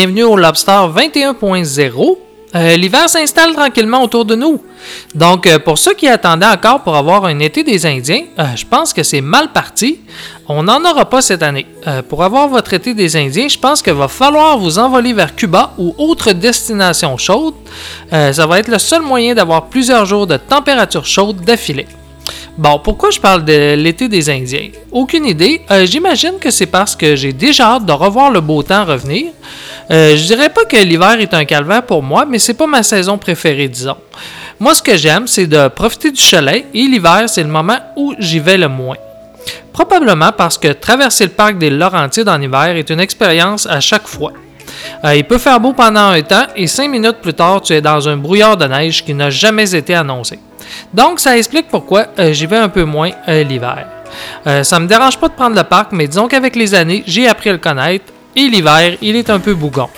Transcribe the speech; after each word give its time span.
bienvenue 0.00 0.24
au 0.24 0.36
Lobster 0.36 0.72
21.0. 0.72 2.16
Euh, 2.54 2.76
L'hiver 2.76 3.06
s'installe 3.06 3.52
tranquillement 3.52 4.02
autour 4.02 4.24
de 4.24 4.34
nous. 4.34 4.58
Donc, 5.14 5.46
euh, 5.46 5.58
pour 5.58 5.76
ceux 5.76 5.92
qui 5.92 6.08
attendaient 6.08 6.46
encore 6.46 6.82
pour 6.82 6.96
avoir 6.96 7.26
un 7.26 7.38
été 7.38 7.62
des 7.62 7.84
Indiens, 7.84 8.22
euh, 8.38 8.44
je 8.56 8.64
pense 8.64 8.94
que 8.94 9.02
c'est 9.02 9.20
mal 9.20 9.52
parti. 9.52 10.00
On 10.48 10.62
n'en 10.62 10.82
aura 10.90 11.04
pas 11.04 11.20
cette 11.20 11.42
année. 11.42 11.66
Pour 12.08 12.24
avoir 12.24 12.48
votre 12.48 12.72
été 12.72 12.94
des 12.94 13.14
Indiens, 13.14 13.48
je 13.48 13.58
pense 13.58 13.82
qu'il 13.82 13.92
va 13.92 14.08
falloir 14.08 14.56
vous 14.56 14.78
envoler 14.78 15.12
vers 15.12 15.36
Cuba 15.36 15.74
ou 15.76 15.94
autre 15.98 16.32
destination 16.32 17.18
chaude. 17.18 17.54
Ça 18.10 18.46
va 18.46 18.58
être 18.58 18.68
le 18.68 18.78
seul 18.78 19.02
moyen 19.02 19.34
d'avoir 19.34 19.66
plusieurs 19.66 20.06
jours 20.06 20.26
de 20.26 20.38
température 20.38 21.04
chaude 21.04 21.42
d'affilée. 21.42 21.86
Bon, 22.60 22.78
pourquoi 22.78 23.08
je 23.10 23.18
parle 23.18 23.42
de 23.46 23.72
l'été 23.74 24.06
des 24.06 24.28
Indiens? 24.28 24.68
Aucune 24.92 25.24
idée. 25.24 25.62
Euh, 25.70 25.86
J'imagine 25.86 26.34
que 26.38 26.50
c'est 26.50 26.66
parce 26.66 26.94
que 26.94 27.16
j'ai 27.16 27.32
déjà 27.32 27.76
hâte 27.76 27.86
de 27.86 27.92
revoir 27.92 28.30
le 28.30 28.42
beau 28.42 28.62
temps 28.62 28.84
revenir. 28.84 29.32
Euh, 29.90 30.14
je 30.14 30.26
dirais 30.26 30.50
pas 30.50 30.66
que 30.66 30.76
l'hiver 30.76 31.18
est 31.20 31.32
un 31.32 31.46
calvaire 31.46 31.82
pour 31.82 32.02
moi, 32.02 32.26
mais 32.26 32.38
c'est 32.38 32.52
pas 32.52 32.66
ma 32.66 32.82
saison 32.82 33.16
préférée, 33.16 33.68
disons. 33.68 33.96
Moi, 34.58 34.74
ce 34.74 34.82
que 34.82 34.94
j'aime, 34.98 35.26
c'est 35.26 35.46
de 35.46 35.68
profiter 35.68 36.10
du 36.10 36.20
chalet 36.20 36.66
et 36.74 36.82
l'hiver, 36.82 37.30
c'est 37.30 37.42
le 37.42 37.48
moment 37.48 37.78
où 37.96 38.12
j'y 38.18 38.40
vais 38.40 38.58
le 38.58 38.68
moins. 38.68 38.96
Probablement 39.72 40.32
parce 40.36 40.58
que 40.58 40.68
traverser 40.68 41.24
le 41.24 41.30
parc 41.30 41.56
des 41.56 41.70
Laurentides 41.70 42.28
en 42.28 42.42
hiver 42.42 42.76
est 42.76 42.90
une 42.90 43.00
expérience 43.00 43.64
à 43.64 43.80
chaque 43.80 44.06
fois. 44.06 44.32
Euh, 45.04 45.14
il 45.14 45.24
peut 45.24 45.38
faire 45.38 45.60
beau 45.60 45.72
pendant 45.72 46.08
un 46.08 46.22
temps 46.22 46.46
et 46.56 46.66
cinq 46.66 46.88
minutes 46.88 47.18
plus 47.22 47.34
tard, 47.34 47.60
tu 47.62 47.72
es 47.72 47.80
dans 47.80 48.08
un 48.08 48.16
brouillard 48.16 48.56
de 48.56 48.66
neige 48.66 49.04
qui 49.04 49.14
n'a 49.14 49.30
jamais 49.30 49.74
été 49.74 49.94
annoncé. 49.94 50.38
Donc, 50.92 51.20
ça 51.20 51.36
explique 51.36 51.68
pourquoi 51.68 52.06
euh, 52.18 52.32
j'y 52.32 52.46
vais 52.46 52.56
un 52.58 52.68
peu 52.68 52.84
moins 52.84 53.10
euh, 53.28 53.42
l'hiver. 53.42 53.86
Ça 54.44 54.80
me 54.80 54.86
dérange 54.86 55.18
pas 55.18 55.28
de 55.28 55.34
prendre 55.34 55.54
le 55.54 55.62
parc, 55.62 55.92
mais 55.92 56.08
disons 56.08 56.26
qu'avec 56.26 56.56
les 56.56 56.74
années, 56.74 57.04
j'ai 57.06 57.28
appris 57.28 57.50
à 57.50 57.52
le 57.52 57.58
connaître 57.58 58.06
et 58.34 58.48
l'hiver, 58.48 58.96
il 59.00 59.14
est 59.14 59.30
un 59.30 59.38
peu 59.38 59.54
bougon. 59.54 59.88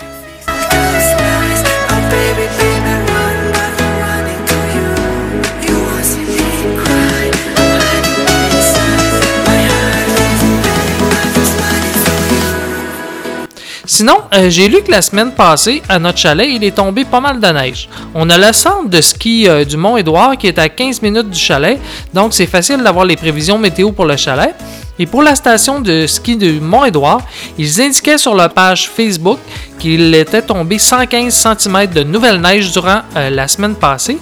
Sinon, 13.95 14.21
euh, 14.33 14.49
j'ai 14.49 14.69
lu 14.69 14.81
que 14.81 14.89
la 14.89 15.03
semaine 15.03 15.33
passée, 15.33 15.83
à 15.87 15.99
notre 15.99 16.17
chalet, 16.17 16.49
il 16.51 16.63
est 16.63 16.73
tombé 16.73 17.05
pas 17.05 17.19
mal 17.19 17.39
de 17.39 17.45
neige. 17.45 17.87
On 18.15 18.27
a 18.31 18.39
le 18.39 18.51
centre 18.51 18.89
de 18.89 18.99
ski 18.99 19.47
euh, 19.47 19.63
du 19.65 19.77
Mont-Édouard 19.77 20.35
qui 20.35 20.47
est 20.47 20.57
à 20.57 20.67
15 20.67 21.03
minutes 21.03 21.29
du 21.29 21.37
chalet, 21.37 21.79
donc 22.11 22.33
c'est 22.33 22.47
facile 22.47 22.81
d'avoir 22.81 23.05
les 23.05 23.15
prévisions 23.15 23.59
météo 23.59 23.91
pour 23.91 24.05
le 24.05 24.17
chalet. 24.17 24.55
Et 24.99 25.05
pour 25.07 25.23
la 25.23 25.35
station 25.35 25.81
de 25.81 26.05
ski 26.05 26.35
du 26.35 26.59
Mont-Édouard, 26.59 27.21
ils 27.57 27.81
indiquaient 27.81 28.17
sur 28.17 28.35
leur 28.35 28.49
page 28.51 28.89
Facebook 28.89 29.39
qu'il 29.79 30.13
était 30.13 30.41
tombé 30.41 30.77
115 30.77 31.33
cm 31.33 31.87
de 31.87 32.03
nouvelle 32.03 32.39
neige 32.39 32.71
durant 32.71 33.01
euh, 33.17 33.29
la 33.29 33.47
semaine 33.47 33.75
passée 33.75 34.17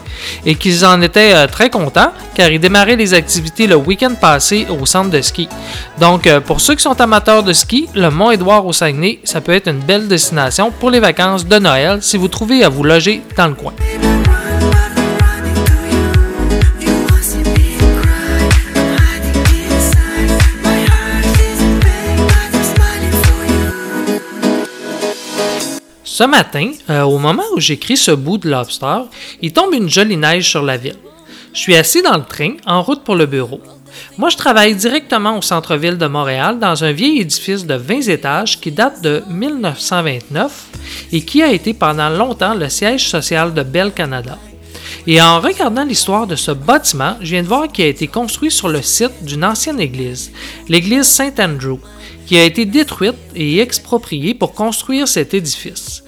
et 0.45 0.55
qu'ils 0.55 0.85
en 0.85 1.01
étaient 1.01 1.33
euh, 1.35 1.47
très 1.47 1.69
contents 1.69 2.13
car 2.33 2.49
ils 2.49 2.59
démarraient 2.59 2.95
les 2.95 3.13
activités 3.13 3.67
le 3.67 3.75
week-end 3.75 4.15
passé 4.19 4.65
au 4.69 4.85
centre 4.85 5.09
de 5.09 5.21
ski. 5.21 5.49
Donc, 5.99 6.25
euh, 6.25 6.39
pour 6.39 6.61
ceux 6.61 6.75
qui 6.75 6.83
sont 6.83 6.99
amateurs 6.99 7.43
de 7.43 7.53
ski, 7.53 7.89
le 7.93 8.09
Mont-Édouard 8.09 8.65
au 8.65 8.73
Saguenay, 8.73 9.19
ça 9.23 9.41
peut 9.41 9.53
être 9.53 9.67
une 9.67 9.79
belle 9.79 10.07
destination 10.07 10.71
pour 10.71 10.89
les 10.89 10.99
vacances 10.99 11.45
de 11.45 11.59
Noël 11.59 11.99
si 12.01 12.17
vous 12.17 12.29
trouvez 12.29 12.63
à 12.63 12.69
vous 12.69 12.83
loger 12.83 13.21
dans 13.37 13.47
le 13.47 13.53
coin. 13.55 13.73
Ce 26.21 26.27
matin, 26.27 26.69
euh, 26.91 27.01
au 27.01 27.17
moment 27.17 27.41
où 27.55 27.59
j'écris 27.59 27.97
ce 27.97 28.11
bout 28.11 28.37
de 28.37 28.47
Lobster, 28.47 29.05
il 29.41 29.53
tombe 29.53 29.73
une 29.73 29.89
jolie 29.89 30.17
neige 30.17 30.47
sur 30.47 30.61
la 30.61 30.77
ville. 30.77 30.99
Je 31.51 31.59
suis 31.59 31.75
assis 31.75 32.03
dans 32.03 32.15
le 32.15 32.23
train, 32.23 32.57
en 32.67 32.83
route 32.83 33.03
pour 33.03 33.15
le 33.15 33.25
bureau. 33.25 33.59
Moi, 34.19 34.29
je 34.29 34.37
travaille 34.37 34.75
directement 34.75 35.35
au 35.35 35.41
centre-ville 35.41 35.97
de 35.97 36.05
Montréal, 36.05 36.59
dans 36.59 36.83
un 36.83 36.91
vieil 36.91 37.21
édifice 37.21 37.65
de 37.65 37.73
20 37.73 38.01
étages 38.09 38.61
qui 38.61 38.71
date 38.71 39.01
de 39.01 39.23
1929 39.31 40.65
et 41.11 41.25
qui 41.25 41.41
a 41.41 41.51
été 41.51 41.73
pendant 41.73 42.09
longtemps 42.09 42.53
le 42.53 42.69
siège 42.69 43.09
social 43.09 43.55
de 43.55 43.63
Bell 43.63 43.91
Canada. 43.91 44.37
Et 45.07 45.19
en 45.19 45.39
regardant 45.39 45.83
l'histoire 45.83 46.27
de 46.27 46.35
ce 46.35 46.51
bâtiment, 46.51 47.15
je 47.21 47.31
viens 47.31 47.41
de 47.41 47.47
voir 47.47 47.67
qu'il 47.67 47.85
a 47.85 47.87
été 47.87 48.05
construit 48.05 48.51
sur 48.51 48.69
le 48.69 48.83
site 48.83 49.23
d'une 49.23 49.43
ancienne 49.43 49.79
église, 49.79 50.31
l'église 50.69 51.07
Saint-Andrew, 51.07 51.79
qui 52.27 52.37
a 52.37 52.45
été 52.45 52.65
détruite 52.65 53.17
et 53.35 53.59
expropriée 53.59 54.33
pour 54.33 54.53
construire 54.53 55.07
cet 55.07 55.33
édifice. 55.33 56.03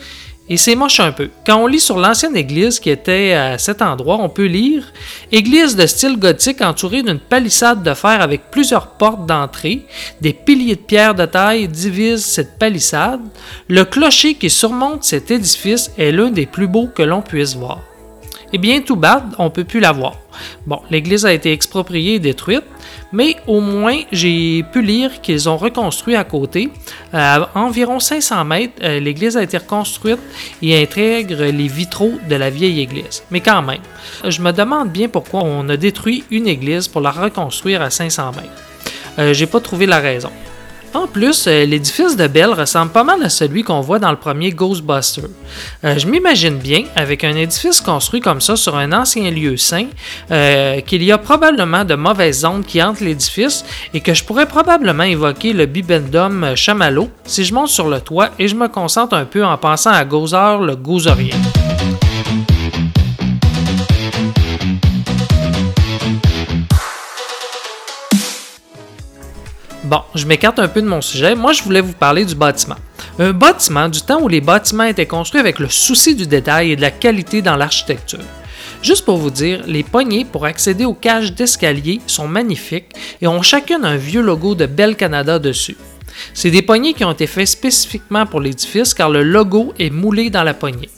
Et 0.49 0.57
c'est 0.57 0.75
moche 0.75 0.99
un 0.99 1.13
peu. 1.13 1.29
Quand 1.45 1.57
on 1.57 1.67
lit 1.67 1.79
sur 1.79 1.97
l'ancienne 1.97 2.35
église 2.35 2.79
qui 2.79 2.89
était 2.89 3.31
à 3.31 3.57
cet 3.57 3.81
endroit, 3.81 4.17
on 4.19 4.27
peut 4.27 4.45
lire 4.45 4.91
Église 5.31 5.77
de 5.77 5.85
style 5.87 6.19
gothique 6.19 6.61
entourée 6.61 7.01
d'une 7.01 7.19
palissade 7.19 7.81
de 7.81 7.93
fer 7.93 8.21
avec 8.21 8.51
plusieurs 8.51 8.87
portes 8.87 9.25
d'entrée. 9.25 9.85
Des 10.19 10.33
piliers 10.33 10.75
de 10.75 10.81
pierre 10.81 11.15
de 11.15 11.25
taille 11.25 11.69
divisent 11.69 12.25
cette 12.25 12.59
palissade. 12.59 13.21
Le 13.69 13.85
clocher 13.85 14.35
qui 14.35 14.49
surmonte 14.49 15.05
cet 15.05 15.31
édifice 15.31 15.91
est 15.97 16.11
l'un 16.11 16.29
des 16.29 16.45
plus 16.45 16.67
beaux 16.67 16.89
que 16.93 17.03
l'on 17.03 17.21
puisse 17.21 17.55
voir. 17.55 17.79
Eh 18.51 18.57
bien, 18.57 18.81
tout 18.81 18.97
bad, 18.97 19.23
on 19.39 19.49
peut 19.49 19.63
plus 19.63 19.79
la 19.79 19.91
voir. 19.93 20.17
Bon, 20.67 20.81
l'église 20.91 21.25
a 21.25 21.33
été 21.33 21.51
expropriée 21.51 22.15
et 22.15 22.19
détruite, 22.19 22.63
mais 23.11 23.35
au 23.47 23.59
moins 23.59 23.99
j'ai 24.11 24.63
pu 24.71 24.81
lire 24.81 25.21
qu'ils 25.21 25.47
ont 25.49 25.57
reconstruit 25.57 26.15
à 26.15 26.23
côté. 26.23 26.69
Euh, 27.13 27.17
à 27.17 27.49
environ 27.55 27.99
500 27.99 28.45
mètres, 28.45 28.73
euh, 28.83 28.99
l'église 28.99 29.37
a 29.37 29.43
été 29.43 29.57
reconstruite 29.57 30.19
et 30.61 30.81
intègre 30.81 31.43
les 31.43 31.67
vitraux 31.67 32.13
de 32.29 32.35
la 32.35 32.49
vieille 32.49 32.81
église. 32.81 33.23
Mais 33.31 33.41
quand 33.41 33.61
même, 33.61 33.81
je 34.27 34.41
me 34.41 34.51
demande 34.51 34.89
bien 34.89 35.07
pourquoi 35.07 35.41
on 35.43 35.67
a 35.69 35.77
détruit 35.77 36.23
une 36.31 36.47
église 36.47 36.87
pour 36.87 37.01
la 37.01 37.11
reconstruire 37.11 37.81
à 37.81 37.89
500 37.89 38.31
mètres. 38.31 38.63
Euh, 39.19 39.33
j'ai 39.33 39.45
pas 39.45 39.59
trouvé 39.59 39.85
la 39.85 39.99
raison. 39.99 40.31
En 40.93 41.07
plus, 41.07 41.47
euh, 41.47 41.65
l'édifice 41.65 42.15
de 42.15 42.27
Bell 42.27 42.51
ressemble 42.51 42.91
pas 42.91 43.03
mal 43.03 43.23
à 43.23 43.29
celui 43.29 43.63
qu'on 43.63 43.81
voit 43.81 43.97
dans 43.97 44.11
le 44.11 44.17
premier 44.17 44.51
Ghostbuster. 44.51 45.23
Euh, 45.83 45.97
je 45.97 46.05
m'imagine 46.07 46.57
bien, 46.57 46.83
avec 46.95 47.23
un 47.23 47.35
édifice 47.35 47.81
construit 47.81 48.21
comme 48.21 48.41
ça 48.41 48.55
sur 48.55 48.75
un 48.75 48.91
ancien 48.91 49.31
lieu 49.31 49.57
saint, 49.57 49.87
euh, 50.29 50.81
qu'il 50.81 51.03
y 51.03 51.11
a 51.11 51.17
probablement 51.17 51.83
de 51.83 51.95
mauvaises 51.95 52.45
ondes 52.45 52.65
qui 52.65 52.81
hantent 52.81 53.01
l'édifice 53.01 53.65
et 53.95 54.01
que 54.01 54.13
je 54.13 54.23
pourrais 54.23 54.45
probablement 54.45 55.03
évoquer 55.03 55.53
le 55.53 55.65
bibendum 55.65 56.55
chamallow 56.55 57.09
si 57.25 57.43
je 57.43 57.53
monte 57.55 57.69
sur 57.69 57.87
le 57.87 57.99
toit 57.99 58.29
et 58.37 58.47
je 58.47 58.55
me 58.55 58.67
concentre 58.67 59.15
un 59.15 59.25
peu 59.25 59.43
en 59.43 59.57
pensant 59.57 59.91
à 59.91 60.05
Gozer 60.05 60.59
le 60.59 60.75
Gozerien. 60.75 61.35
Bon, 69.83 69.99
je 70.15 70.25
m'écarte 70.25 70.59
un 70.59 70.69
peu 70.69 70.81
de 70.81 70.87
mon 70.87 71.01
sujet. 71.01 71.35
Moi, 71.35 71.51
je 71.51 71.61
voulais 71.61 71.81
vous 71.81 71.91
parler 71.91 72.23
du 72.23 72.35
bâtiment. 72.35 72.77
Un 73.19 73.33
bâtiment 73.33 73.89
du 73.89 74.01
temps 74.01 74.21
où 74.21 74.29
les 74.29 74.39
bâtiments 74.39 74.85
étaient 74.85 75.05
construits 75.05 75.41
avec 75.41 75.59
le 75.59 75.67
souci 75.67 76.15
du 76.15 76.25
détail 76.25 76.71
et 76.71 76.75
de 76.77 76.81
la 76.81 76.89
qualité 76.89 77.41
dans 77.41 77.57
l'architecture. 77.57 78.21
Juste 78.81 79.03
pour 79.03 79.17
vous 79.17 79.29
dire, 79.29 79.61
les 79.67 79.83
poignées 79.83 80.23
pour 80.23 80.45
accéder 80.45 80.85
aux 80.85 80.93
cages 80.93 81.33
d'escalier 81.33 81.99
sont 82.07 82.29
magnifiques 82.29 82.93
et 83.21 83.27
ont 83.27 83.41
chacune 83.41 83.83
un 83.83 83.97
vieux 83.97 84.21
logo 84.21 84.55
de 84.55 84.65
Bell 84.67 84.95
Canada 84.95 85.37
dessus. 85.37 85.75
C'est 86.33 86.51
des 86.51 86.61
poignées 86.61 86.93
qui 86.93 87.03
ont 87.03 87.11
été 87.11 87.27
faites 87.27 87.47
spécifiquement 87.47 88.25
pour 88.25 88.39
l'édifice 88.39 88.93
car 88.93 89.09
le 89.09 89.21
logo 89.21 89.73
est 89.79 89.89
moulé 89.89 90.29
dans 90.29 90.43
la 90.43 90.53
poignée. 90.53 90.89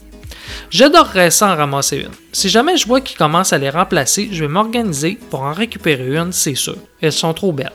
J'adorerais 0.69 1.31
ça 1.31 1.51
en 1.51 1.55
ramasser 1.55 1.97
une. 1.97 2.11
Si 2.31 2.49
jamais 2.49 2.77
je 2.77 2.85
vois 2.85 3.01
qu'ils 3.01 3.17
commencent 3.17 3.53
à 3.53 3.57
les 3.57 3.69
remplacer, 3.69 4.29
je 4.31 4.43
vais 4.43 4.49
m'organiser 4.49 5.17
pour 5.31 5.41
en 5.41 5.53
récupérer 5.53 6.15
une, 6.15 6.31
c'est 6.33 6.55
sûr. 6.55 6.75
Elles 7.01 7.11
sont 7.11 7.33
trop 7.33 7.51
belles. 7.51 7.71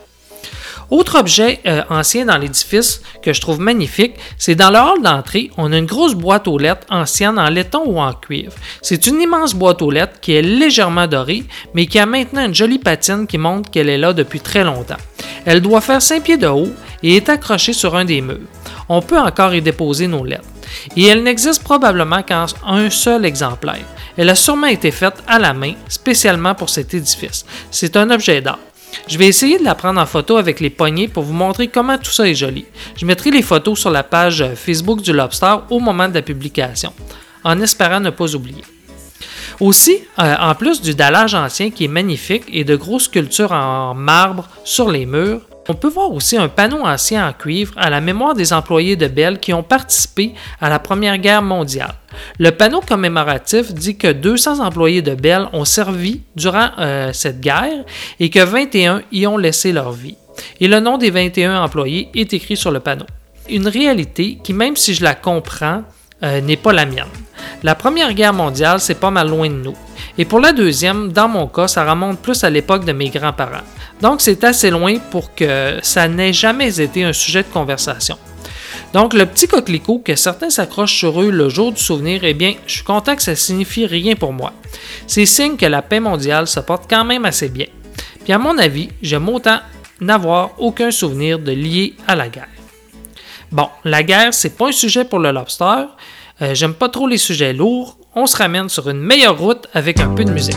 Autre 0.90 1.20
objet 1.20 1.60
euh, 1.66 1.82
ancien 1.88 2.26
dans 2.26 2.36
l'édifice 2.36 3.00
que 3.22 3.32
je 3.32 3.40
trouve 3.40 3.60
magnifique, 3.60 4.14
c'est 4.36 4.56
dans 4.56 4.70
le 4.70 4.78
hall 4.78 5.02
d'entrée, 5.02 5.50
on 5.56 5.72
a 5.72 5.78
une 5.78 5.86
grosse 5.86 6.14
boîte 6.14 6.48
aux 6.48 6.58
lettres 6.58 6.86
ancienne 6.90 7.38
en 7.38 7.48
laiton 7.48 7.82
ou 7.86 8.00
en 8.00 8.12
cuivre. 8.12 8.52
C'est 8.82 9.06
une 9.06 9.20
immense 9.20 9.54
boîte 9.54 9.82
aux 9.82 9.90
lettres 9.90 10.18
qui 10.20 10.32
est 10.32 10.42
légèrement 10.42 11.06
dorée, 11.06 11.44
mais 11.74 11.86
qui 11.86 12.00
a 12.00 12.06
maintenant 12.06 12.44
une 12.44 12.54
jolie 12.54 12.80
patine 12.80 13.28
qui 13.28 13.38
montre 13.38 13.70
qu'elle 13.70 13.88
est 13.88 13.98
là 13.98 14.12
depuis 14.12 14.40
très 14.40 14.64
longtemps. 14.64 14.96
Elle 15.44 15.60
doit 15.60 15.80
faire 15.80 16.02
5 16.02 16.24
pieds 16.24 16.36
de 16.36 16.48
haut 16.48 16.72
et 17.02 17.16
est 17.16 17.28
accrochée 17.28 17.72
sur 17.72 17.94
un 17.94 18.04
des 18.04 18.20
murs. 18.20 18.40
On 18.88 19.00
peut 19.00 19.18
encore 19.18 19.54
y 19.54 19.62
déposer 19.62 20.08
nos 20.08 20.24
lettres. 20.24 20.48
Et 20.96 21.06
elle 21.06 21.22
n'existe 21.22 21.62
probablement 21.62 22.22
qu'en 22.22 22.46
un 22.66 22.90
seul 22.90 23.24
exemplaire. 23.24 23.86
Elle 24.16 24.30
a 24.30 24.34
sûrement 24.34 24.66
été 24.66 24.90
faite 24.90 25.22
à 25.26 25.38
la 25.38 25.54
main, 25.54 25.74
spécialement 25.88 26.54
pour 26.54 26.68
cet 26.68 26.94
édifice. 26.94 27.44
C'est 27.70 27.96
un 27.96 28.10
objet 28.10 28.40
d'art. 28.40 28.58
Je 29.08 29.18
vais 29.18 29.26
essayer 29.26 29.58
de 29.58 29.64
la 29.64 29.74
prendre 29.74 30.00
en 30.00 30.06
photo 30.06 30.36
avec 30.36 30.60
les 30.60 30.70
poignées 30.70 31.08
pour 31.08 31.24
vous 31.24 31.32
montrer 31.32 31.68
comment 31.68 31.98
tout 31.98 32.10
ça 32.10 32.28
est 32.28 32.34
joli. 32.34 32.64
Je 32.96 33.06
mettrai 33.06 33.30
les 33.30 33.42
photos 33.42 33.78
sur 33.78 33.90
la 33.90 34.02
page 34.02 34.44
Facebook 34.54 35.02
du 35.02 35.12
Lobster 35.12 35.56
au 35.70 35.80
moment 35.80 36.08
de 36.08 36.14
la 36.14 36.22
publication, 36.22 36.92
en 37.44 37.60
espérant 37.60 38.00
ne 38.00 38.10
pas 38.10 38.34
oublier. 38.34 38.64
Aussi, 39.60 39.98
euh, 40.18 40.36
en 40.38 40.54
plus 40.54 40.80
du 40.80 40.94
dallage 40.94 41.34
ancien 41.34 41.70
qui 41.70 41.84
est 41.84 41.88
magnifique 41.88 42.44
et 42.50 42.64
de 42.64 42.76
grosses 42.76 43.04
sculptures 43.04 43.52
en 43.52 43.94
marbre 43.94 44.48
sur 44.64 44.90
les 44.90 45.04
murs, 45.04 45.42
On 45.68 45.74
peut 45.74 45.88
voir 45.88 46.10
aussi 46.12 46.36
un 46.36 46.48
panneau 46.48 46.84
ancien 46.84 47.28
en 47.28 47.32
cuivre 47.32 47.74
à 47.76 47.90
la 47.90 48.00
mémoire 48.00 48.34
des 48.34 48.52
employés 48.52 48.96
de 48.96 49.06
Bell 49.06 49.38
qui 49.38 49.52
ont 49.52 49.62
participé 49.62 50.34
à 50.60 50.68
la 50.68 50.78
Première 50.78 51.18
Guerre 51.18 51.42
mondiale. 51.42 51.94
Le 52.38 52.50
panneau 52.50 52.80
commémoratif 52.80 53.72
dit 53.72 53.96
que 53.96 54.10
200 54.10 54.58
employés 54.60 55.02
de 55.02 55.14
Bell 55.14 55.48
ont 55.52 55.64
servi 55.64 56.22
durant 56.34 56.70
euh, 56.78 57.12
cette 57.12 57.40
guerre 57.40 57.84
et 58.18 58.30
que 58.30 58.40
21 58.40 59.02
y 59.12 59.26
ont 59.26 59.36
laissé 59.36 59.72
leur 59.72 59.92
vie. 59.92 60.16
Et 60.60 60.68
le 60.68 60.80
nom 60.80 60.98
des 60.98 61.10
21 61.10 61.62
employés 61.62 62.08
est 62.14 62.32
écrit 62.32 62.56
sur 62.56 62.70
le 62.70 62.80
panneau. 62.80 63.06
Une 63.48 63.68
réalité 63.68 64.38
qui, 64.42 64.52
même 64.52 64.76
si 64.76 64.94
je 64.94 65.04
la 65.04 65.14
comprends, 65.14 65.82
euh, 66.22 66.40
n'est 66.40 66.56
pas 66.56 66.72
la 66.72 66.86
mienne. 66.86 67.06
La 67.62 67.74
Première 67.74 68.12
Guerre 68.14 68.32
mondiale, 68.32 68.80
c'est 68.80 68.98
pas 68.98 69.10
mal 69.10 69.28
loin 69.28 69.48
de 69.48 69.54
nous. 69.54 69.76
Et 70.18 70.24
pour 70.24 70.40
la 70.40 70.52
deuxième, 70.52 71.12
dans 71.12 71.28
mon 71.28 71.46
cas, 71.46 71.68
ça 71.68 71.88
remonte 71.88 72.20
plus 72.20 72.42
à 72.44 72.50
l'époque 72.50 72.84
de 72.84 72.92
mes 72.92 73.10
grands-parents. 73.10 73.64
Donc 74.00 74.20
c'est 74.20 74.44
assez 74.44 74.70
loin 74.70 74.98
pour 75.10 75.34
que 75.34 75.78
ça 75.82 76.08
n'ait 76.08 76.32
jamais 76.32 76.80
été 76.80 77.04
un 77.04 77.12
sujet 77.12 77.42
de 77.42 77.48
conversation. 77.48 78.16
Donc 78.92 79.14
le 79.14 79.26
petit 79.26 79.46
coquelicot 79.46 80.00
que 80.04 80.16
certains 80.16 80.50
s'accrochent 80.50 80.96
sur 80.96 81.20
eux 81.22 81.30
le 81.30 81.48
jour 81.48 81.72
du 81.72 81.80
souvenir, 81.80 82.24
eh 82.24 82.34
bien, 82.34 82.54
je 82.66 82.74
suis 82.76 82.84
content 82.84 83.14
que 83.14 83.22
ça 83.22 83.36
signifie 83.36 83.86
rien 83.86 84.16
pour 84.16 84.32
moi. 84.32 84.52
C'est 85.06 85.26
signe 85.26 85.56
que 85.56 85.66
la 85.66 85.82
paix 85.82 86.00
mondiale 86.00 86.46
se 86.46 86.60
porte 86.60 86.84
quand 86.88 87.04
même 87.04 87.24
assez 87.24 87.48
bien. 87.48 87.66
Puis 88.24 88.32
à 88.32 88.38
mon 88.38 88.58
avis, 88.58 88.88
j'aime 89.02 89.28
autant 89.28 89.58
n'avoir 90.00 90.50
aucun 90.58 90.90
souvenir 90.90 91.38
de 91.38 91.52
lié 91.52 91.94
à 92.08 92.16
la 92.16 92.28
guerre. 92.28 92.48
Bon, 93.52 93.68
la 93.84 94.02
guerre, 94.02 94.32
c'est 94.32 94.56
pas 94.56 94.68
un 94.68 94.72
sujet 94.72 95.04
pour 95.04 95.18
le 95.18 95.30
lobster. 95.32 95.84
Euh, 96.42 96.54
J'aime 96.54 96.74
pas 96.74 96.88
trop 96.88 97.06
les 97.06 97.18
sujets 97.18 97.52
lourds. 97.52 97.98
On 98.14 98.26
se 98.26 98.36
ramène 98.36 98.68
sur 98.68 98.88
une 98.88 99.00
meilleure 99.00 99.38
route 99.38 99.66
avec 99.74 100.00
un 100.00 100.14
peu 100.14 100.24
de 100.24 100.30
musique. 100.30 100.56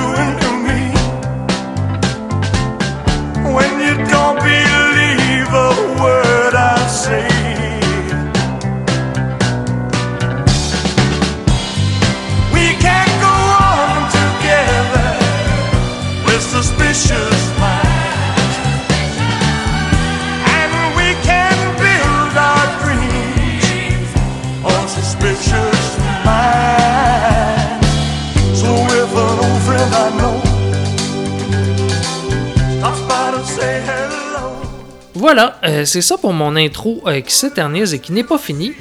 Voilà, 35.33 35.55
euh, 35.63 35.85
c'est 35.85 36.01
ça 36.01 36.17
pour 36.17 36.33
mon 36.33 36.57
intro 36.57 37.01
euh, 37.07 37.21
qui 37.21 37.33
s'éternise 37.33 37.93
et 37.93 37.99
qui 37.99 38.11
n'est 38.11 38.25
pas 38.25 38.37
fini. 38.37 38.73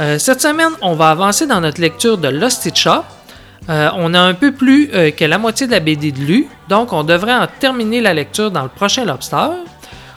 Euh, 0.00 0.18
cette 0.18 0.40
semaine, 0.40 0.70
on 0.80 0.94
va 0.94 1.10
avancer 1.10 1.46
dans 1.46 1.60
notre 1.60 1.78
lecture 1.78 2.16
de 2.16 2.28
Lost. 2.28 2.66
Euh, 3.68 3.90
on 3.96 4.14
a 4.14 4.18
un 4.18 4.32
peu 4.32 4.50
plus 4.50 4.88
que 4.88 5.24
la 5.26 5.36
moitié 5.36 5.66
de 5.66 5.72
la 5.72 5.80
BD 5.80 6.10
de 6.10 6.20
lu, 6.20 6.46
donc 6.70 6.94
on 6.94 7.04
devrait 7.04 7.34
en 7.34 7.46
terminer 7.46 8.00
la 8.00 8.14
lecture 8.14 8.50
dans 8.50 8.62
le 8.62 8.70
prochain 8.70 9.04
Lobster. 9.04 9.50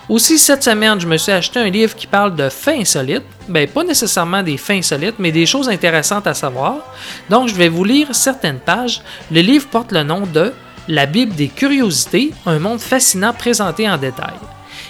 Aussi, 0.07 0.39
cette 0.39 0.63
semaine, 0.63 1.01
je 1.01 1.05
me 1.05 1.17
suis 1.17 1.33
acheté 1.33 1.59
un 1.59 1.69
livre 1.69 1.93
qui 1.95 2.07
parle 2.07 2.33
de 2.33 2.47
faits 2.47 2.79
insolites. 2.79 3.25
Ben, 3.49 3.67
pas 3.67 3.83
nécessairement 3.83 4.41
des 4.41 4.55
faits 4.55 4.77
insolites, 4.77 5.15
mais 5.19 5.33
des 5.33 5.45
choses 5.45 5.67
intéressantes 5.67 6.27
à 6.27 6.33
savoir. 6.33 6.75
Donc, 7.29 7.49
je 7.49 7.55
vais 7.55 7.67
vous 7.67 7.83
lire 7.83 8.15
certaines 8.15 8.59
pages. 8.59 9.01
Le 9.29 9.41
livre 9.41 9.67
porte 9.67 9.91
le 9.91 10.03
nom 10.03 10.21
de 10.21 10.53
La 10.87 11.07
Bible 11.07 11.35
des 11.35 11.49
curiosités, 11.49 12.31
un 12.45 12.59
monde 12.59 12.79
fascinant 12.79 13.33
présenté 13.33 13.89
en 13.89 13.97
détail. 13.97 14.35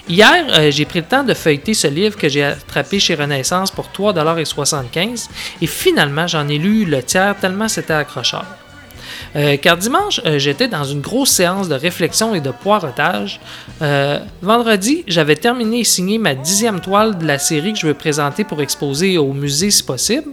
Hier, 0.07 0.45
euh, 0.49 0.69
j'ai 0.69 0.85
pris 0.85 0.99
le 0.99 1.05
temps 1.05 1.23
de 1.23 1.33
feuilleter 1.33 1.73
ce 1.73 1.87
livre 1.87 2.17
que 2.17 2.27
j'ai 2.27 2.43
attrapé 2.43 2.99
chez 2.99 3.15
Renaissance 3.15 3.71
pour 3.71 3.89
3,75$ 3.97 5.29
et 5.61 5.67
finalement, 5.67 6.27
j'en 6.27 6.47
ai 6.49 6.57
lu 6.57 6.85
le 6.85 7.01
tiers 7.01 7.35
tellement 7.39 7.69
c'était 7.69 7.93
accrocheur. 7.93 8.45
Euh, 9.35 9.57
car 9.57 9.77
dimanche, 9.77 10.21
euh, 10.25 10.37
j'étais 10.37 10.67
dans 10.67 10.83
une 10.83 11.01
grosse 11.01 11.31
séance 11.31 11.69
de 11.69 11.75
réflexion 11.75 12.35
et 12.35 12.41
de 12.41 12.51
poireautage. 12.51 13.39
Euh, 13.81 14.19
vendredi, 14.41 15.03
j'avais 15.07 15.35
terminé 15.35 15.79
et 15.79 15.83
signé 15.83 16.17
ma 16.17 16.35
dixième 16.35 16.79
toile 16.79 17.17
de 17.17 17.25
la 17.25 17.39
série 17.39 17.73
que 17.73 17.79
je 17.79 17.87
veux 17.87 17.93
présenter 17.93 18.43
pour 18.43 18.61
exposer 18.61 19.17
au 19.17 19.33
musée 19.33 19.71
si 19.71 19.83
possible. 19.83 20.29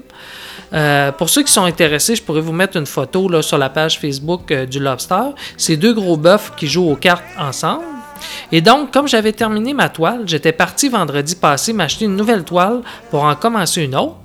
Pour 1.19 1.29
ceux 1.29 1.43
qui 1.43 1.53
sont 1.53 1.65
intéressés, 1.65 2.15
je 2.15 2.23
pourrais 2.23 2.41
vous 2.41 2.53
mettre 2.53 2.77
une 2.77 2.87
photo 2.87 3.43
sur 3.43 3.59
la 3.59 3.69
page 3.69 3.99
Facebook 3.99 4.53
du 4.53 4.79
Lobster. 4.79 5.31
C'est 5.57 5.77
deux 5.77 5.93
gros 5.93 6.17
bœufs 6.17 6.53
qui 6.57 6.69
jouent 6.69 6.91
aux 6.91 6.97
cartes 6.97 7.25
ensemble. 7.37 8.00
Et 8.53 8.61
donc, 8.61 8.93
comme 8.93 9.09
j'avais 9.09 9.33
terminé 9.33 9.75
ma 9.75 9.89
toile, 9.89 10.23
j'étais 10.27 10.53
parti 10.53 10.89
vendredi 10.89 11.37
passé 11.37 11.73
m'acheter 11.73 12.05
une 12.05 12.17
nouvelle 12.17 12.45
toile 12.45 12.81
pour 13.11 13.25
en 13.25 13.35
commencer 13.35 13.83
une 13.83 13.95
autre. 13.95 14.17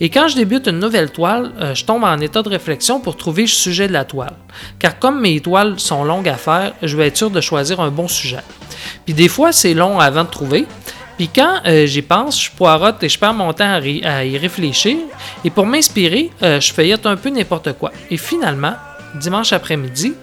Et 0.00 0.10
quand 0.10 0.28
je 0.28 0.36
débute 0.36 0.66
une 0.66 0.78
nouvelle 0.78 1.10
toile, 1.10 1.52
euh, 1.60 1.74
je 1.74 1.84
tombe 1.84 2.04
en 2.04 2.18
état 2.18 2.42
de 2.42 2.48
réflexion 2.48 3.00
pour 3.00 3.16
trouver 3.16 3.42
le 3.42 3.48
sujet 3.48 3.88
de 3.88 3.92
la 3.92 4.04
toile. 4.04 4.34
Car 4.78 4.98
comme 4.98 5.20
mes 5.20 5.40
toiles 5.40 5.78
sont 5.78 6.04
longues 6.04 6.28
à 6.28 6.36
faire, 6.36 6.72
je 6.82 6.96
vais 6.96 7.08
être 7.08 7.16
sûr 7.16 7.30
de 7.30 7.40
choisir 7.40 7.80
un 7.80 7.90
bon 7.90 8.08
sujet. 8.08 8.40
Puis 9.04 9.14
des 9.14 9.28
fois, 9.28 9.52
c'est 9.52 9.74
long 9.74 10.00
avant 10.00 10.24
de 10.24 10.30
trouver. 10.30 10.66
Puis 11.16 11.28
quand 11.28 11.60
euh, 11.66 11.86
j'y 11.86 12.02
pense, 12.02 12.42
je 12.42 12.50
poirote 12.50 13.02
et 13.02 13.08
je 13.08 13.18
perds 13.18 13.34
mon 13.34 13.52
temps 13.52 13.80
à, 14.04 14.24
y 14.24 14.38
réfléchir. 14.38 14.96
Et 15.44 15.50
pour 15.50 15.66
m'inspirer, 15.66 16.30
euh, 16.42 16.60
je 16.60 16.72
feuillette 16.72 17.06
un 17.06 17.16
peu 17.16 17.28
n'importe 17.28 17.74
quoi. 17.74 17.92
Et 18.10 18.16
finalement, 18.16 18.74
dimanche 19.16 19.52
après-midi, 19.52 20.14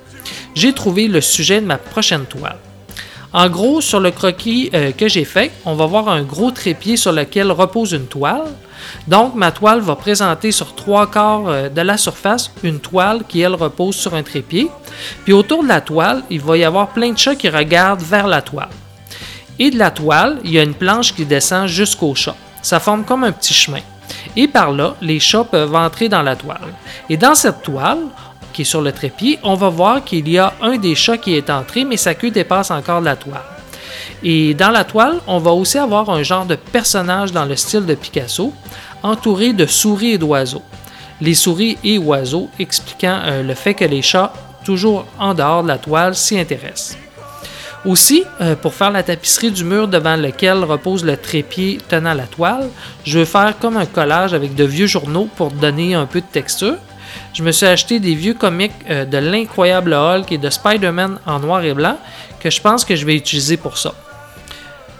j'ai 0.55 0.73
trouvé 0.73 1.07
le 1.07 1.21
sujet 1.21 1.61
de 1.61 1.65
ma 1.65 1.77
prochaine 1.77 2.25
toile. 2.25 2.57
En 3.33 3.49
gros, 3.49 3.81
sur 3.81 3.99
le 3.99 4.11
croquis 4.11 4.69
euh, 4.73 4.91
que 4.91 5.07
j'ai 5.07 5.25
fait, 5.25 5.51
on 5.65 5.75
va 5.75 5.85
voir 5.85 6.07
un 6.07 6.23
gros 6.23 6.51
trépied 6.51 6.95
sur 6.95 7.11
lequel 7.11 7.51
repose 7.51 7.91
une 7.91 8.07
toile. 8.07 8.45
Donc, 9.07 9.35
ma 9.35 9.51
toile 9.51 9.81
va 9.81 9.95
présenter 9.95 10.51
sur 10.51 10.75
trois 10.75 11.11
quarts 11.11 11.47
euh, 11.47 11.69
de 11.69 11.81
la 11.81 11.97
surface 11.97 12.51
une 12.63 12.79
toile 12.79 13.23
qui, 13.27 13.41
elle, 13.41 13.55
repose 13.55 13.95
sur 13.95 14.15
un 14.15 14.23
trépied. 14.23 14.69
Puis 15.25 15.33
autour 15.33 15.63
de 15.63 15.67
la 15.67 15.81
toile, 15.81 16.23
il 16.29 16.39
va 16.39 16.57
y 16.57 16.63
avoir 16.63 16.89
plein 16.89 17.11
de 17.11 17.17
chats 17.17 17.35
qui 17.35 17.49
regardent 17.49 18.01
vers 18.01 18.27
la 18.27 18.41
toile. 18.41 18.69
Et 19.59 19.71
de 19.71 19.77
la 19.77 19.91
toile, 19.91 20.39
il 20.43 20.51
y 20.51 20.59
a 20.59 20.63
une 20.63 20.75
planche 20.75 21.13
qui 21.13 21.25
descend 21.25 21.67
jusqu'au 21.67 22.15
chat. 22.15 22.35
Ça 22.61 22.79
forme 22.79 23.03
comme 23.03 23.23
un 23.23 23.31
petit 23.31 23.53
chemin. 23.53 23.81
Et 24.35 24.47
par 24.47 24.71
là, 24.71 24.95
les 25.01 25.19
chats 25.19 25.43
peuvent 25.43 25.75
entrer 25.75 26.09
dans 26.09 26.21
la 26.21 26.35
toile. 26.35 26.73
Et 27.09 27.17
dans 27.17 27.35
cette 27.35 27.61
toile, 27.61 27.99
sur 28.63 28.81
le 28.81 28.91
trépied, 28.91 29.39
on 29.43 29.55
va 29.55 29.69
voir 29.69 30.03
qu'il 30.03 30.27
y 30.29 30.37
a 30.37 30.53
un 30.61 30.77
des 30.77 30.95
chats 30.95 31.17
qui 31.17 31.35
est 31.35 31.49
entré, 31.49 31.85
mais 31.85 31.97
sa 31.97 32.15
queue 32.15 32.31
dépasse 32.31 32.71
encore 32.71 33.01
la 33.01 33.15
toile. 33.15 33.43
Et 34.23 34.53
dans 34.53 34.71
la 34.71 34.83
toile, 34.83 35.19
on 35.27 35.39
va 35.39 35.51
aussi 35.51 35.77
avoir 35.77 36.09
un 36.09 36.23
genre 36.23 36.45
de 36.45 36.55
personnage 36.55 37.31
dans 37.31 37.45
le 37.45 37.55
style 37.55 37.85
de 37.85 37.95
Picasso, 37.95 38.53
entouré 39.03 39.53
de 39.53 39.65
souris 39.65 40.13
et 40.13 40.17
d'oiseaux. 40.17 40.63
Les 41.21 41.33
souris 41.33 41.77
et 41.83 41.97
oiseaux 41.97 42.49
expliquant 42.59 43.19
euh, 43.23 43.43
le 43.43 43.53
fait 43.53 43.73
que 43.73 43.85
les 43.85 44.01
chats, 44.01 44.33
toujours 44.63 45.05
en 45.19 45.33
dehors 45.33 45.63
de 45.63 45.67
la 45.67 45.77
toile, 45.77 46.15
s'y 46.15 46.39
intéressent. 46.39 46.97
Aussi, 47.85 48.23
euh, 48.41 48.55
pour 48.55 48.73
faire 48.73 48.91
la 48.91 49.03
tapisserie 49.03 49.51
du 49.51 49.63
mur 49.63 49.87
devant 49.87 50.15
lequel 50.15 50.63
repose 50.63 51.05
le 51.05 51.15
trépied 51.15 51.77
tenant 51.87 52.13
la 52.13 52.25
toile, 52.25 52.69
je 53.05 53.19
veux 53.19 53.25
faire 53.25 53.57
comme 53.59 53.77
un 53.77 53.85
collage 53.85 54.33
avec 54.33 54.55
de 54.55 54.63
vieux 54.63 54.87
journaux 54.87 55.29
pour 55.35 55.51
donner 55.51 55.93
un 55.93 56.05
peu 56.05 56.21
de 56.21 56.25
texture. 56.25 56.75
Je 57.33 57.43
me 57.43 57.51
suis 57.51 57.65
acheté 57.65 57.99
des 57.99 58.15
vieux 58.15 58.33
comics 58.33 58.71
euh, 58.89 59.05
de 59.05 59.17
l'incroyable 59.17 59.93
Hulk 59.93 60.31
et 60.31 60.37
de 60.37 60.49
Spider-Man 60.49 61.19
en 61.25 61.39
noir 61.39 61.63
et 61.63 61.73
blanc 61.73 61.97
que 62.39 62.49
je 62.49 62.61
pense 62.61 62.85
que 62.85 62.95
je 62.95 63.05
vais 63.05 63.15
utiliser 63.15 63.57
pour 63.57 63.77
ça. 63.77 63.93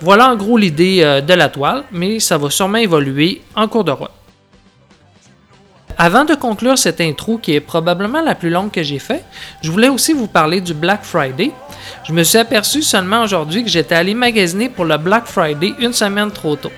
Voilà 0.02 0.30
en 0.32 0.36
gros 0.36 0.58
l'idée 0.58 1.00
euh, 1.02 1.22
de 1.22 1.34
la 1.34 1.50
toile, 1.50 1.84
mais 1.92 2.20
ça 2.20 2.38
va 2.38 2.50
sûrement 2.50 2.78
évoluer 2.78 3.42
en 3.56 3.68
cours 3.68 3.84
de 3.84 3.92
route. 3.92 4.12
Avant 6.00 6.26
de 6.26 6.36
conclure 6.36 6.78
cette 6.78 7.02
intro 7.02 7.40
qui 7.40 7.54
est 7.54 7.60
probablement 7.60 8.22
la 8.22 8.36
plus 8.36 8.52
longue 8.52 8.70
que 8.70 8.84
j'ai 8.84 9.00
faite, 9.00 9.26
je 9.64 9.72
voulais 9.72 9.90
aussi 9.90 10.14
vous 10.14 10.28
parler 10.28 10.62
du 10.62 10.76
Black 10.76 11.04
Friday. 11.04 11.52
Je 12.04 12.14
me 12.14 12.24
suis 12.24 12.38
aperçu 12.38 12.84
seulement 12.84 13.24
aujourd'hui 13.24 13.64
que 13.64 13.70
j'étais 13.70 13.96
allé 13.96 14.14
magasiner 14.14 14.70
pour 14.70 14.86
le 14.86 14.98
Black 14.98 15.26
Friday 15.26 15.74
une 15.80 15.94
semaine 15.94 16.30
trop 16.30 16.56
tôt. 16.56 16.72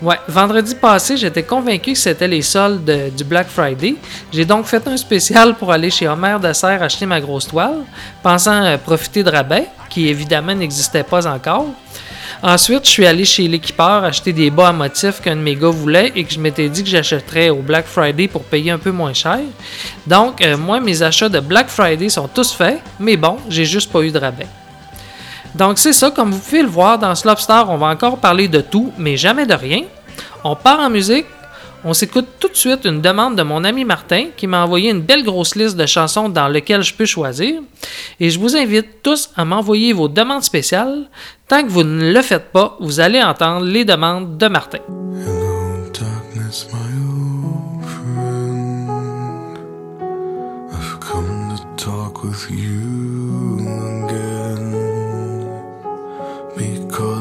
Ouais, 0.00 0.16
vendredi 0.28 0.74
passé, 0.74 1.16
j'étais 1.16 1.42
convaincu 1.44 1.92
que 1.92 1.98
c'était 1.98 2.26
les 2.28 2.42
soldes 2.42 2.84
de- 2.84 3.10
du 3.10 3.24
Black 3.24 3.48
Friday. 3.48 3.94
J'ai 4.32 4.44
donc 4.44 4.66
fait 4.66 4.86
un 4.88 4.96
spécial 4.96 5.54
pour 5.54 5.70
aller 5.72 5.90
chez 5.90 6.08
Homer 6.08 6.36
de 6.42 6.52
Serre 6.52 6.82
acheter 6.82 7.06
ma 7.06 7.20
grosse 7.20 7.46
toile, 7.46 7.84
pensant 8.22 8.64
euh, 8.64 8.76
profiter 8.78 9.22
de 9.22 9.30
rabais, 9.30 9.66
qui 9.88 10.08
évidemment 10.08 10.54
n'existait 10.54 11.04
pas 11.04 11.26
encore. 11.26 11.66
Ensuite, 12.42 12.84
je 12.86 12.90
suis 12.90 13.06
allé 13.06 13.24
chez 13.24 13.46
l'équipeur 13.46 14.02
acheter 14.02 14.32
des 14.32 14.50
bas 14.50 14.68
à 14.70 14.72
motifs 14.72 15.20
qu'un 15.20 15.36
de 15.36 15.40
mes 15.40 15.54
gars 15.54 15.68
voulait 15.68 16.10
et 16.16 16.24
que 16.24 16.32
je 16.32 16.40
m'étais 16.40 16.68
dit 16.68 16.82
que 16.82 16.88
j'achèterais 16.88 17.50
au 17.50 17.62
Black 17.62 17.86
Friday 17.86 18.26
pour 18.26 18.42
payer 18.42 18.72
un 18.72 18.78
peu 18.78 18.90
moins 18.90 19.12
cher. 19.14 19.38
Donc, 20.08 20.40
euh, 20.44 20.56
moi, 20.56 20.80
mes 20.80 21.02
achats 21.02 21.28
de 21.28 21.38
Black 21.38 21.68
Friday 21.68 22.08
sont 22.08 22.26
tous 22.26 22.52
faits, 22.52 22.80
mais 22.98 23.16
bon, 23.16 23.36
j'ai 23.48 23.64
juste 23.64 23.92
pas 23.92 24.00
eu 24.00 24.10
de 24.10 24.18
rabais. 24.18 24.48
Donc, 25.54 25.78
c'est 25.78 25.92
ça, 25.92 26.10
comme 26.10 26.30
vous 26.30 26.38
pouvez 26.38 26.62
le 26.62 26.68
voir, 26.68 26.98
dans 26.98 27.14
ce 27.14 27.26
Lobster, 27.26 27.62
on 27.68 27.76
va 27.76 27.88
encore 27.88 28.18
parler 28.18 28.48
de 28.48 28.60
tout, 28.60 28.92
mais 28.98 29.16
jamais 29.16 29.46
de 29.46 29.54
rien. 29.54 29.82
On 30.44 30.56
part 30.56 30.80
en 30.80 30.90
musique. 30.90 31.26
On 31.84 31.94
s'écoute 31.94 32.26
tout 32.38 32.48
de 32.48 32.54
suite 32.54 32.84
une 32.84 33.00
demande 33.00 33.34
de 33.34 33.42
mon 33.42 33.64
ami 33.64 33.84
Martin 33.84 34.26
qui 34.36 34.46
m'a 34.46 34.62
envoyé 34.62 34.90
une 34.90 35.00
belle 35.00 35.24
grosse 35.24 35.56
liste 35.56 35.76
de 35.76 35.84
chansons 35.84 36.28
dans 36.28 36.46
lesquelles 36.46 36.82
je 36.82 36.94
peux 36.94 37.06
choisir. 37.06 37.60
Et 38.20 38.30
je 38.30 38.38
vous 38.38 38.56
invite 38.56 39.02
tous 39.02 39.30
à 39.36 39.44
m'envoyer 39.44 39.92
vos 39.92 40.06
demandes 40.06 40.44
spéciales. 40.44 41.08
Tant 41.48 41.64
que 41.64 41.68
vous 41.68 41.82
ne 41.82 42.12
le 42.12 42.22
faites 42.22 42.52
pas, 42.52 42.76
vous 42.78 43.00
allez 43.00 43.20
entendre 43.20 43.66
les 43.66 43.84
demandes 43.84 44.38
de 44.38 44.46
Martin. 44.46 44.78
Hello, 44.78 45.90
darkness, 45.92 46.68
my 46.72 46.92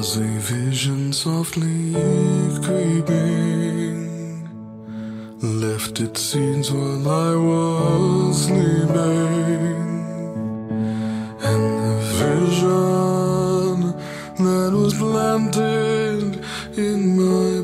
Because 0.01 0.17
a 0.17 0.39
vision 0.39 1.13
softly 1.13 1.93
creeping 2.63 4.49
left 5.61 5.99
its 5.99 6.21
seeds 6.21 6.71
while 6.71 7.07
I 7.07 7.35
was 7.35 8.45
sleeping. 8.47 8.95
And 11.49 11.63
the 11.85 11.97
vision 12.17 13.93
that 14.43 14.71
was 14.73 14.95
planted 14.95 16.43
in 16.75 16.99
my 17.19 17.60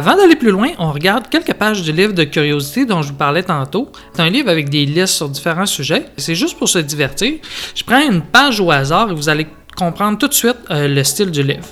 avant 0.00 0.16
d'aller 0.16 0.34
plus 0.34 0.50
loin, 0.50 0.68
on 0.78 0.92
regarde 0.92 1.28
quelques 1.28 1.52
pages 1.52 1.82
du 1.82 1.92
livre 1.92 2.14
de 2.14 2.24
curiosité 2.24 2.86
dont 2.86 3.02
je 3.02 3.08
vous 3.08 3.18
parlais 3.18 3.42
tantôt. 3.42 3.92
C'est 4.14 4.22
un 4.22 4.30
livre 4.30 4.48
avec 4.48 4.70
des 4.70 4.86
listes 4.86 5.12
sur 5.12 5.28
différents 5.28 5.66
sujets. 5.66 6.06
C'est 6.16 6.34
juste 6.34 6.56
pour 6.56 6.70
se 6.70 6.78
divertir. 6.78 7.34
Je 7.74 7.84
prends 7.84 8.00
une 8.00 8.22
page 8.22 8.60
au 8.60 8.70
hasard 8.70 9.10
et 9.10 9.14
vous 9.14 9.28
allez 9.28 9.46
comprendre 9.76 10.16
tout 10.16 10.28
de 10.28 10.32
suite 10.32 10.56
euh, 10.70 10.88
le 10.88 11.04
style 11.04 11.30
du 11.30 11.42
livre. 11.42 11.66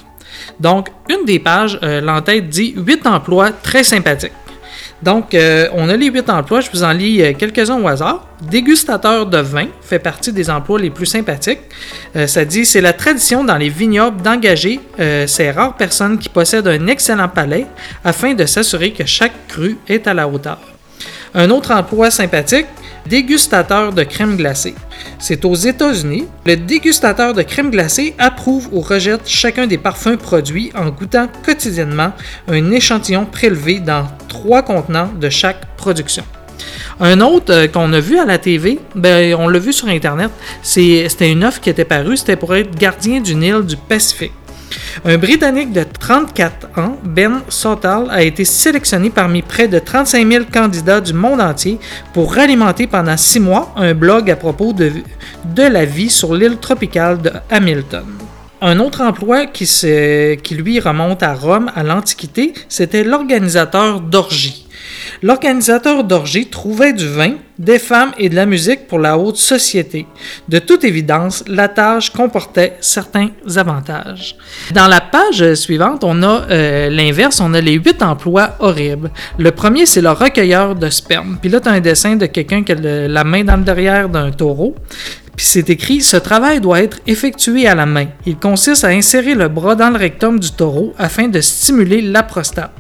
Donc, 0.60 0.88
une 1.08 1.24
des 1.24 1.38
pages, 1.38 1.78
euh, 1.82 2.02
l'entête 2.02 2.50
dit 2.50 2.74
8 2.76 3.06
emplois 3.06 3.50
très 3.50 3.82
sympathiques. 3.82 4.32
Donc, 5.02 5.34
euh, 5.34 5.68
on 5.74 5.88
a 5.88 5.96
les 5.96 6.06
huit 6.06 6.28
emplois, 6.28 6.60
je 6.60 6.70
vous 6.72 6.82
en 6.82 6.92
lis 6.92 7.22
euh, 7.22 7.32
quelques-uns 7.32 7.80
au 7.80 7.86
hasard. 7.86 8.26
Dégustateur 8.50 9.26
de 9.26 9.38
vin 9.38 9.66
fait 9.80 10.00
partie 10.00 10.32
des 10.32 10.50
emplois 10.50 10.80
les 10.80 10.90
plus 10.90 11.06
sympathiques. 11.06 11.60
Euh, 12.16 12.26
ça 12.26 12.44
dit 12.44 12.64
c'est 12.64 12.80
la 12.80 12.92
tradition 12.92 13.44
dans 13.44 13.56
les 13.56 13.68
vignobles 13.68 14.22
d'engager 14.22 14.80
ces 15.26 15.50
rares 15.50 15.76
personnes 15.76 16.18
qui 16.18 16.28
possèdent 16.28 16.66
un 16.66 16.86
excellent 16.88 17.28
palais 17.28 17.66
afin 18.04 18.34
de 18.34 18.44
s'assurer 18.46 18.92
que 18.92 19.06
chaque 19.06 19.46
cru 19.46 19.78
est 19.88 20.06
à 20.06 20.14
la 20.14 20.26
hauteur. 20.26 20.58
Un 21.34 21.50
autre 21.50 21.72
emploi 21.72 22.10
sympathique, 22.10 22.66
dégustateur 23.06 23.92
de 23.92 24.02
crème 24.02 24.36
glacée. 24.36 24.74
C'est 25.18 25.44
aux 25.44 25.54
États-Unis. 25.54 26.26
Le 26.46 26.56
dégustateur 26.56 27.34
de 27.34 27.42
crème 27.42 27.70
glacée 27.70 28.14
approuve 28.18 28.68
ou 28.72 28.80
rejette 28.80 29.22
chacun 29.26 29.66
des 29.66 29.78
parfums 29.78 30.16
produits 30.16 30.72
en 30.74 30.88
goûtant 30.90 31.28
quotidiennement 31.44 32.12
un 32.48 32.70
échantillon 32.70 33.26
prélevé 33.26 33.80
dans 33.80 34.06
trois 34.28 34.62
contenants 34.62 35.10
de 35.18 35.28
chaque 35.30 35.76
production. 35.76 36.24
Un 37.00 37.20
autre 37.20 37.52
euh, 37.52 37.68
qu'on 37.68 37.92
a 37.92 38.00
vu 38.00 38.18
à 38.18 38.24
la 38.24 38.38
TV, 38.38 38.80
ben, 38.94 39.34
on 39.38 39.48
l'a 39.48 39.60
vu 39.60 39.72
sur 39.72 39.86
Internet, 39.88 40.30
c'était 40.62 41.30
une 41.30 41.44
offre 41.44 41.60
qui 41.60 41.70
était 41.70 41.84
parue, 41.84 42.16
c'était 42.16 42.36
pour 42.36 42.54
être 42.56 42.76
gardien 42.76 43.20
d'une 43.20 43.42
île 43.42 43.62
du 43.62 43.76
Pacifique. 43.76 44.32
Un 45.04 45.18
Britannique 45.18 45.72
de 45.72 45.84
34 45.84 46.78
ans, 46.78 46.96
Ben 47.04 47.42
Sottal, 47.48 48.08
a 48.10 48.22
été 48.22 48.44
sélectionné 48.44 49.10
parmi 49.10 49.42
près 49.42 49.68
de 49.68 49.78
35 49.78 50.30
000 50.30 50.44
candidats 50.52 51.00
du 51.00 51.12
monde 51.12 51.40
entier 51.40 51.78
pour 52.12 52.36
alimenter 52.38 52.86
pendant 52.86 53.16
six 53.16 53.40
mois 53.40 53.72
un 53.76 53.94
blog 53.94 54.30
à 54.30 54.36
propos 54.36 54.72
de, 54.72 54.92
la 55.56 55.84
vie 55.84 56.10
sur 56.10 56.34
l'île 56.34 56.58
tropicale 56.58 57.20
de 57.22 57.30
Hamilton. 57.50 58.04
Un 58.60 58.80
autre 58.80 59.02
emploi 59.02 59.46
qui, 59.46 59.64
qui 59.64 60.54
lui 60.54 60.80
remonte 60.80 61.22
à 61.22 61.34
Rome 61.34 61.70
à 61.74 61.82
l'Antiquité, 61.84 62.54
c'était 62.68 63.04
l'organisateur 63.04 64.00
d'orgies. 64.00 64.67
L'organisateur 65.22 66.04
d'orgies 66.04 66.46
trouvait 66.46 66.92
du 66.92 67.06
vin, 67.08 67.34
des 67.58 67.78
femmes 67.78 68.12
et 68.18 68.28
de 68.28 68.36
la 68.36 68.46
musique 68.46 68.86
pour 68.86 68.98
la 68.98 69.18
haute 69.18 69.36
société. 69.36 70.06
De 70.48 70.58
toute 70.58 70.84
évidence, 70.84 71.44
la 71.48 71.68
tâche 71.68 72.10
comportait 72.10 72.76
certains 72.80 73.30
avantages. 73.56 74.36
Dans 74.72 74.86
la 74.86 75.00
page 75.00 75.54
suivante, 75.54 76.04
on 76.04 76.22
a 76.22 76.46
euh, 76.50 76.88
l'inverse, 76.88 77.40
on 77.40 77.54
a 77.54 77.60
les 77.60 77.74
huit 77.74 78.02
emplois 78.02 78.54
horribles. 78.60 79.10
Le 79.38 79.50
premier, 79.50 79.86
c'est 79.86 80.00
le 80.00 80.10
recueilleur 80.10 80.74
de 80.74 80.88
sperme. 80.88 81.38
Puis 81.40 81.50
là, 81.50 81.60
tu 81.60 81.68
as 81.68 81.72
un 81.72 81.80
dessin 81.80 82.16
de 82.16 82.26
quelqu'un 82.26 82.62
qui 82.62 82.72
a 82.72 82.76
la 82.76 83.24
main 83.24 83.44
dans 83.44 83.56
le 83.56 83.64
derrière 83.64 84.08
d'un 84.08 84.30
taureau. 84.30 84.74
Puis 85.38 85.46
c'est 85.46 85.70
écrit 85.70 86.00
Ce 86.00 86.16
travail 86.16 86.60
doit 86.60 86.82
être 86.82 86.98
effectué 87.06 87.68
à 87.68 87.74
la 87.74 87.86
main. 87.86 88.06
Il 88.26 88.36
consiste 88.36 88.82
à 88.84 88.88
insérer 88.88 89.34
le 89.34 89.48
bras 89.48 89.76
dans 89.76 89.90
le 89.90 89.96
rectum 89.96 90.38
du 90.38 90.50
taureau 90.50 90.94
afin 90.98 91.28
de 91.28 91.40
stimuler 91.40 92.02
la 92.02 92.24
prostate. 92.24 92.72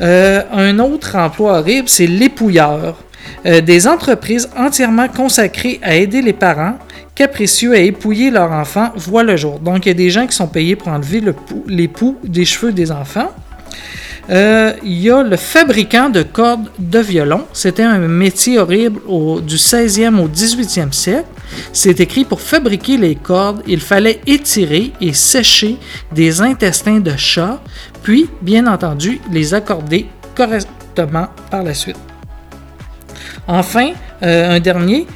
Euh, 0.00 0.42
un 0.52 0.78
autre 0.78 1.16
emploi 1.16 1.58
horrible, 1.58 1.88
c'est 1.88 2.06
l'épouilleur. 2.06 2.96
Euh, 3.46 3.60
des 3.60 3.86
entreprises 3.86 4.48
entièrement 4.56 5.08
consacrées 5.08 5.78
à 5.82 5.96
aider 5.96 6.22
les 6.22 6.32
parents 6.32 6.78
capricieux 7.14 7.74
à 7.74 7.78
épouiller 7.78 8.30
leurs 8.30 8.50
enfants 8.50 8.92
voient 8.96 9.22
le 9.22 9.36
jour. 9.36 9.58
Donc, 9.58 9.84
il 9.84 9.88
y 9.88 9.92
a 9.92 9.94
des 9.94 10.08
gens 10.08 10.26
qui 10.26 10.34
sont 10.34 10.46
payés 10.46 10.74
pour 10.74 10.88
enlever 10.88 11.22
les 11.68 11.86
poux 11.88 12.16
des 12.24 12.46
cheveux 12.46 12.72
des 12.72 12.90
enfants. 12.90 13.30
Euh, 14.30 14.72
il 14.82 14.98
y 15.02 15.10
a 15.10 15.22
le 15.22 15.36
fabricant 15.36 16.08
de 16.08 16.22
cordes 16.22 16.70
de 16.78 16.98
violon. 16.98 17.44
C'était 17.52 17.82
un 17.82 17.98
métier 17.98 18.58
horrible 18.58 19.00
du 19.42 19.56
16e 19.56 20.18
au 20.18 20.28
18e 20.28 20.92
siècle. 20.92 21.26
C'est 21.72 22.00
écrit 22.00 22.24
pour 22.24 22.40
fabriquer 22.40 22.96
les 22.96 23.14
cordes, 23.14 23.62
il 23.66 23.80
fallait 23.80 24.20
étirer 24.26 24.92
et 25.00 25.12
sécher 25.12 25.76
des 26.12 26.40
intestins 26.40 27.00
de 27.00 27.16
chat, 27.16 27.60
puis, 28.02 28.28
bien 28.42 28.66
entendu, 28.66 29.20
les 29.30 29.54
accorder 29.54 30.06
correctement 30.34 31.28
par 31.50 31.62
la 31.62 31.74
suite. 31.74 31.96
Enfin, 33.46 33.92
euh, 34.22 34.56
un 34.56 34.60
dernier, 34.60 35.06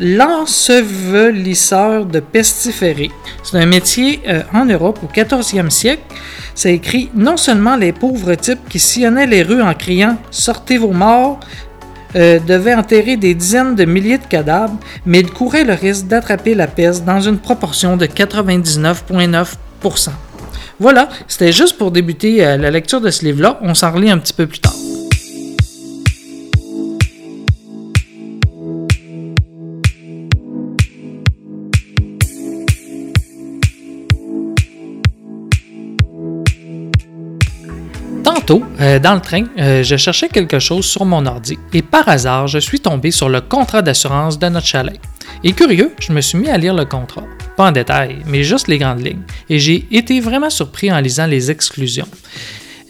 l'ensevelisseur 0.00 2.06
de 2.06 2.20
pestiférés. 2.20 3.10
C'est 3.42 3.58
un 3.58 3.66
métier 3.66 4.22
euh, 4.26 4.40
en 4.52 4.64
Europe 4.64 5.00
au 5.02 5.06
14e 5.06 5.68
siècle. 5.70 6.02
Ça 6.54 6.70
écrit 6.70 7.10
non 7.14 7.36
seulement 7.36 7.76
les 7.76 7.92
pauvres 7.92 8.36
types 8.36 8.66
qui 8.68 8.78
sillonnaient 8.78 9.26
les 9.26 9.42
rues 9.42 9.62
en 9.62 9.74
criant 9.74 10.16
Sortez 10.30 10.78
vos 10.78 10.92
morts 10.92 11.40
euh, 12.16 12.38
devaient 12.38 12.74
enterrer 12.74 13.16
des 13.16 13.34
dizaines 13.34 13.74
de 13.74 13.84
milliers 13.84 14.18
de 14.18 14.26
cadavres, 14.26 14.76
mais 15.06 15.20
ils 15.20 15.30
couraient 15.30 15.64
le 15.64 15.74
risque 15.74 16.06
d'attraper 16.06 16.54
la 16.54 16.66
peste 16.66 17.04
dans 17.04 17.20
une 17.20 17.38
proportion 17.38 17.96
de 17.96 18.06
99,9%. 18.06 20.10
Voilà, 20.80 21.08
c'était 21.28 21.52
juste 21.52 21.78
pour 21.78 21.90
débuter 21.90 22.44
euh, 22.44 22.56
la 22.56 22.70
lecture 22.70 23.00
de 23.00 23.10
ce 23.10 23.24
livre-là. 23.24 23.58
On 23.62 23.74
s'en 23.74 23.92
relit 23.92 24.10
un 24.10 24.18
petit 24.18 24.32
peu 24.32 24.46
plus 24.46 24.58
tard. 24.58 24.74
Euh, 38.50 38.98
dans 38.98 39.14
le 39.14 39.20
train, 39.20 39.44
euh, 39.58 39.82
je 39.82 39.96
cherchais 39.96 40.28
quelque 40.28 40.58
chose 40.58 40.84
sur 40.84 41.04
mon 41.04 41.24
ordi 41.26 41.58
et 41.72 41.82
par 41.82 42.08
hasard, 42.08 42.46
je 42.46 42.58
suis 42.58 42.80
tombé 42.80 43.10
sur 43.10 43.28
le 43.28 43.40
contrat 43.40 43.82
d'assurance 43.82 44.38
de 44.38 44.48
notre 44.48 44.66
chalet. 44.66 45.00
Et 45.42 45.52
curieux, 45.52 45.92
je 45.98 46.12
me 46.12 46.20
suis 46.20 46.38
mis 46.38 46.48
à 46.48 46.58
lire 46.58 46.74
le 46.74 46.84
contrat. 46.84 47.24
Pas 47.56 47.68
en 47.68 47.72
détail, 47.72 48.18
mais 48.26 48.42
juste 48.42 48.68
les 48.68 48.78
grandes 48.78 49.04
lignes. 49.04 49.22
Et 49.48 49.58
j'ai 49.58 49.86
été 49.90 50.20
vraiment 50.20 50.50
surpris 50.50 50.92
en 50.92 51.00
lisant 51.00 51.26
les 51.26 51.50
exclusions. 51.50 52.08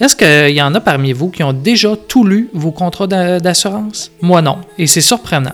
Est-ce 0.01 0.17
qu'il 0.17 0.55
y 0.57 0.63
en 0.63 0.75
a 0.75 0.81
parmi 0.81 1.13
vous 1.13 1.31
qui 1.31 1.43
ont 1.45 1.53
déjà 1.53 1.95
tout 2.09 2.25
lu 2.25 2.49
vos 2.53 2.73
contrats 2.73 3.07
d'a- 3.07 3.39
d'assurance? 3.39 4.11
Moi 4.21 4.43
non, 4.43 4.59
et 4.79 4.87
c'est 4.89 5.01
surprenant. 5.01 5.53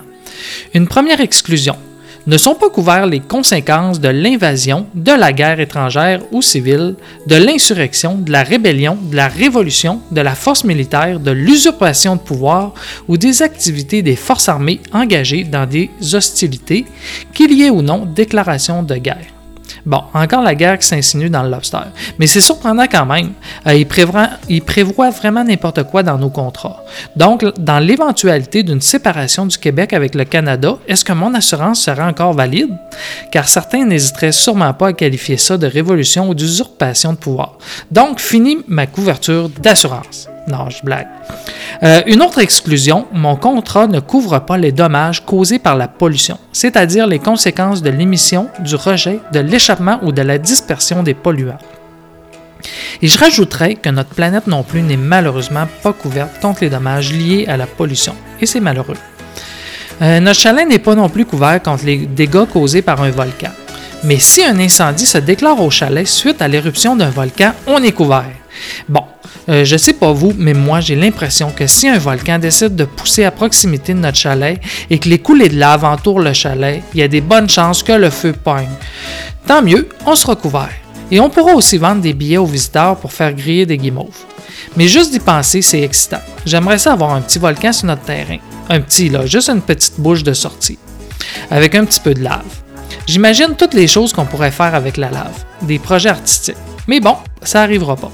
Une 0.72 0.88
première 0.88 1.20
exclusion. 1.20 1.76
Ne 2.26 2.36
sont 2.36 2.54
pas 2.54 2.68
couverts 2.68 3.06
les 3.06 3.20
conséquences 3.20 3.98
de 3.98 4.08
l'invasion, 4.08 4.86
de 4.94 5.12
la 5.12 5.32
guerre 5.32 5.58
étrangère 5.58 6.20
ou 6.32 6.42
civile, 6.42 6.94
de 7.26 7.36
l'insurrection, 7.36 8.16
de 8.16 8.30
la 8.30 8.42
rébellion, 8.42 8.98
de 9.00 9.16
la 9.16 9.28
révolution, 9.28 10.02
de 10.10 10.20
la 10.20 10.34
force 10.34 10.64
militaire, 10.64 11.18
de 11.18 11.30
l'usurpation 11.30 12.16
de 12.16 12.20
pouvoir 12.20 12.74
ou 13.08 13.16
des 13.16 13.42
activités 13.42 14.02
des 14.02 14.16
forces 14.16 14.48
armées 14.48 14.80
engagées 14.92 15.44
dans 15.44 15.66
des 15.66 15.90
hostilités, 16.12 16.84
qu'il 17.32 17.52
y 17.52 17.64
ait 17.64 17.70
ou 17.70 17.80
non 17.80 18.04
déclaration 18.04 18.82
de 18.82 18.96
guerre. 18.96 19.39
Bon, 19.86 20.02
encore 20.14 20.42
la 20.42 20.54
guerre 20.54 20.78
qui 20.78 20.86
s'insinue 20.86 21.30
dans 21.30 21.42
le 21.42 21.50
lobster. 21.50 21.78
Mais 22.18 22.26
c'est 22.26 22.40
surprenant 22.40 22.86
quand 22.90 23.06
même. 23.06 23.32
Euh, 23.66 23.74
il, 23.74 24.62
vraiment 25.10 25.44
n'importe 25.44 25.84
quoi 25.84 26.02
dans 26.02 26.18
nos 26.18 26.30
contrats. 26.30 26.84
Donc, 27.16 27.44
dans 27.58 27.78
l'éventualité 27.78 28.62
d'une 28.62 28.80
séparation 28.80 29.46
du 29.46 29.58
Québec 29.58 29.92
avec 29.92 30.14
le 30.14 30.24
Canada, 30.24 30.76
est-ce 30.86 31.04
que 31.04 31.12
mon 31.12 31.34
assurance 31.34 31.80
sera 31.82 32.06
encore 32.06 32.32
valide? 32.32 32.70
Car 33.30 33.48
certains 33.48 33.84
n'hésiteraient 33.84 34.32
sûrement 34.32 34.72
pas 34.74 34.88
à 34.88 34.92
qualifier 34.92 35.36
ça 35.36 35.56
de 35.56 35.66
révolution 35.66 36.28
ou 36.28 36.34
d'usurpation 36.34 37.12
de 37.12 37.18
pouvoir. 37.18 37.58
Donc, 37.90 38.20
fini 38.20 38.58
ma 38.68 38.86
couverture 38.86 39.48
d'assurance. 39.48 40.28
Non, 40.48 40.70
je 40.70 40.82
blague. 40.82 41.06
Euh, 41.82 42.02
une 42.06 42.22
autre 42.22 42.38
exclusion, 42.38 43.06
mon 43.12 43.36
contrat 43.36 43.86
ne 43.86 44.00
couvre 44.00 44.38
pas 44.40 44.58
les 44.58 44.72
dommages 44.72 45.24
causés 45.24 45.58
par 45.58 45.76
la 45.76 45.88
pollution, 45.88 46.38
c'est-à-dire 46.52 47.06
les 47.06 47.18
conséquences 47.18 47.82
de 47.82 47.90
l'émission, 47.90 48.48
du 48.60 48.74
rejet, 48.74 49.20
de 49.32 49.40
l'échappement 49.40 49.98
ou 50.02 50.12
de 50.12 50.22
la 50.22 50.38
dispersion 50.38 51.02
des 51.02 51.14
polluants. 51.14 51.58
Et 53.00 53.08
je 53.08 53.18
rajouterais 53.18 53.76
que 53.76 53.88
notre 53.88 54.10
planète 54.10 54.46
non 54.46 54.62
plus 54.62 54.82
n'est 54.82 54.96
malheureusement 54.96 55.66
pas 55.82 55.92
couverte 55.92 56.40
contre 56.40 56.62
les 56.62 56.70
dommages 56.70 57.12
liés 57.12 57.46
à 57.48 57.56
la 57.56 57.66
pollution, 57.66 58.14
et 58.40 58.46
c'est 58.46 58.60
malheureux. 58.60 58.96
Euh, 60.02 60.20
notre 60.20 60.40
chalet 60.40 60.66
n'est 60.66 60.78
pas 60.78 60.94
non 60.94 61.08
plus 61.08 61.24
couvert 61.24 61.62
contre 61.62 61.84
les 61.84 61.98
dégâts 61.98 62.46
causés 62.46 62.82
par 62.82 63.02
un 63.02 63.10
volcan. 63.10 63.50
Mais 64.02 64.18
si 64.18 64.42
un 64.42 64.58
incendie 64.58 65.04
se 65.04 65.18
déclare 65.18 65.60
au 65.60 65.70
chalet 65.70 66.06
suite 66.06 66.40
à 66.40 66.48
l'éruption 66.48 66.96
d'un 66.96 67.10
volcan, 67.10 67.52
on 67.66 67.82
est 67.82 67.92
couvert. 67.92 68.24
Bon, 68.88 69.04
euh, 69.50 69.64
je 69.64 69.76
sais 69.76 69.94
pas 69.94 70.12
vous, 70.12 70.32
mais 70.38 70.54
moi 70.54 70.80
j'ai 70.80 70.94
l'impression 70.94 71.50
que 71.50 71.66
si 71.66 71.88
un 71.88 71.98
volcan 71.98 72.38
décide 72.38 72.76
de 72.76 72.84
pousser 72.84 73.24
à 73.24 73.32
proximité 73.32 73.94
de 73.94 73.98
notre 73.98 74.16
chalet 74.16 74.60
et 74.90 74.98
que 74.98 75.08
les 75.08 75.18
coulées 75.18 75.48
de 75.48 75.58
lave 75.58 75.84
entourent 75.84 76.20
le 76.20 76.32
chalet, 76.32 76.82
il 76.94 77.00
y 77.00 77.02
a 77.02 77.08
des 77.08 77.20
bonnes 77.20 77.48
chances 77.48 77.82
que 77.82 77.92
le 77.92 78.10
feu 78.10 78.32
pogne. 78.32 78.68
Tant 79.46 79.60
mieux, 79.60 79.88
on 80.06 80.14
sera 80.14 80.36
couvert. 80.36 80.70
Et 81.10 81.18
on 81.18 81.28
pourra 81.28 81.54
aussi 81.54 81.78
vendre 81.78 82.00
des 82.00 82.12
billets 82.12 82.36
aux 82.36 82.46
visiteurs 82.46 82.96
pour 82.96 83.12
faire 83.12 83.32
griller 83.32 83.66
des 83.66 83.76
guimauves. 83.76 84.24
Mais 84.76 84.86
juste 84.86 85.10
d'y 85.10 85.18
penser, 85.18 85.62
c'est 85.62 85.80
excitant. 85.80 86.20
J'aimerais 86.46 86.78
ça 86.78 86.92
avoir 86.92 87.12
un 87.12 87.20
petit 87.20 87.40
volcan 87.40 87.72
sur 87.72 87.86
notre 87.86 88.02
terrain. 88.02 88.38
Un 88.68 88.80
petit, 88.80 89.08
là, 89.08 89.26
juste 89.26 89.48
une 89.48 89.62
petite 89.62 89.98
bouche 89.98 90.22
de 90.22 90.32
sortie. 90.32 90.78
Avec 91.50 91.74
un 91.74 91.84
petit 91.84 91.98
peu 91.98 92.14
de 92.14 92.22
lave. 92.22 92.44
J'imagine 93.06 93.56
toutes 93.58 93.74
les 93.74 93.88
choses 93.88 94.12
qu'on 94.12 94.26
pourrait 94.26 94.52
faire 94.52 94.76
avec 94.76 94.96
la 94.96 95.10
lave. 95.10 95.44
Des 95.62 95.80
projets 95.80 96.10
artistiques. 96.10 96.54
Mais 96.86 97.00
bon, 97.00 97.16
ça 97.42 97.62
arrivera 97.62 97.96
pas. 97.96 98.12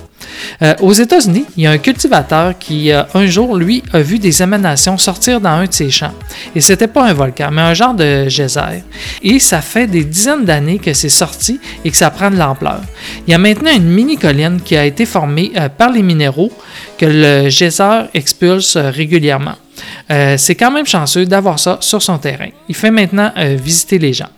Euh, 0.62 0.74
aux 0.80 0.92
États-Unis, 0.92 1.44
il 1.56 1.64
y 1.64 1.66
a 1.66 1.70
un 1.70 1.78
cultivateur 1.78 2.58
qui, 2.58 2.90
euh, 2.90 3.02
un 3.14 3.26
jour, 3.26 3.56
lui, 3.56 3.82
a 3.92 4.00
vu 4.00 4.18
des 4.18 4.42
émanations 4.42 4.96
sortir 4.98 5.40
dans 5.40 5.50
un 5.50 5.64
de 5.64 5.72
ses 5.72 5.90
champs. 5.90 6.12
Et 6.54 6.60
c'était 6.60 6.86
pas 6.86 7.04
un 7.04 7.12
volcan, 7.12 7.50
mais 7.52 7.62
un 7.62 7.74
genre 7.74 7.94
de 7.94 8.28
geyser. 8.28 8.82
Et 9.22 9.38
ça 9.38 9.60
fait 9.60 9.86
des 9.86 10.04
dizaines 10.04 10.44
d'années 10.44 10.78
que 10.78 10.92
c'est 10.92 11.08
sorti 11.08 11.60
et 11.84 11.90
que 11.90 11.96
ça 11.96 12.10
prend 12.10 12.30
de 12.30 12.36
l'ampleur. 12.36 12.80
Il 13.26 13.30
y 13.30 13.34
a 13.34 13.38
maintenant 13.38 13.74
une 13.74 13.88
mini-colline 13.88 14.60
qui 14.64 14.76
a 14.76 14.84
été 14.84 15.06
formée 15.06 15.52
euh, 15.56 15.68
par 15.68 15.90
les 15.90 16.02
minéraux 16.02 16.52
que 16.98 17.06
le 17.06 17.48
geyser 17.50 18.06
expulse 18.14 18.76
régulièrement. 18.76 19.56
C'est 20.08 20.54
quand 20.54 20.70
même 20.70 20.86
chanceux 20.86 21.26
d'avoir 21.26 21.58
ça 21.58 21.76
sur 21.80 22.00
son 22.00 22.16
terrain. 22.16 22.48
Il 22.68 22.74
fait 22.74 22.90
maintenant 22.90 23.32
visiter 23.36 23.98
les 23.98 24.14
gens. 24.14 24.28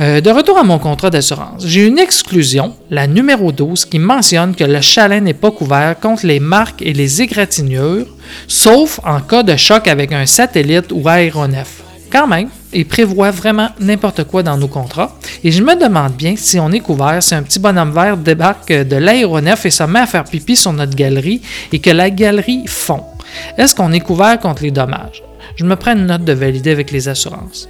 Euh, 0.00 0.22
de 0.22 0.30
retour 0.30 0.56
à 0.56 0.62
mon 0.62 0.78
contrat 0.78 1.10
d'assurance, 1.10 1.66
j'ai 1.66 1.86
une 1.86 1.98
exclusion, 1.98 2.74
la 2.88 3.06
numéro 3.06 3.52
12, 3.52 3.84
qui 3.84 3.98
mentionne 3.98 4.54
que 4.54 4.64
le 4.64 4.80
chalet 4.80 5.22
n'est 5.22 5.34
pas 5.34 5.50
couvert 5.50 6.00
contre 6.00 6.26
les 6.26 6.40
marques 6.40 6.80
et 6.80 6.94
les 6.94 7.20
égratignures, 7.20 8.06
sauf 8.48 9.00
en 9.04 9.20
cas 9.20 9.42
de 9.42 9.54
choc 9.54 9.86
avec 9.88 10.12
un 10.12 10.24
satellite 10.24 10.92
ou 10.92 11.06
aéronef. 11.06 11.82
Quand 12.10 12.26
même, 12.26 12.48
il 12.72 12.86
prévoit 12.86 13.32
vraiment 13.32 13.68
n'importe 13.80 14.24
quoi 14.24 14.42
dans 14.42 14.56
nos 14.56 14.66
contrats, 14.66 15.14
et 15.44 15.50
je 15.50 15.62
me 15.62 15.78
demande 15.78 16.14
bien 16.14 16.36
si 16.38 16.58
on 16.58 16.72
est 16.72 16.80
couvert 16.80 17.22
si 17.22 17.34
un 17.34 17.42
petit 17.42 17.58
bonhomme 17.58 17.92
vert 17.92 18.16
débarque 18.16 18.72
de 18.72 18.96
l'aéronef 18.96 19.66
et 19.66 19.70
se 19.70 19.82
met 19.82 20.00
à 20.00 20.06
faire 20.06 20.24
pipi 20.24 20.56
sur 20.56 20.72
notre 20.72 20.96
galerie 20.96 21.42
et 21.70 21.80
que 21.80 21.90
la 21.90 22.08
galerie 22.08 22.66
fond. 22.66 23.04
Est-ce 23.58 23.74
qu'on 23.74 23.92
est 23.92 24.00
couvert 24.00 24.40
contre 24.40 24.62
les 24.62 24.70
dommages? 24.70 25.22
Je 25.56 25.66
me 25.66 25.76
prends 25.76 25.92
une 25.92 26.06
note 26.06 26.24
de 26.24 26.32
valider 26.32 26.70
avec 26.70 26.90
les 26.92 27.08
assurances. 27.08 27.68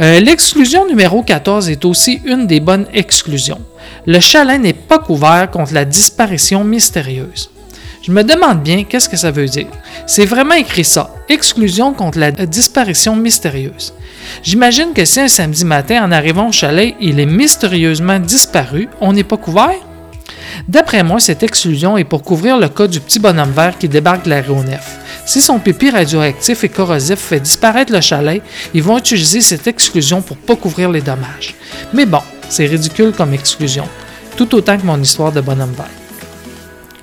Euh, 0.00 0.20
L'exclusion 0.20 0.86
numéro 0.86 1.22
14 1.22 1.68
est 1.70 1.84
aussi 1.84 2.20
une 2.24 2.46
des 2.46 2.60
bonnes 2.60 2.86
exclusions. 2.94 3.60
Le 4.06 4.20
chalet 4.20 4.60
n'est 4.60 4.72
pas 4.72 4.98
couvert 4.98 5.50
contre 5.50 5.74
la 5.74 5.84
disparition 5.84 6.62
mystérieuse. 6.62 7.50
Je 8.02 8.12
me 8.12 8.22
demande 8.22 8.62
bien 8.62 8.84
qu'est-ce 8.84 9.08
que 9.08 9.16
ça 9.16 9.32
veut 9.32 9.48
dire. 9.48 9.66
C'est 10.06 10.24
vraiment 10.24 10.54
écrit 10.54 10.84
ça, 10.84 11.10
exclusion 11.28 11.92
contre 11.94 12.20
la 12.20 12.30
disparition 12.30 13.16
mystérieuse. 13.16 13.92
J'imagine 14.44 14.92
que 14.94 15.04
si 15.04 15.20
un 15.20 15.28
samedi 15.28 15.64
matin, 15.64 16.04
en 16.04 16.12
arrivant 16.12 16.48
au 16.48 16.52
chalet, 16.52 16.94
il 17.00 17.18
est 17.18 17.26
mystérieusement 17.26 18.20
disparu, 18.20 18.88
on 19.00 19.12
n'est 19.12 19.24
pas 19.24 19.36
couvert? 19.36 19.80
D'après 20.68 21.02
moi, 21.02 21.18
cette 21.18 21.42
exclusion 21.42 21.98
est 21.98 22.04
pour 22.04 22.22
couvrir 22.22 22.56
le 22.56 22.68
cas 22.68 22.86
du 22.86 23.00
petit 23.00 23.18
bonhomme 23.18 23.50
vert 23.50 23.76
qui 23.76 23.88
débarque 23.88 24.24
de 24.26 24.30
l'aéronef. 24.30 24.98
Si 25.28 25.42
son 25.42 25.58
pipi 25.58 25.90
radioactif 25.90 26.64
et 26.64 26.70
corrosif 26.70 27.18
fait 27.18 27.40
disparaître 27.40 27.92
le 27.92 28.00
chalet, 28.00 28.40
ils 28.72 28.82
vont 28.82 28.96
utiliser 28.96 29.42
cette 29.42 29.66
exclusion 29.66 30.22
pour 30.22 30.38
pas 30.38 30.56
couvrir 30.56 30.90
les 30.90 31.02
dommages. 31.02 31.54
Mais 31.92 32.06
bon, 32.06 32.22
c'est 32.48 32.64
ridicule 32.64 33.12
comme 33.12 33.34
exclusion, 33.34 33.86
tout 34.38 34.54
autant 34.54 34.78
que 34.78 34.86
mon 34.86 34.98
histoire 34.98 35.30
de 35.30 35.42
bonhomme 35.42 35.74
vert. 35.76 35.84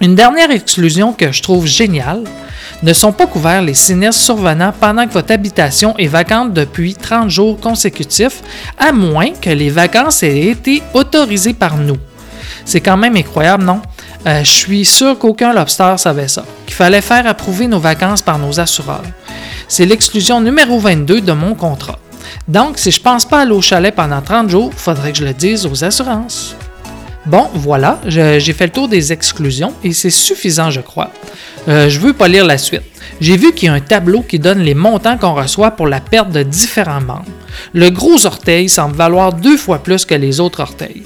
Une 0.01 0.15
dernière 0.15 0.49
exclusion 0.49 1.13
que 1.13 1.31
je 1.31 1.43
trouve 1.43 1.67
géniale, 1.67 2.23
ne 2.81 2.93
sont 2.93 3.11
pas 3.11 3.27
couverts 3.27 3.61
les 3.61 3.75
sinistres 3.75 4.23
survenant 4.23 4.73
pendant 4.73 5.05
que 5.05 5.13
votre 5.13 5.31
habitation 5.31 5.95
est 5.99 6.07
vacante 6.07 6.51
depuis 6.51 6.95
30 6.95 7.29
jours 7.29 7.59
consécutifs, 7.59 8.41
à 8.79 8.91
moins 8.91 9.33
que 9.39 9.51
les 9.51 9.69
vacances 9.69 10.23
aient 10.23 10.47
été 10.47 10.81
autorisées 10.95 11.53
par 11.53 11.77
nous. 11.77 11.97
C'est 12.65 12.81
quand 12.81 12.97
même 12.97 13.15
incroyable, 13.15 13.65
non? 13.65 13.81
Euh, 14.27 14.43
je 14.43 14.49
suis 14.49 14.85
sûr 14.85 15.19
qu'aucun 15.19 15.53
lobster 15.53 15.95
savait 15.97 16.27
ça, 16.27 16.45
qu'il 16.65 16.75
fallait 16.75 17.01
faire 17.01 17.27
approuver 17.27 17.67
nos 17.67 17.79
vacances 17.79 18.21
par 18.21 18.39
nos 18.39 18.59
assureurs. 18.59 19.03
C'est 19.67 19.85
l'exclusion 19.85 20.41
numéro 20.41 20.79
22 20.79 21.21
de 21.21 21.31
mon 21.31 21.53
contrat. 21.53 21.99
Donc, 22.47 22.79
si 22.79 22.91
je 22.91 22.99
pense 22.99 23.25
pas 23.25 23.41
aller 23.41 23.51
au 23.51 23.61
chalet 23.61 23.93
pendant 23.93 24.21
30 24.21 24.49
jours, 24.49 24.71
faudrait 24.75 25.11
que 25.11 25.19
je 25.19 25.25
le 25.25 25.33
dise 25.33 25.65
aux 25.65 25.83
assurances. 25.83 26.55
Bon, 27.25 27.49
voilà, 27.55 27.99
j'ai 28.05 28.53
fait 28.53 28.65
le 28.65 28.71
tour 28.71 28.87
des 28.87 29.11
exclusions 29.11 29.73
et 29.83 29.93
c'est 29.93 30.11
suffisant, 30.11 30.69
je 30.69 30.81
crois. 30.81 31.11
Euh, 31.67 31.89
je 31.89 31.99
veux 31.99 32.13
pas 32.13 32.27
lire 32.27 32.45
la 32.45 32.59
suite. 32.59 32.83
J'ai 33.19 33.37
vu 33.37 33.53
qu'il 33.53 33.67
y 33.67 33.69
a 33.69 33.73
un 33.73 33.79
tableau 33.79 34.21
qui 34.21 34.37
donne 34.37 34.59
les 34.59 34.75
montants 34.75 35.17
qu'on 35.17 35.33
reçoit 35.33 35.71
pour 35.71 35.87
la 35.87 35.99
perte 35.99 36.31
de 36.31 36.43
différents 36.43 37.01
membres. 37.01 37.25
Le 37.73 37.89
gros 37.89 38.25
orteil 38.27 38.69
semble 38.69 38.95
valoir 38.95 39.33
deux 39.33 39.57
fois 39.57 39.79
plus 39.79 40.05
que 40.05 40.13
les 40.13 40.39
autres 40.39 40.59
orteils. 40.59 41.03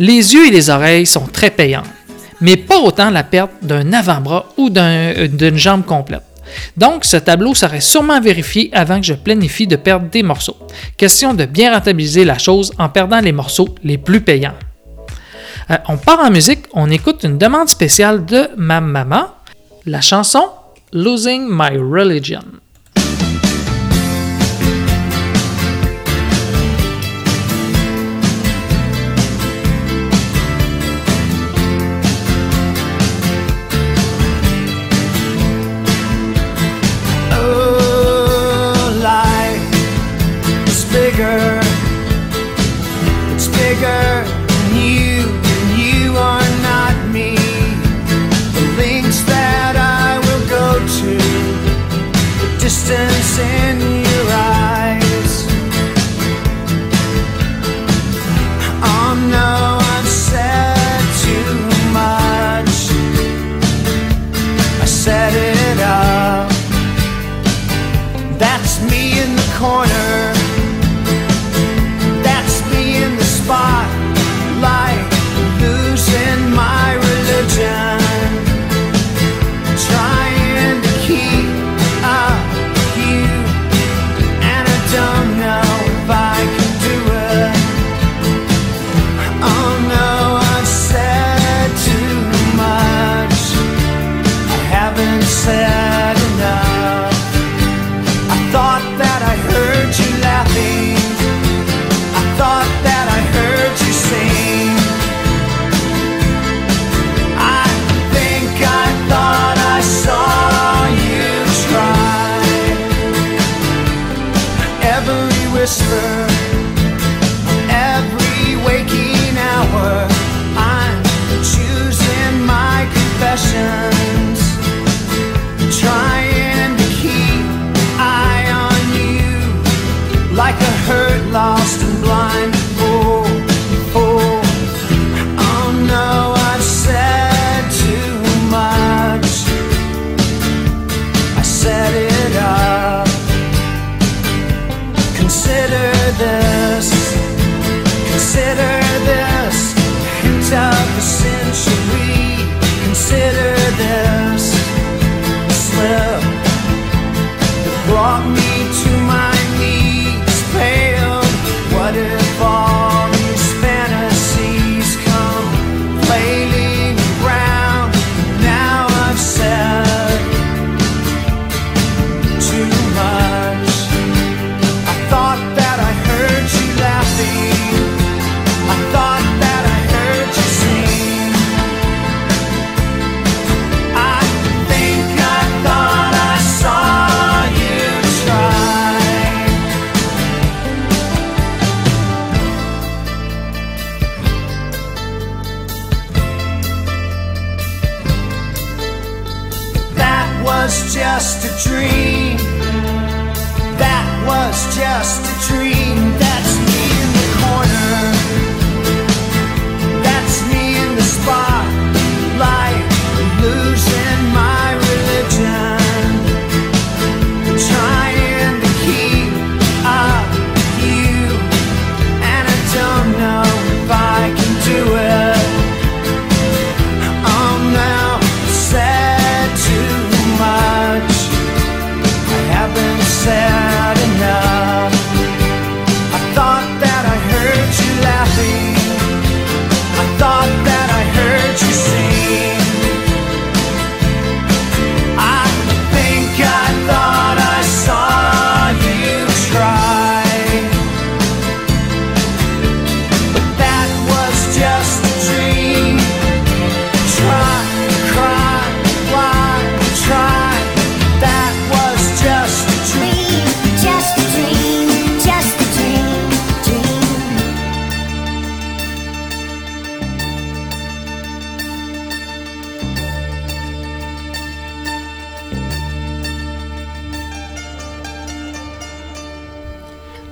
Les 0.00 0.34
yeux 0.34 0.48
et 0.48 0.50
les 0.50 0.68
oreilles 0.68 1.06
sont 1.06 1.26
très 1.26 1.50
payants, 1.50 1.84
mais 2.40 2.56
pas 2.56 2.78
autant 2.78 3.10
la 3.10 3.24
perte 3.24 3.50
d'un 3.62 3.92
avant-bras 3.92 4.46
ou 4.56 4.70
euh, 4.76 5.28
d'une 5.28 5.56
jambe 5.56 5.84
complète. 5.84 6.22
Donc, 6.76 7.04
ce 7.04 7.16
tableau 7.16 7.54
serait 7.54 7.80
sûrement 7.80 8.20
vérifié 8.20 8.70
avant 8.72 9.00
que 9.00 9.06
je 9.06 9.14
planifie 9.14 9.66
de 9.66 9.76
perdre 9.76 10.08
des 10.08 10.22
morceaux. 10.22 10.56
Question 10.96 11.34
de 11.34 11.44
bien 11.44 11.72
rentabiliser 11.72 12.24
la 12.24 12.38
chose 12.38 12.72
en 12.78 12.88
perdant 12.88 13.20
les 13.20 13.32
morceaux 13.32 13.74
les 13.82 13.98
plus 13.98 14.20
payants. 14.20 14.54
Euh, 15.70 15.78
on 15.88 15.96
part 15.96 16.20
en 16.20 16.30
musique, 16.30 16.66
on 16.72 16.90
écoute 16.90 17.24
une 17.24 17.38
demande 17.38 17.68
spéciale 17.68 18.24
de 18.24 18.48
ma 18.56 18.80
maman, 18.80 19.26
la 19.84 20.00
chanson 20.00 20.44
Losing 20.92 21.46
My 21.48 21.76
Religion. 21.76 22.44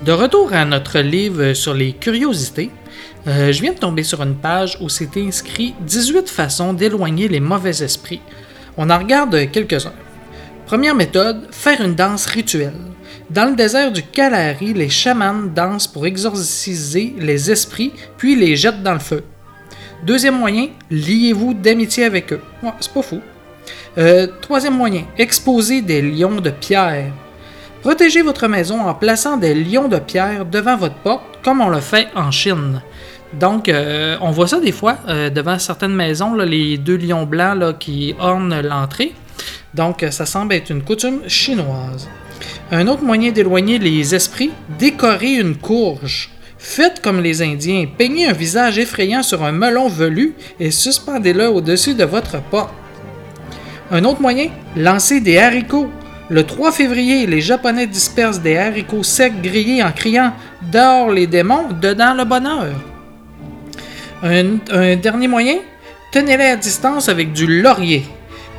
De 0.05 0.11
retour 0.11 0.53
à 0.53 0.65
notre 0.65 0.99
livre 0.99 1.53
sur 1.53 1.73
les 1.73 1.93
curiosités, 1.93 2.69
euh, 3.25 3.51
je 3.51 3.59
viens 3.59 3.73
de 3.73 3.79
tomber 3.79 4.03
sur 4.03 4.21
une 4.21 4.35
page 4.35 4.77
où 4.79 4.87
c'était 4.87 5.25
inscrit 5.25 5.73
18 5.79 6.29
façons 6.29 6.73
d'éloigner 6.73 7.27
les 7.27 7.39
mauvais 7.39 7.81
esprits. 7.81 8.21
On 8.77 8.91
en 8.91 8.99
regarde 8.99 9.49
quelques-uns. 9.49 9.95
Première 10.67 10.93
méthode, 10.93 11.47
faire 11.49 11.81
une 11.81 11.95
danse 11.95 12.27
rituelle. 12.27 12.77
Dans 13.31 13.49
le 13.49 13.55
désert 13.55 13.91
du 13.91 14.03
Kalahari, 14.03 14.75
les 14.75 14.89
chamans 14.89 15.41
dansent 15.55 15.87
pour 15.87 16.05
exorciser 16.05 17.15
les 17.17 17.49
esprits, 17.49 17.91
puis 18.15 18.35
les 18.35 18.55
jettent 18.55 18.83
dans 18.83 18.93
le 18.93 18.99
feu. 18.99 19.23
Deuxième 20.05 20.37
moyen, 20.37 20.67
liez-vous 20.91 21.55
d'amitié 21.55 22.03
avec 22.03 22.31
eux. 22.31 22.41
C'est 22.79 22.93
pas 22.93 23.01
fou. 23.01 23.21
Euh, 23.97 24.27
troisième 24.39 24.77
moyen, 24.77 25.05
exposer 25.17 25.81
des 25.81 26.03
lions 26.03 26.41
de 26.41 26.51
pierre. 26.51 27.11
Protégez 27.85 28.23
votre 28.23 28.47
maison 28.47 28.81
en 28.81 28.95
plaçant 28.95 29.37
des 29.37 29.53
lions 29.53 29.87
de 29.87 29.99
pierre 29.99 30.43
devant 30.43 30.75
votre 30.75 30.95
porte, 30.95 31.21
comme 31.43 31.61
on 31.61 31.69
le 31.69 31.81
fait 31.81 32.07
en 32.15 32.31
Chine. 32.31 32.81
Donc, 33.33 33.69
euh, 33.69 34.17
on 34.21 34.31
voit 34.31 34.47
ça 34.47 34.59
des 34.59 34.71
fois 34.71 34.97
euh, 35.07 35.29
devant 35.29 35.59
certaines 35.59 35.93
maisons, 35.93 36.33
les 36.33 36.79
deux 36.79 36.97
lions 36.97 37.27
blancs 37.27 37.77
qui 37.77 38.15
ornent 38.17 38.59
l'entrée. 38.61 39.13
Donc, 39.75 40.01
euh, 40.01 40.09
ça 40.09 40.25
semble 40.25 40.55
être 40.55 40.71
une 40.71 40.81
coutume 40.81 41.19
chinoise. 41.27 42.09
Un 42.71 42.87
autre 42.87 43.03
moyen 43.03 43.31
d'éloigner 43.31 43.77
les 43.77 44.15
esprits, 44.15 44.49
décorer 44.79 45.35
une 45.35 45.55
courge. 45.55 46.31
Faites 46.57 47.03
comme 47.03 47.21
les 47.21 47.43
Indiens, 47.43 47.85
peignez 47.95 48.25
un 48.25 48.33
visage 48.33 48.79
effrayant 48.79 49.21
sur 49.21 49.43
un 49.43 49.51
melon 49.51 49.89
velu 49.89 50.33
et 50.59 50.71
suspendez-le 50.71 51.49
au-dessus 51.49 51.93
de 51.93 52.05
votre 52.05 52.41
porte. 52.41 52.73
Un 53.91 54.03
autre 54.05 54.21
moyen, 54.21 54.47
lancer 54.75 55.21
des 55.21 55.37
haricots. 55.37 55.91
Le 56.29 56.43
3 56.43 56.71
février, 56.71 57.27
les 57.27 57.39
Japonais 57.39 57.85
dispersent 57.85 58.41
des 58.41 58.57
haricots 58.57 59.03
secs 59.03 59.41
grillés 59.43 59.83
en 59.83 59.91
criant 59.91 60.33
Dehors 60.71 61.11
les 61.11 61.27
démons, 61.27 61.67
dedans 61.79 62.15
le 62.15 62.25
bonheur. 62.25 62.73
Un, 64.23 64.95
dernier 64.95 65.27
moyen, 65.27 65.57
tenez-les 66.11 66.45
à 66.45 66.55
distance 66.55 67.09
avec 67.09 67.31
du 67.31 67.61
laurier. 67.61 68.05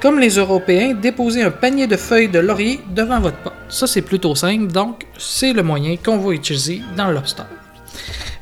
Comme 0.01 0.21
les 0.21 0.37
Européens, 0.37 0.95
déposez 0.95 1.43
un 1.43 1.51
panier 1.51 1.89
de 1.89 1.97
feuilles 1.97 2.29
de 2.29 2.39
laurier 2.39 2.79
devant 2.95 3.19
votre 3.19 3.39
porte. 3.39 3.57
Ça, 3.69 3.89
c'est 3.89 4.03
plutôt 4.03 4.37
simple, 4.37 4.69
donc 4.69 5.05
c'est 5.19 5.53
le 5.53 5.65
moyen 5.65 5.97
qu'on 5.97 6.19
va 6.19 6.33
utiliser 6.33 6.83
dans 6.97 7.09
le 7.09 7.15
lobster. 7.15 7.43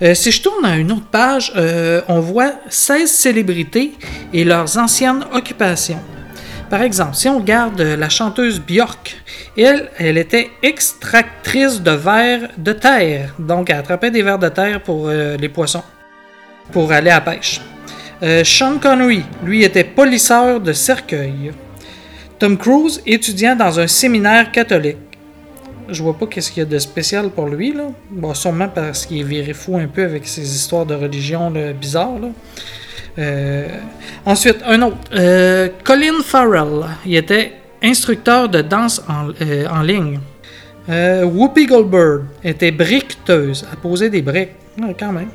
Euh, 0.03 0.13
si 0.15 0.33
je 0.33 0.43
tourne 0.43 0.67
à 0.67 0.77
une 0.77 0.93
autre 0.93 1.07
page, 1.11 1.51
euh, 1.57 2.03
on 2.09 2.21
voit 2.21 2.53
16 2.69 3.11
célébrités 3.11 3.93
et 4.35 4.45
leurs 4.45 4.77
anciennes 4.77 5.25
occupations. 5.33 6.01
Par 6.75 6.83
exemple, 6.83 7.15
si 7.15 7.29
on 7.29 7.39
regarde 7.39 7.81
euh, 7.81 7.97
la 7.97 8.09
chanteuse 8.09 8.59
Björk, 8.59 9.17
elle, 9.57 10.19
était 10.19 10.51
extractrice 10.61 11.81
de 11.81 11.93
vers 11.93 12.49
de 12.59 12.73
terre. 12.73 13.33
Donc, 13.39 13.71
elle 13.71 13.77
attrapait 13.77 14.11
des 14.11 14.23
vers 14.23 14.41
de 14.41 14.49
terre 14.49 14.83
pour 14.83 15.07
euh, 15.07 15.37
les 15.37 15.49
poissons, 15.49 15.85
pour 16.73 16.91
aller 16.91 17.13
à 17.13 17.21
pêche. 17.21 17.61
Euh, 18.25 18.43
Sean 18.43 18.79
Connery, 18.81 19.23
lui, 19.45 19.63
était 19.63 19.85
polisseur 19.85 20.61
de 20.61 20.73
cercueil. 20.73 21.53
Tom 22.41 22.59
Cruise, 22.59 23.01
étudiant 23.07 23.55
dans 23.55 23.79
un 23.79 23.87
séminaire 23.87 24.51
catholique. 24.51 24.97
Je 25.89 26.03
vois 26.03 26.19
pas 26.19 26.27
qu'est-ce 26.27 26.51
qu'il 26.51 26.65
y 26.65 26.67
a 26.67 26.69
de 26.69 26.79
spécial 26.81 27.31
pour 27.31 27.47
lui, 27.47 27.73
là. 27.73 27.85
Bon, 28.11 28.35
sûrement 28.35 28.67
parce 28.67 29.07
qu'il 29.07 29.21
est 29.21 29.23
viré 29.23 29.53
fou 29.53 29.77
un 29.77 29.87
peu 29.87 30.03
avec 30.03 30.27
ses 30.27 30.57
histoires 30.57 30.87
de 30.87 30.97
religion 30.97 31.51
là, 31.51 31.73
bizarres. 31.73 32.19
Euh, 33.19 33.69
ensuite, 34.27 34.59
un 34.67 34.83
autre. 34.83 34.97
Euh, 35.15 35.69
Colin 35.85 36.23
Farrell. 36.25 36.85
Il 37.07 37.17
était 37.17 37.53
instructeur 37.83 38.49
de 38.49 38.61
danse 38.63 39.03
en, 39.09 39.29
euh, 39.41 39.83
ligne. 39.83 40.21
Euh, 40.89 41.25
Whoopi 41.25 41.67
Goldberg 41.67 42.23
était 42.43 42.71
briqueteuse. 42.71 43.67
Elle 43.71 43.79
posait 43.79 44.11
des 44.11 44.23
briques. 44.23 44.53
Ouais, 44.81 44.95
quand 44.99 45.13
même. 45.13 45.29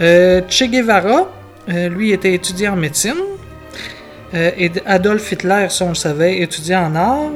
Che 0.00 0.64
Guevara, 0.64 1.28
lui, 1.68 2.12
était 2.12 2.34
étudiant 2.34 2.72
en 2.72 2.76
médecine. 2.76 3.14
Et 4.34 4.72
Adolf 4.86 5.30
Hitler, 5.30 5.66
ça 5.68 5.84
on 5.84 5.90
le 5.90 5.94
savait, 5.94 6.40
étudiant 6.40 6.86
en 6.86 6.94
art. 6.96 7.30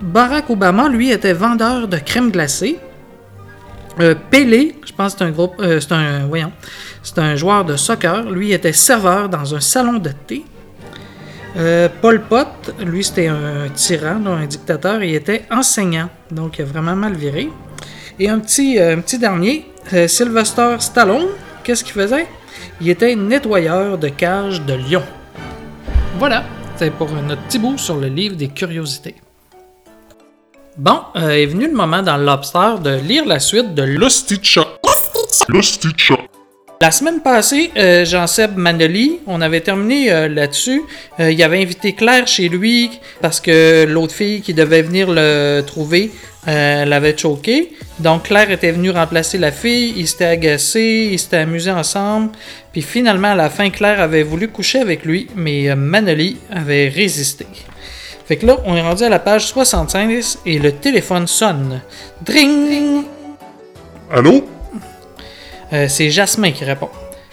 Barack 0.00 0.50
Obama, 0.50 0.88
lui, 0.88 1.10
était 1.10 1.32
vendeur 1.32 1.88
de 1.88 1.96
crème 1.96 2.30
glacée. 2.30 2.78
Euh, 4.00 4.14
Pelé, 4.30 4.74
je 4.86 4.92
pense 4.92 5.12
que 5.12 5.18
c'est 5.18 5.24
un 5.24 5.30
groupe, 5.30 5.54
euh, 5.60 5.78
c'est 5.80 5.92
un, 5.92 6.26
voyons, 6.26 6.52
c'est 7.02 7.18
un 7.18 7.36
joueur 7.36 7.64
de 7.64 7.76
soccer. 7.76 8.30
Lui 8.30 8.52
était 8.52 8.72
serveur 8.72 9.28
dans 9.28 9.54
un 9.54 9.60
salon 9.60 9.98
de 9.98 10.10
thé. 10.26 10.44
Euh, 11.56 11.88
Pol 12.00 12.22
Pot, 12.22 12.72
lui 12.80 13.04
c'était 13.04 13.26
un 13.26 13.68
tyran, 13.74 14.16
donc 14.16 14.38
un 14.40 14.46
dictateur. 14.46 15.02
Il 15.02 15.14
était 15.14 15.42
enseignant, 15.50 16.08
donc 16.30 16.58
il 16.58 16.62
a 16.62 16.64
vraiment 16.64 16.96
mal 16.96 17.14
viré. 17.14 17.50
Et 18.18 18.28
un 18.28 18.38
petit, 18.38 18.78
euh, 18.78 18.96
un 18.96 19.00
petit 19.00 19.18
dernier, 19.18 19.66
euh, 19.92 20.08
Sylvester 20.08 20.76
Stallone, 20.78 21.26
qu'est-ce 21.62 21.84
qu'il 21.84 21.94
faisait? 21.94 22.26
Il 22.80 22.88
était 22.88 23.14
nettoyeur 23.14 23.98
de 23.98 24.08
cages 24.08 24.62
de 24.62 24.74
lions. 24.74 25.04
Voilà, 26.18 26.44
c'est 26.76 26.90
pour 26.90 27.10
notre 27.10 27.42
petit 27.42 27.58
bout 27.58 27.76
sur 27.76 27.96
le 27.96 28.08
livre 28.08 28.36
des 28.36 28.48
curiosités. 28.48 29.16
Bon, 30.78 31.00
euh, 31.16 31.30
est 31.30 31.46
venu 31.46 31.66
le 31.66 31.74
moment 31.74 32.02
dans 32.02 32.16
le 32.16 32.24
Lobster 32.24 32.76
de 32.82 32.98
lire 33.06 33.26
la 33.26 33.40
suite 33.40 33.74
de 33.74 33.82
L'Osticha. 33.82 34.66
L'Osticha. 35.48 36.16
La 36.82 36.90
semaine 36.90 37.20
passée, 37.20 37.70
euh, 37.76 38.04
Jean-Seb 38.04 38.56
Manoli, 38.56 39.20
on 39.26 39.40
avait 39.40 39.60
terminé 39.60 40.10
euh, 40.10 40.28
là-dessus. 40.28 40.82
Euh, 41.20 41.30
il 41.30 41.40
avait 41.42 41.62
invité 41.62 41.92
Claire 41.92 42.26
chez 42.26 42.48
lui 42.48 42.90
parce 43.20 43.38
que 43.38 43.84
l'autre 43.84 44.14
fille 44.14 44.40
qui 44.40 44.54
devait 44.54 44.82
venir 44.82 45.08
le 45.08 45.60
trouver 45.60 46.10
l'avait 46.44 47.16
choqué. 47.16 47.72
Donc 48.00 48.24
Claire 48.24 48.50
était 48.50 48.72
venue 48.72 48.90
remplacer 48.90 49.38
la 49.38 49.52
fille, 49.52 49.94
ils 49.96 50.08
s'étaient 50.08 50.24
agacés, 50.24 51.10
ils 51.12 51.18
s'étaient 51.20 51.36
amusés 51.36 51.70
ensemble. 51.70 52.32
Puis 52.72 52.82
finalement, 52.82 53.28
à 53.28 53.36
la 53.36 53.48
fin, 53.48 53.70
Claire 53.70 54.00
avait 54.00 54.24
voulu 54.24 54.48
coucher 54.48 54.80
avec 54.80 55.04
lui, 55.04 55.28
mais 55.36 55.72
Manoli 55.76 56.38
avait 56.50 56.88
résisté. 56.88 57.46
Fait 58.26 58.36
que 58.36 58.46
là, 58.46 58.58
on 58.64 58.76
est 58.76 58.82
rendu 58.82 59.02
à 59.02 59.08
la 59.08 59.18
page 59.18 59.46
65 59.46 60.10
et 60.46 60.58
le 60.58 60.72
téléphone 60.72 61.26
sonne. 61.26 61.80
Dring! 62.24 63.04
Allô? 64.10 64.44
Euh, 65.72 65.86
c'est 65.88 66.10
Jasmin 66.10 66.52
qui 66.52 66.64
répond. 66.64 66.90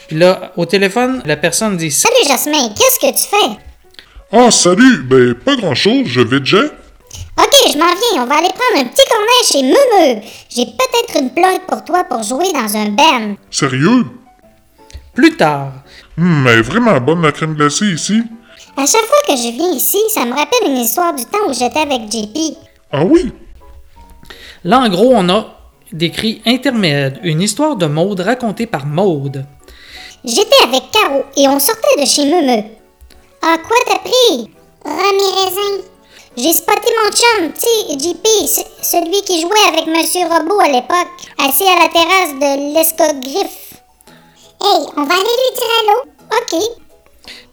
Puis 0.08 0.18
là, 0.18 0.54
au 0.58 0.66
téléphone, 0.66 1.22
la 1.26 1.36
personne 1.38 1.78
dit 1.78 1.92
Salut 1.92 2.28
Jasmin, 2.28 2.70
qu'est-ce 2.70 3.00
que 3.00 3.12
tu 3.12 3.28
fais? 3.30 3.60
Ah, 4.32 4.52
salut! 4.52 5.04
Ben, 5.04 5.34
pas 5.36 5.56
grand-chose, 5.56 6.08
je 6.08 6.22
vais 6.22 6.40
déjà. 6.40 6.64
Ok, 6.64 7.72
je 7.72 7.78
m'en 7.78 7.86
viens, 7.86 8.24
on 8.24 8.26
va 8.26 8.38
aller 8.38 8.50
prendre 8.50 8.84
un 8.84 8.86
petit 8.86 9.06
cornet 9.10 9.44
chez 9.46 9.62
Mumu. 9.64 10.22
J'ai 10.50 10.66
peut-être 10.66 11.22
une 11.22 11.34
plug 11.34 11.62
pour 11.68 11.84
toi 11.84 12.04
pour 12.04 12.24
jouer 12.24 12.52
dans 12.54 12.78
un 12.78 12.90
band. 12.90 13.36
Sérieux? 13.52 14.06
plus 15.20 15.36
tard. 15.36 15.74
Hum, 16.18 16.46
elle 16.48 16.60
est 16.60 16.62
vraiment 16.62 17.00
bonne 17.02 17.22
la 17.22 17.34
crème 17.34 17.54
glacée 17.54 17.88
ici. 17.88 18.24
À 18.82 18.86
chaque 18.86 19.06
fois 19.06 19.18
que 19.28 19.36
je 19.36 19.50
viens 19.52 19.72
ici, 19.74 19.98
ça 20.10 20.24
me 20.26 20.34
rappelle 20.34 20.68
une 20.72 20.78
histoire 20.78 21.14
du 21.14 21.26
temps 21.26 21.40
où 21.48 21.54
j'étais 21.54 21.80
avec 21.80 22.10
JP. 22.10 22.56
Ah 22.92 23.04
oui? 23.04 23.32
Là, 24.64 24.80
en 24.80 24.90
gros, 24.90 25.12
on 25.14 25.28
a 25.30 25.48
décrit 25.92 26.42
Intermède, 26.46 27.20
une 27.24 27.42
histoire 27.42 27.76
de 27.76 27.88
Maude 27.88 28.22
racontée 28.22 28.68
par 28.68 28.86
Maude. 28.86 29.46
J'étais 30.24 30.64
avec 30.64 30.84
Caro 30.92 31.24
et 31.36 31.48
on 31.50 31.60
sortait 31.60 32.00
de 32.00 32.06
chez 32.06 32.26
Meumeu. 32.26 32.64
Ah, 33.42 33.58
quoi 33.68 33.78
t'as 33.86 34.00
pris? 34.00 34.50
Rami 34.86 35.28
raisin. 35.44 35.84
J'ai 36.38 36.54
spoté 36.54 36.88
mon 37.04 37.12
chum, 37.12 37.52
tu 37.54 37.60
sais, 37.60 38.00
JP, 38.00 38.28
ce- 38.48 38.86
celui 38.92 39.22
qui 39.24 39.42
jouait 39.42 39.68
avec 39.74 39.88
Monsieur 39.88 40.22
Robot 40.26 40.60
à 40.62 40.70
l'époque, 40.70 41.08
assis 41.38 41.66
à 41.68 41.80
la 41.84 41.90
terrasse 41.90 42.34
de 42.36 42.74
l'escogriffe. 42.74 43.74
Hey, 44.62 44.86
on 44.96 45.04
va 45.04 45.14
aller 45.16 45.24
lui 45.24 45.56
dire 45.56 45.74
allô? 45.82 46.12
OK. 46.32 46.89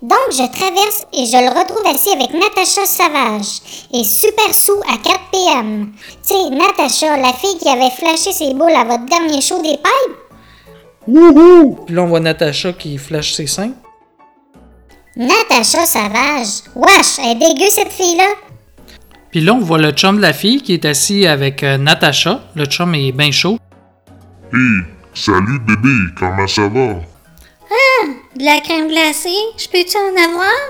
Donc, 0.03 0.31
je 0.31 0.47
traverse 0.53 1.07
et 1.13 1.25
je 1.27 1.37
le 1.37 1.49
retrouve 1.59 1.87
assis 1.87 2.11
avec 2.11 2.33
Natacha 2.33 2.85
Savage 2.85 3.87
et 3.93 4.05
super 4.05 4.55
sous 4.55 4.81
à 4.93 4.99
4 4.99 5.21
p.m. 5.33 5.93
Tu 6.27 6.35
sais, 6.35 6.51
Natacha, 6.51 7.17
la 7.17 7.33
fille 7.33 7.59
qui 7.59 7.69
avait 7.69 7.91
flashé 7.91 8.33
ses 8.33 8.53
boules 8.55 8.77
à 8.77 8.85
votre 8.85 9.07
dernier 9.07 9.41
show 9.41 9.61
des 9.63 9.79
pipes? 9.79 10.17
Wouhou! 11.09 11.79
Puis 11.87 11.95
là, 11.95 12.03
on 12.03 12.07
voit 12.07 12.21
Natacha 12.21 12.73
qui 12.73 12.99
flash 12.99 13.33
ses 13.33 13.47
seins. 13.47 13.73
Natacha 15.17 15.87
Savage. 15.87 16.65
Wesh, 16.75 17.19
elle 17.19 17.31
est 17.31 17.35
dégueu 17.37 17.71
cette 17.71 17.93
fille-là. 17.93 18.35
Puis 19.31 19.41
là, 19.41 19.55
on 19.55 19.61
voit 19.61 19.79
le 19.79 19.93
chum 19.93 20.17
de 20.17 20.23
la 20.23 20.33
fille 20.33 20.61
qui 20.61 20.75
est 20.75 20.85
assis 20.85 21.27
avec 21.27 21.63
euh, 21.63 21.79
Natacha. 21.79 22.41
Le 22.55 22.67
chum 22.67 22.95
est 22.95 23.13
bien 23.13 23.31
chaud. 23.31 23.59
Hé, 24.53 24.57
salut 25.15 25.59
bébé, 25.61 25.89
comment 26.19 26.47
ça 26.47 26.69
va? 26.69 26.97
De 28.37 28.45
la 28.45 28.61
crème 28.61 28.89
glacée, 28.89 29.35
je 29.57 29.67
peux-tu 29.69 29.97
en 29.97 30.15
avoir? 30.23 30.61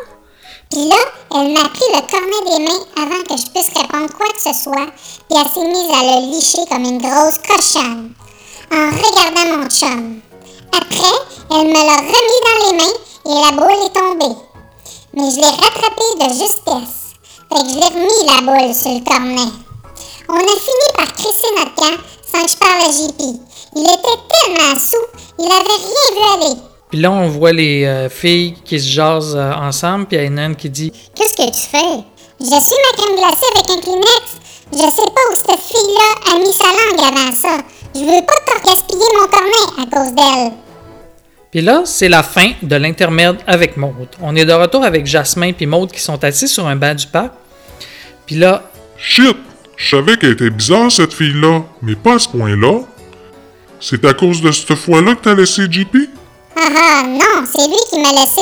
Puis 0.71 0.89
là, 0.89 0.95
elle 1.33 1.53
m'a 1.53 1.69
pris 1.69 1.83
le 1.91 2.01
cornet 2.07 2.45
des 2.47 2.63
mains 2.65 2.85
avant 2.97 3.25
que 3.25 3.37
je 3.37 3.51
puisse 3.51 3.77
répondre 3.77 4.09
quoi 4.17 4.29
que 4.29 4.41
ce 4.41 4.55
soit, 4.63 4.87
puis 5.29 5.37
elle 5.37 5.51
s'est 5.51 5.67
mise 5.67 5.91
à 5.91 6.03
le 6.05 6.31
licher 6.31 6.65
comme 6.71 6.85
une 6.85 7.03
grosse 7.03 7.39
cochonne, 7.39 8.15
en 8.71 8.87
regardant 8.87 9.59
mon 9.59 9.69
chum. 9.69 10.21
Après, 10.79 11.17
elle 11.51 11.67
me 11.67 11.73
l'a 11.73 11.97
remis 11.97 12.41
dans 12.47 12.67
les 12.67 12.77
mains 12.77 12.99
et 13.27 13.35
la 13.35 13.57
boule 13.57 13.85
est 13.85 13.99
tombée. 13.99 14.37
Mais 15.15 15.29
je 15.33 15.37
l'ai 15.39 15.47
rattrapée 15.47 16.15
de 16.21 16.29
justesse. 16.35 17.17
Fait 17.51 17.65
que 17.65 17.69
je 17.69 17.81
l'ai 17.81 17.87
remis 17.87 18.27
la 18.29 18.43
boule 18.43 18.75
sur 18.77 18.93
le 18.93 19.05
cornet. 19.05 19.51
On 20.29 20.37
a 20.37 20.39
fini 20.39 20.89
par 20.97 21.13
crisser 21.15 21.51
notre 21.59 21.75
camp 21.75 21.99
sans 22.33 22.45
que 22.45 22.49
je 22.49 22.57
parle 22.59 22.83
à 22.83 22.93
JP. 22.93 23.41
Il 23.75 23.83
était 23.83 24.23
tellement 24.31 24.77
sous, 24.77 25.07
il 25.41 25.47
avait 25.47 25.65
rien 25.65 26.15
vu 26.15 26.45
aller. 26.45 26.76
Puis 26.97 27.03
là, 27.03 27.13
on 27.13 27.29
voit 27.29 27.53
les 27.53 27.85
euh, 27.85 28.09
filles 28.09 28.55
qui 28.65 28.81
se 28.81 28.89
jasent 28.89 29.37
euh, 29.37 29.53
ensemble. 29.53 30.07
Puis 30.07 30.17
il 30.17 30.25
y 30.25 30.29
en 30.31 30.39
a 30.39 30.47
une 30.47 30.57
qui 30.57 30.71
dit 30.71 30.91
Qu'est-ce 31.15 31.37
que 31.37 31.45
tu 31.45 31.69
fais? 31.71 32.03
Je 32.41 32.47
suis 32.47 32.75
ma 32.87 32.97
crème 32.97 33.17
glacée 33.19 33.45
avec 33.55 33.69
un 33.69 33.81
Kleenex. 33.83 34.23
Je 34.73 34.79
sais 34.79 35.11
pas 35.15 35.21
où 35.31 35.35
cette 35.35 35.61
fille-là 35.61 36.33
a 36.33 36.39
mis 36.39 36.55
sa 36.55 36.65
langue 36.65 37.15
avant 37.15 37.33
ça. 37.35 37.59
Je 37.95 38.01
veux 38.01 38.25
pas 38.25 38.33
te 38.47 38.67
gaspiller 38.67 39.05
mon 39.21 39.29
cornet 39.29 39.77
à 39.79 39.95
cause 39.95 40.15
d'elle. 40.15 40.53
Puis 41.51 41.61
là, 41.61 41.83
c'est 41.85 42.09
la 42.09 42.23
fin 42.23 42.53
de 42.63 42.77
l'intermède 42.77 43.41
avec 43.47 43.77
Maude. 43.77 44.09
On 44.23 44.35
est 44.35 44.47
de 44.47 44.55
retour 44.55 44.83
avec 44.83 45.05
Jasmin 45.05 45.53
puis 45.53 45.67
Maude 45.67 45.93
qui 45.93 46.01
sont 46.01 46.25
assis 46.25 46.49
sur 46.49 46.67
un 46.67 46.77
banc 46.77 46.95
du 46.95 47.09
parc. 47.09 47.33
Puis 48.25 48.37
là, 48.37 48.71
Shit! 48.97 49.37
Je 49.77 49.97
savais 49.97 50.17
qu'elle 50.17 50.33
était 50.33 50.49
bizarre 50.49 50.91
cette 50.91 51.13
fille-là, 51.13 51.61
mais 51.83 51.95
pas 51.95 52.15
à 52.15 52.19
ce 52.19 52.29
point-là. 52.31 52.81
C'est 53.81 54.03
à 54.07 54.15
cause 54.15 54.41
de 54.41 54.51
cette 54.51 54.75
fois-là 54.75 55.15
que 55.15 55.25
t'as 55.25 55.35
laissé 55.35 55.71
JP? 55.71 55.95
Ah 56.59 56.69
ah, 56.75 57.03
non, 57.07 57.45
c'est 57.45 57.69
lui 57.69 57.77
qui 57.91 57.99
m'a 58.01 58.13
laissé. 58.13 58.41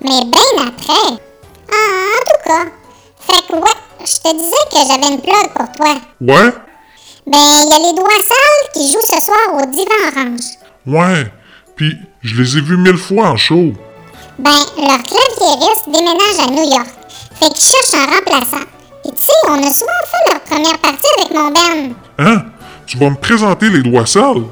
Mais 0.00 0.24
bien 0.24 0.66
après. 0.66 1.20
Ah, 1.70 2.16
en 2.16 2.24
tout 2.24 2.42
cas. 2.48 2.64
Fait 3.20 3.46
que 3.46 3.52
ouais, 3.52 3.80
je 4.00 4.16
te 4.16 4.34
disais 4.34 4.64
que 4.70 4.76
j'avais 4.88 5.14
une 5.14 5.20
plug 5.20 5.52
pour 5.54 5.70
toi. 5.72 5.94
Ouais? 6.22 6.52
Ben, 7.26 7.38
il 7.38 7.68
y 7.68 7.74
a 7.74 7.90
les 7.90 7.96
doigts 7.98 8.08
sales 8.08 8.72
qui 8.72 8.90
jouent 8.90 8.98
ce 9.02 9.20
soir 9.20 9.54
au 9.54 9.66
divan 9.66 9.92
orange. 10.10 10.40
Ouais. 10.86 11.30
Puis, 11.76 11.96
je 12.22 12.40
les 12.40 12.56
ai 12.56 12.60
vus 12.62 12.78
mille 12.78 12.96
fois 12.96 13.28
en 13.28 13.36
show. 13.36 13.72
Ben, 14.38 14.50
leur 14.78 15.02
claviériste 15.02 15.86
déménage 15.86 16.38
à 16.42 16.50
New 16.50 16.70
York. 16.70 16.88
Fait 17.38 17.50
qu'ils 17.50 17.64
cherchent 17.64 17.94
un 17.94 18.06
remplaçant. 18.16 18.64
Et 19.04 19.12
tu 19.12 19.22
sais, 19.22 19.32
on 19.48 19.62
a 19.62 19.70
souvent 19.70 19.90
fait 20.06 20.32
leur 20.32 20.40
première 20.40 20.78
partie 20.78 21.06
avec 21.18 21.34
mon 21.34 21.50
Ben. 21.50 21.94
Hein? 22.18 22.44
Tu 22.86 22.96
vas 22.96 23.10
me 23.10 23.16
présenter 23.16 23.68
les 23.68 23.82
doigts 23.82 24.06
sales? 24.06 24.44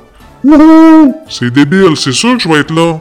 Wouhou! 0.45 1.15
C'est 1.29 1.51
débile, 1.51 1.97
c'est 1.97 2.13
sûr 2.13 2.37
que 2.37 2.43
je 2.43 2.49
vais 2.49 2.61
être 2.61 2.73
là. 2.75 2.99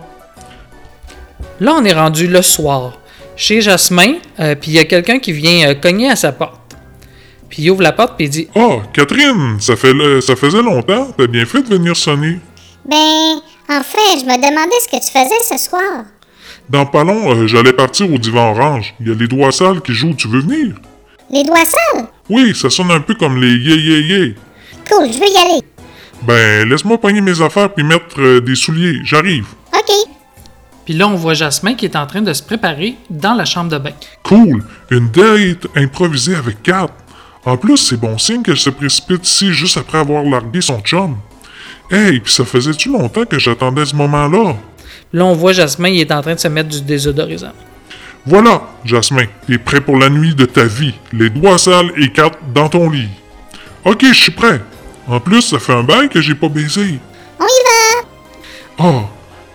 là, 1.59 1.75
on 1.77 1.85
est 1.85 1.93
rendu 1.93 2.27
le 2.27 2.41
soir 2.41 2.93
chez 3.35 3.61
Jasmin. 3.61 4.15
euh, 4.39 4.55
puis 4.55 4.71
il 4.71 4.73
y 4.75 4.79
a 4.79 4.85
quelqu'un 4.85 5.19
qui 5.19 5.31
vient 5.31 5.69
euh, 5.69 5.75
cogner 5.75 6.09
à 6.09 6.15
sa 6.15 6.31
porte. 6.31 6.53
Puis 7.49 7.63
il 7.63 7.71
ouvre 7.71 7.81
la 7.83 7.91
porte 7.93 8.15
puis 8.17 8.25
il 8.25 8.29
dit 8.29 8.47
Ah, 8.55 8.77
Catherine, 8.93 9.57
ça, 9.59 9.75
fait, 9.75 9.93
le- 9.93 10.19
ça 10.21 10.35
faisait 10.35 10.61
longtemps. 10.61 11.09
T'as 11.17 11.27
bien 11.27 11.45
fait 11.45 11.61
de 11.61 11.75
venir 11.75 11.95
sonner. 11.95 12.39
Ben, 12.85 12.95
en 13.69 13.81
fait, 13.83 14.19
je 14.19 14.25
me 14.25 14.35
demandais 14.35 14.75
ce 14.83 14.87
que 14.89 15.03
tu 15.03 15.11
faisais 15.11 15.57
ce 15.57 15.57
soir. 15.69 16.03
Dans 16.69 16.85
pas 16.85 17.03
long, 17.03 17.31
euh, 17.33 17.47
j'allais 17.47 17.71
partir 17.73 18.11
au 18.13 18.17
divan 18.17 18.51
orange. 18.51 18.93
Il 18.99 19.07
y 19.07 19.11
a 19.11 19.13
les 19.13 19.27
doigts 19.27 19.51
sales 19.51 19.81
qui 19.81 19.93
jouent. 19.93 20.15
Tu 20.15 20.27
veux 20.27 20.41
venir? 20.41 20.75
Les 21.29 21.43
doigts 21.43 21.63
sales? 21.65 22.05
Oui, 22.29 22.53
ça 22.55 22.69
sonne 22.69 22.91
un 22.91 22.99
peu 22.99 23.13
comme 23.15 23.39
les 23.41 23.55
yeah 23.55 23.75
yeah 23.75 23.99
yeah. 24.17 24.33
Cool, 24.89 25.07
je 25.11 25.17
veux 25.19 25.27
y 25.29 25.37
aller. 25.37 25.61
Ben, 26.23 26.67
laisse-moi 26.67 26.99
pogner 26.99 27.21
mes 27.21 27.41
affaires 27.41 27.73
puis 27.73 27.83
mettre 27.83 28.19
euh, 28.19 28.41
des 28.41 28.55
souliers. 28.55 28.99
J'arrive. 29.03 29.45
OK. 29.73 29.93
Puis 30.85 30.93
là, 30.93 31.07
on 31.07 31.15
voit 31.15 31.33
Jasmin 31.33 31.75
qui 31.75 31.85
est 31.85 31.95
en 31.95 32.07
train 32.07 32.21
de 32.21 32.33
se 32.33 32.41
préparer 32.41 32.95
dans 33.09 33.33
la 33.33 33.45
chambre 33.45 33.69
de 33.69 33.77
bain. 33.77 33.91
Cool! 34.23 34.63
Une 34.89 35.09
date 35.09 35.67
improvisée 35.75 36.35
avec 36.35 36.63
Kat. 36.63 36.87
En 37.45 37.57
plus, 37.57 37.77
c'est 37.77 37.97
bon 37.97 38.17
signe 38.17 38.41
qu'elle 38.41 38.57
se 38.57 38.69
précipite 38.69 39.27
ici 39.27 39.53
juste 39.53 39.77
après 39.77 39.99
avoir 39.99 40.23
largué 40.23 40.61
son 40.61 40.79
chum. 40.81 41.17
Hey, 41.89 42.19
puis 42.19 42.33
ça 42.33 42.43
faisait-tu 42.43 42.91
longtemps 42.91 43.25
que 43.25 43.39
j'attendais 43.39 43.85
ce 43.85 43.95
moment-là? 43.95 44.55
Là, 45.13 45.25
on 45.25 45.33
voit 45.33 45.53
Jasmin, 45.53 45.89
il 45.89 46.01
est 46.01 46.11
en 46.11 46.21
train 46.21 46.35
de 46.35 46.39
se 46.39 46.47
mettre 46.49 46.69
du 46.69 46.81
désodorisant. 46.81 47.53
Voilà, 48.25 48.63
Jasmin, 48.83 49.23
t'es 49.47 49.57
prêt 49.57 49.79
pour 49.79 49.97
la 49.97 50.09
nuit 50.09 50.35
de 50.35 50.43
ta 50.43 50.65
vie. 50.65 50.93
Les 51.13 51.29
doigts 51.29 51.57
sales 51.57 51.91
et 51.95 52.11
Kat 52.11 52.31
dans 52.53 52.67
ton 52.67 52.89
lit. 52.89 53.07
Ok, 53.85 54.03
je 54.05 54.13
suis 54.13 54.31
prêt. 54.31 54.59
En 55.07 55.19
plus, 55.19 55.41
ça 55.41 55.59
fait 55.59 55.73
un 55.73 55.83
bail 55.83 56.09
que 56.09 56.21
j'ai 56.21 56.35
pas 56.35 56.49
baisé. 56.49 56.99
On 57.39 57.43
y 57.45 57.63
va. 57.65 58.07
Oh, 58.79 59.01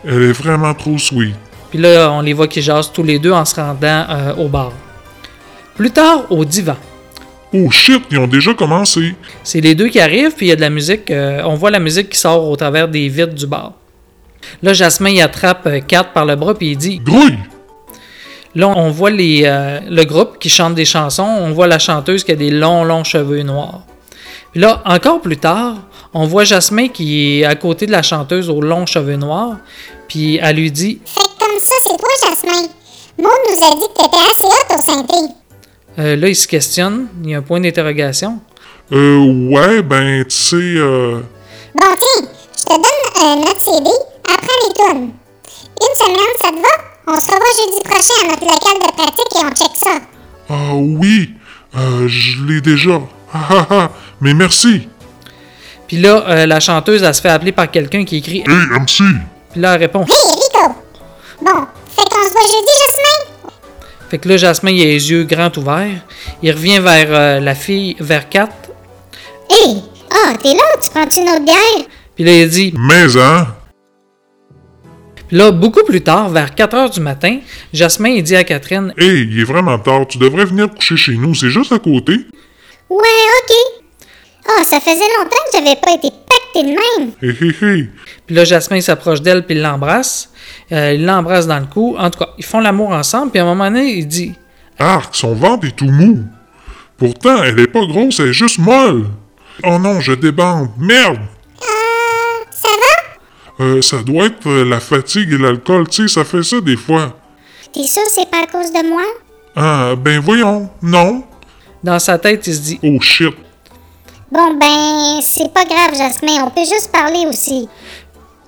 elle 0.06 0.22
est 0.22 0.32
vraiment 0.32 0.72
trop 0.74 0.96
sweet. 0.98 1.34
Puis 1.70 1.78
là, 1.78 2.10
on 2.12 2.20
les 2.22 2.32
voit 2.32 2.48
qui 2.48 2.62
jasent 2.62 2.90
tous 2.92 3.02
les 3.02 3.18
deux 3.18 3.32
en 3.32 3.44
se 3.44 3.54
rendant 3.54 4.06
euh, 4.08 4.34
au 4.36 4.48
bar. 4.48 4.72
Plus 5.74 5.90
tard, 5.90 6.24
au 6.30 6.44
divan. 6.44 6.76
Oh 7.54 7.70
shit, 7.70 8.02
ils 8.10 8.18
ont 8.18 8.26
déjà 8.26 8.54
commencé. 8.54 9.14
C'est 9.42 9.60
les 9.60 9.74
deux 9.74 9.88
qui 9.88 10.00
arrivent, 10.00 10.34
puis 10.34 10.46
il 10.46 10.48
y 10.48 10.52
a 10.52 10.56
de 10.56 10.60
la 10.62 10.70
musique. 10.70 11.10
euh, 11.10 11.42
on 11.44 11.54
voit 11.54 11.70
la 11.70 11.80
musique 11.80 12.10
qui 12.10 12.18
sort 12.18 12.48
au 12.48 12.56
travers 12.56 12.88
des 12.88 13.08
vitres 13.08 13.34
du 13.34 13.46
bar. 13.46 13.72
Là, 14.62 14.72
Jasmin, 14.72 15.10
il 15.10 15.20
attrape 15.20 15.66
euh, 15.66 15.80
Kat 15.80 16.04
par 16.04 16.24
le 16.24 16.34
bras, 16.36 16.54
puis 16.54 16.70
il 16.70 16.76
dit 16.76 16.98
Grouille! 16.98 17.38
Là, 18.54 18.68
on 18.68 18.90
voit 18.90 19.10
les, 19.10 19.42
euh, 19.44 19.80
le 19.88 20.04
groupe 20.04 20.38
qui 20.38 20.48
chante 20.50 20.74
des 20.74 20.84
chansons. 20.84 21.22
On 21.22 21.52
voit 21.52 21.66
la 21.66 21.78
chanteuse 21.78 22.22
qui 22.24 22.32
a 22.32 22.36
des 22.36 22.50
longs, 22.50 22.84
longs 22.84 23.04
cheveux 23.04 23.42
noirs. 23.42 23.82
Puis 24.52 24.60
là, 24.60 24.82
encore 24.84 25.20
plus 25.20 25.38
tard, 25.38 25.76
on 26.14 26.26
voit 26.26 26.44
Jasmin 26.44 26.88
qui 26.88 27.40
est 27.40 27.44
à 27.44 27.54
côté 27.54 27.86
de 27.86 27.92
la 27.92 28.02
chanteuse 28.02 28.50
aux 28.50 28.60
longs 28.60 28.86
cheveux 28.86 29.16
noirs. 29.16 29.56
Puis 30.08 30.36
elle 30.42 30.56
lui 30.56 30.70
dit 30.70 31.00
Fait 31.06 31.20
que 31.22 31.44
comme 31.46 31.58
ça, 31.58 31.74
c'est 31.82 31.96
toi, 31.96 32.08
Jasmin. 32.22 32.68
Maud 33.18 33.32
nous 33.48 33.66
a 33.66 33.70
dit 33.70 33.86
que 33.94 34.02
t'étais 34.02 34.30
assez 34.30 34.46
haute 34.46 34.76
au 34.78 34.80
synthé. 34.80 35.32
euh, 35.98 36.16
Là, 36.16 36.28
il 36.28 36.36
se 36.36 36.46
questionne. 36.46 37.08
Il 37.24 37.30
y 37.30 37.34
a 37.34 37.38
un 37.38 37.42
point 37.42 37.60
d'interrogation. 37.60 38.40
Euh, 38.92 39.48
ouais, 39.50 39.82
ben, 39.82 40.24
tu 40.24 40.30
sais, 40.36 40.56
euh. 40.56 41.20
Bon, 41.74 41.86
tiens, 41.98 42.28
je 42.58 42.62
te 42.64 42.74
donne 42.74 43.22
euh, 43.22 43.36
notre 43.36 43.60
CD. 43.60 43.90
Apprends 44.28 44.46
les 44.68 44.74
tunes. 44.74 45.10
Une 45.80 45.96
semaine, 45.96 46.34
ça 46.38 46.48
te 46.50 46.56
va? 46.56 46.84
On 47.08 47.18
se 47.18 47.26
revoit 47.26 47.46
jeudi 47.58 47.82
prochain 47.84 48.14
à 48.22 48.28
notre 48.30 48.44
local 48.44 48.78
de 48.86 48.92
pratique 48.92 49.34
et 49.34 49.44
on 49.44 49.50
check 49.50 49.76
ça. 49.76 49.98
Ah 50.50 50.74
oui, 50.74 51.30
euh, 51.76 52.06
je 52.06 52.44
l'ai 52.44 52.60
déjà. 52.60 53.00
Ah 53.32 53.46
ah 53.50 53.66
ah, 53.70 53.90
mais 54.20 54.34
merci. 54.34 54.88
Puis 55.86 55.98
là, 55.98 56.24
euh, 56.28 56.46
la 56.46 56.60
chanteuse, 56.60 57.02
elle 57.02 57.14
se 57.14 57.20
fait 57.20 57.28
appeler 57.28 57.52
par 57.52 57.70
quelqu'un 57.70 58.04
qui 58.04 58.16
écrit. 58.16 58.38
Hey, 58.40 58.80
MC! 58.80 59.02
Puis 59.52 59.60
là, 59.60 59.74
elle 59.74 59.80
répond. 59.80 60.04
Hey, 60.04 60.30
Rico! 60.30 60.74
Bon, 61.40 61.66
fait 61.88 62.08
qu'on 62.08 62.26
se 62.26 62.32
voit 62.32 62.42
jeudi, 62.42 62.72
Jasmin? 62.86 63.50
Fait 64.08 64.18
que 64.18 64.28
là, 64.28 64.36
Jasmin, 64.36 64.70
il 64.70 64.82
a 64.82 64.84
les 64.84 65.10
yeux 65.10 65.24
grands 65.24 65.52
ouverts. 65.56 66.02
Il 66.42 66.52
revient 66.52 66.78
vers 66.80 67.08
euh, 67.10 67.40
la 67.40 67.54
fille, 67.54 67.96
vers 68.00 68.28
Kat. 68.28 68.48
Hey! 69.50 69.82
Ah, 70.10 70.34
t'es 70.42 70.52
là? 70.54 70.62
Tu 70.82 70.90
prends-tu 70.90 71.20
une 71.20 71.28
autre 71.30 71.44
bière? 71.44 71.86
Puis 72.14 72.24
là, 72.24 72.32
il 72.32 72.48
dit. 72.48 72.74
Mais, 72.76 73.16
hein? 73.16 73.48
Puis 75.28 75.36
là, 75.38 75.50
beaucoup 75.50 75.82
plus 75.84 76.02
tard, 76.02 76.28
vers 76.28 76.54
4 76.54 76.74
heures 76.74 76.90
du 76.90 77.00
matin, 77.00 77.38
Jasmin, 77.72 78.10
il 78.10 78.22
dit 78.22 78.36
à 78.36 78.44
Catherine. 78.44 78.92
Hey, 78.98 79.26
il 79.30 79.40
est 79.40 79.44
vraiment 79.44 79.78
tard. 79.78 80.06
Tu 80.06 80.18
devrais 80.18 80.44
venir 80.44 80.68
coucher 80.68 80.96
chez 80.96 81.14
nous. 81.14 81.34
C'est 81.34 81.48
juste 81.48 81.72
à 81.72 81.78
côté. 81.78 82.18
Ouais, 82.92 83.26
ok. 83.40 83.54
Ah, 84.48 84.64
ça 84.64 84.80
faisait 84.80 85.08
longtemps 85.18 85.36
que 85.50 85.58
j'avais 85.58 85.76
pas 85.76 85.92
été 85.92 86.10
pacté 86.10 86.62
de 86.62 86.68
même. 86.68 87.12
Hé 87.22 87.28
hé 87.28 87.48
hé. 87.48 87.88
Puis 88.26 88.36
là, 88.36 88.44
Jasmin 88.44 88.80
s'approche 88.80 89.22
d'elle, 89.22 89.46
puis 89.46 89.54
il 89.54 89.62
l'embrasse. 89.62 90.30
Euh, 90.72 90.92
il 90.92 91.06
l'embrasse 91.06 91.46
dans 91.46 91.58
le 91.58 91.66
cou. 91.66 91.96
En 91.98 92.10
tout 92.10 92.18
cas, 92.18 92.30
ils 92.36 92.44
font 92.44 92.60
l'amour 92.60 92.90
ensemble. 92.90 93.30
Puis 93.30 93.40
à 93.40 93.44
un 93.44 93.46
moment 93.46 93.70
donné, 93.70 93.92
il 93.94 94.06
dit 94.06 94.34
Arc, 94.78 95.14
son 95.14 95.34
ventre 95.34 95.66
est 95.66 95.76
tout 95.76 95.90
mou. 95.90 96.24
Pourtant, 96.98 97.42
elle 97.42 97.58
est 97.60 97.66
pas 97.66 97.84
grosse, 97.86 98.20
elle 98.20 98.28
est 98.28 98.32
juste 98.32 98.58
molle. 98.58 99.06
Oh 99.64 99.78
non, 99.78 100.00
je 100.00 100.12
débande. 100.12 100.70
Merde! 100.78 101.20
Ça 102.50 102.68
va? 102.68 103.64
Euh, 103.64 103.82
ça 103.82 104.02
doit 104.02 104.26
être 104.26 104.48
euh, 104.48 104.64
la 104.64 104.80
fatigue 104.80 105.32
et 105.32 105.38
l'alcool, 105.38 105.88
tu 105.88 106.08
sais, 106.08 106.14
ça 106.14 106.24
fait 106.24 106.42
ça 106.42 106.60
des 106.60 106.76
fois. 106.76 107.16
T'es 107.72 107.84
sûr 107.84 108.02
que 108.02 108.10
c'est 108.10 108.30
pas 108.30 108.42
à 108.42 108.46
cause 108.46 108.72
de 108.72 108.88
moi? 108.88 109.02
Ah, 109.56 109.94
ben 109.96 110.20
voyons, 110.20 110.68
non. 110.82 111.24
Dans 111.82 111.98
sa 111.98 112.18
tête, 112.18 112.46
il 112.46 112.54
se 112.54 112.60
dit 112.60 112.80
Oh 112.82 113.00
shit. 113.00 113.34
Bon, 114.30 114.56
ben, 114.58 115.20
c'est 115.20 115.52
pas 115.52 115.64
grave, 115.64 115.94
Jasmin. 115.96 116.44
On 116.44 116.50
peut 116.50 116.64
juste 116.64 116.90
parler 116.90 117.26
aussi. 117.28 117.68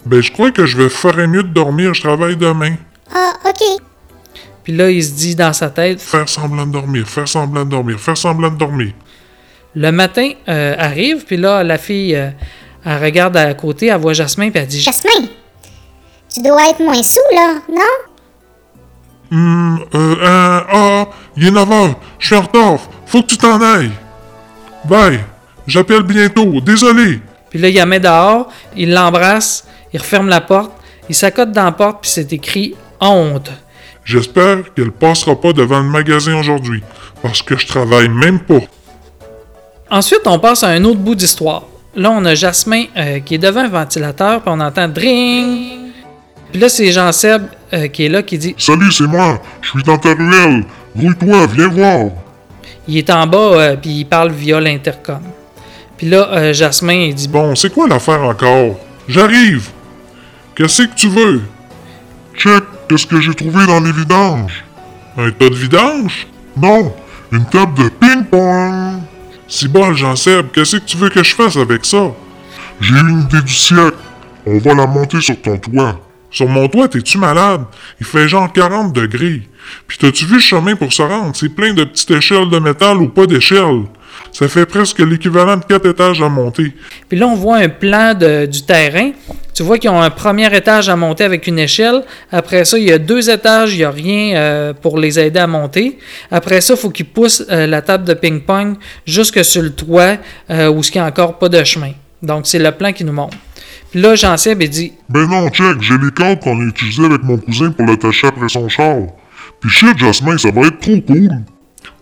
Ben 0.06 0.20
je 0.20 0.30
crois 0.30 0.50
que 0.50 0.66
je 0.66 0.76
vais 0.76 0.88
faire 0.90 1.16
mieux 1.28 1.42
de 1.42 1.48
dormir, 1.48 1.94
je 1.94 2.02
travaille 2.02 2.36
demain. 2.36 2.76
Ah, 3.14 3.32
ok. 3.46 3.80
Puis 4.62 4.74
là, 4.74 4.90
il 4.90 5.02
se 5.02 5.12
dit 5.12 5.34
dans 5.34 5.52
sa 5.52 5.70
tête 5.70 6.00
Faire 6.00 6.28
semblant 6.28 6.66
de 6.66 6.72
dormir, 6.72 7.08
faire 7.08 7.28
semblant 7.28 7.64
de 7.64 7.70
dormir, 7.70 7.98
faire 7.98 8.16
semblant 8.16 8.50
de 8.50 8.56
dormir. 8.56 8.92
Le 9.74 9.90
matin 9.90 10.30
euh, 10.48 10.74
arrive, 10.78 11.24
puis 11.24 11.36
là, 11.36 11.64
la 11.64 11.78
fille, 11.78 12.14
euh, 12.14 12.30
elle 12.84 13.02
regarde 13.02 13.36
à 13.36 13.52
côté, 13.54 13.86
elle 13.86 14.00
voit 14.00 14.12
Jasmin, 14.12 14.50
puis 14.50 14.60
elle 14.60 14.68
dit 14.68 14.80
Jasmin, 14.80 15.26
tu 16.32 16.42
dois 16.42 16.68
être 16.70 16.80
moins 16.80 17.02
sous, 17.02 17.20
là, 17.34 17.54
non? 17.70 18.13
Hum, 19.32 19.80
euh, 19.94 20.16
euh, 20.20 20.60
ah, 20.72 21.06
il 21.36 21.46
est 21.46 21.50
9 21.50 21.72
heures, 21.72 21.94
je 22.18 22.26
suis 22.26 22.36
en 22.36 22.42
retard, 22.42 22.78
faut 23.06 23.22
que 23.22 23.28
tu 23.28 23.38
t'en 23.38 23.60
ailles. 23.60 23.90
Bye, 24.84 25.20
j'appelle 25.66 26.02
bientôt, 26.02 26.60
désolé. 26.60 27.20
Puis 27.50 27.58
là, 27.58 27.68
il 27.68 27.74
la 27.74 27.86
met 27.86 28.00
dehors, 28.00 28.48
il 28.76 28.92
l'embrasse, 28.92 29.66
il 29.92 30.00
referme 30.00 30.28
la 30.28 30.40
porte, 30.40 30.72
il 31.08 31.14
s'accote 31.14 31.52
dans 31.52 31.64
la 31.64 31.72
porte, 31.72 32.02
puis 32.02 32.10
c'est 32.10 32.32
écrit 32.32 32.74
honte. 33.00 33.50
J'espère 34.04 34.74
qu'elle 34.74 34.92
passera 34.92 35.40
pas 35.40 35.52
devant 35.52 35.80
le 35.80 35.88
magasin 35.88 36.38
aujourd'hui, 36.38 36.82
parce 37.22 37.40
que 37.40 37.56
je 37.56 37.66
travaille 37.66 38.08
même 38.08 38.40
pas. 38.40 38.60
Ensuite, 39.90 40.22
on 40.26 40.38
passe 40.38 40.62
à 40.62 40.68
un 40.68 40.84
autre 40.84 41.00
bout 41.00 41.14
d'histoire. 41.14 41.64
Là, 41.96 42.10
on 42.10 42.24
a 42.24 42.34
Jasmin 42.34 42.84
euh, 42.96 43.20
qui 43.20 43.36
est 43.36 43.38
devant 43.38 43.60
un 43.60 43.68
ventilateur, 43.68 44.42
puis 44.42 44.50
on 44.52 44.60
entend 44.60 44.88
dring. 44.88 45.92
Puis 46.50 46.60
là, 46.60 46.68
c'est 46.68 46.90
Jean-Seb 46.92 47.44
euh, 47.74 47.88
qui 47.88 48.04
est 48.04 48.08
là, 48.08 48.22
qui 48.22 48.38
dit 48.38 48.54
Salut, 48.56 48.92
c'est 48.92 49.06
moi, 49.06 49.40
je 49.60 49.70
suis 49.70 49.82
dans 49.82 49.98
ta 49.98 50.14
ruelle. 50.14 50.64
Grouille-toi, 50.96 51.46
viens 51.48 51.68
voir. 51.68 52.10
il 52.86 52.98
est 52.98 53.10
en 53.10 53.26
bas, 53.26 53.38
euh, 53.38 53.76
puis 53.76 53.90
il 53.90 54.04
parle 54.04 54.30
via 54.30 54.60
l'intercom. 54.60 55.20
Puis 55.98 56.08
là, 56.08 56.28
euh, 56.32 56.52
Jasmin, 56.52 57.06
il 57.08 57.14
dit 57.14 57.28
Bon, 57.28 57.54
c'est 57.54 57.72
quoi 57.72 57.88
l'affaire 57.88 58.22
encore? 58.22 58.78
J'arrive. 59.08 59.68
Qu'est-ce 60.54 60.82
que 60.82 60.94
tu 60.94 61.08
veux? 61.08 61.42
Check, 62.36 62.62
qu'est-ce 62.88 63.06
que 63.06 63.20
j'ai 63.20 63.34
trouvé 63.34 63.66
dans 63.66 63.80
les 63.80 63.92
vidanges? 63.92 64.64
Un 65.16 65.30
tas 65.30 65.48
de 65.48 65.54
vidanges? 65.54 66.26
Non, 66.56 66.94
une 67.32 67.44
table 67.46 67.74
de 67.74 67.88
ping-pong. 67.88 69.00
Si 69.48 69.68
bol, 69.68 69.94
Jean-Seb, 69.94 70.50
qu'est-ce 70.52 70.76
que 70.76 70.84
tu 70.84 70.96
veux 70.96 71.10
que 71.10 71.22
je 71.22 71.34
fasse 71.34 71.56
avec 71.56 71.84
ça? 71.84 72.12
J'ai 72.80 72.98
une 72.98 73.22
idée 73.22 73.42
du 73.42 73.54
siècle. 73.54 73.96
On 74.46 74.58
va 74.58 74.74
la 74.74 74.86
monter 74.86 75.20
sur 75.20 75.40
ton 75.40 75.56
toit. 75.58 76.00
Sur 76.34 76.48
mon 76.48 76.66
toit, 76.66 76.88
t'es-tu 76.88 77.16
malade? 77.16 77.60
Il 78.00 78.06
fait 78.06 78.26
genre 78.26 78.52
40 78.52 78.92
degrés. 78.92 79.42
Puis 79.86 79.98
t'as-tu 79.98 80.26
vu 80.26 80.34
le 80.34 80.40
chemin 80.40 80.74
pour 80.74 80.92
se 80.92 81.00
rendre? 81.00 81.30
C'est 81.36 81.48
plein 81.48 81.72
de 81.72 81.84
petites 81.84 82.10
échelles 82.10 82.50
de 82.50 82.58
métal 82.58 82.96
ou 82.96 83.08
pas 83.08 83.26
d'échelles. 83.26 83.84
Ça 84.32 84.48
fait 84.48 84.66
presque 84.66 84.98
l'équivalent 84.98 85.56
de 85.56 85.64
4 85.64 85.86
étages 85.86 86.20
à 86.20 86.28
monter. 86.28 86.72
Puis 87.08 87.16
là, 87.16 87.28
on 87.28 87.36
voit 87.36 87.58
un 87.58 87.68
plan 87.68 88.14
du 88.14 88.62
terrain. 88.66 89.12
Tu 89.54 89.62
vois 89.62 89.78
qu'ils 89.78 89.90
ont 89.90 90.02
un 90.02 90.10
premier 90.10 90.52
étage 90.56 90.88
à 90.88 90.96
monter 90.96 91.22
avec 91.22 91.46
une 91.46 91.60
échelle. 91.60 92.02
Après 92.32 92.64
ça, 92.64 92.78
il 92.78 92.84
y 92.88 92.92
a 92.92 92.98
deux 92.98 93.30
étages, 93.30 93.72
il 93.74 93.78
n'y 93.78 93.84
a 93.84 93.92
rien 93.92 94.34
euh, 94.34 94.72
pour 94.72 94.98
les 94.98 95.20
aider 95.20 95.38
à 95.38 95.46
monter. 95.46 96.00
Après 96.32 96.60
ça, 96.60 96.74
il 96.74 96.80
faut 96.80 96.90
qu'ils 96.90 97.06
poussent 97.06 97.44
euh, 97.48 97.68
la 97.68 97.80
table 97.80 98.02
de 98.02 98.14
ping-pong 98.14 98.74
jusque 99.06 99.44
sur 99.44 99.62
le 99.62 99.70
toit 99.70 100.16
euh, 100.50 100.66
où 100.66 100.80
il 100.82 100.90
n'y 100.96 101.00
a 101.00 101.06
encore 101.06 101.38
pas 101.38 101.48
de 101.48 101.62
chemin. 101.62 101.92
Donc, 102.20 102.48
c'est 102.48 102.58
le 102.58 102.72
plan 102.72 102.92
qui 102.92 103.04
nous 103.04 103.12
montre. 103.12 103.36
Puis 103.94 104.02
là, 104.02 104.16
Jean-Seb, 104.16 104.60
il 104.60 104.68
dit 104.68 104.92
Ben 105.08 105.24
non, 105.28 105.48
check, 105.50 105.80
j'ai 105.80 105.96
les 105.96 106.10
câbles 106.10 106.40
qu'on 106.40 106.58
a 106.58 106.64
utilisés 106.64 107.04
avec 107.04 107.22
mon 107.22 107.38
cousin 107.38 107.70
pour 107.70 107.86
l'attacher 107.86 108.26
après 108.26 108.48
son 108.48 108.68
char. 108.68 109.02
Puis 109.60 109.70
shit, 109.70 109.96
Jasmin, 109.96 110.36
ça 110.36 110.50
va 110.50 110.62
être 110.62 110.80
trop 110.80 111.00
cool. 111.00 111.30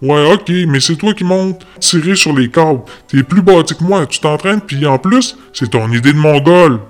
Ouais, 0.00 0.32
ok, 0.32 0.50
mais 0.68 0.80
c'est 0.80 0.96
toi 0.96 1.12
qui 1.12 1.22
montes. 1.22 1.66
Tirer 1.80 2.16
sur 2.16 2.34
les 2.34 2.48
câbles. 2.48 2.80
T'es 3.08 3.22
plus 3.22 3.42
bâti 3.42 3.76
que 3.76 3.84
moi, 3.84 4.06
tu 4.06 4.20
t'entraînes, 4.20 4.62
puis 4.62 4.86
en 4.86 4.96
plus, 4.96 5.36
c'est 5.52 5.68
ton 5.68 5.86
idée 5.92 6.14
de 6.14 6.18
mongol. 6.18 6.80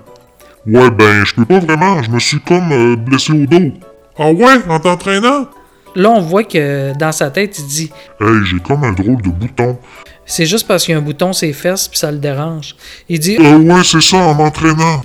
Ouais, 0.65 0.89
ben, 0.89 1.25
je 1.25 1.35
peux 1.35 1.43
pas 1.43 1.59
vraiment, 1.59 2.01
je 2.01 2.09
me 2.09 2.19
suis 2.19 2.39
comme 2.39 2.71
euh, 2.71 2.95
blessé 2.95 3.33
au 3.33 3.45
dos. 3.45 3.73
Ah 4.17 4.31
ouais, 4.31 4.55
en 4.69 4.79
t'entraînant? 4.79 5.49
Là, 5.95 6.09
on 6.11 6.21
voit 6.21 6.45
que 6.45 6.97
dans 6.97 7.11
sa 7.11 7.29
tête, 7.29 7.59
il 7.59 7.67
dit 7.67 7.91
Hey, 8.21 8.45
j'ai 8.45 8.59
comme 8.59 8.85
un 8.85 8.93
drôle 8.93 9.21
de 9.21 9.29
bouton. 9.29 9.77
C'est 10.25 10.45
juste 10.45 10.67
parce 10.67 10.85
qu'il 10.85 10.93
y 10.93 10.95
a 10.95 10.99
un 10.99 11.01
bouton 11.01 11.33
sur 11.33 11.47
les 11.47 11.53
fesses, 11.53 11.87
puis 11.87 11.97
ça 11.97 12.11
le 12.11 12.17
dérange. 12.17 12.75
Il 13.09 13.19
dit 13.19 13.37
Euh, 13.39 13.57
ouais, 13.57 13.83
c'est 13.83 14.01
ça, 14.01 14.17
en 14.17 14.33
m'entraînant. 14.33 15.01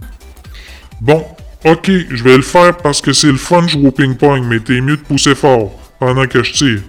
Bon, 1.01 1.25
ok, 1.64 1.91
je 2.11 2.23
vais 2.23 2.37
le 2.37 2.43
faire 2.43 2.77
parce 2.77 3.01
que 3.01 3.12
c'est 3.12 3.31
le 3.31 3.37
fun 3.37 3.62
de 3.62 3.69
jouer 3.69 3.89
au 3.89 3.91
ping-pong, 3.91 4.45
mais 4.45 4.61
t'es 4.61 4.81
mieux 4.81 4.97
de 4.97 5.03
pousser 5.03 5.35
fort 5.35 5.73
pendant 5.99 6.27
que 6.27 6.43
je 6.43 6.53
tire. 6.53 6.81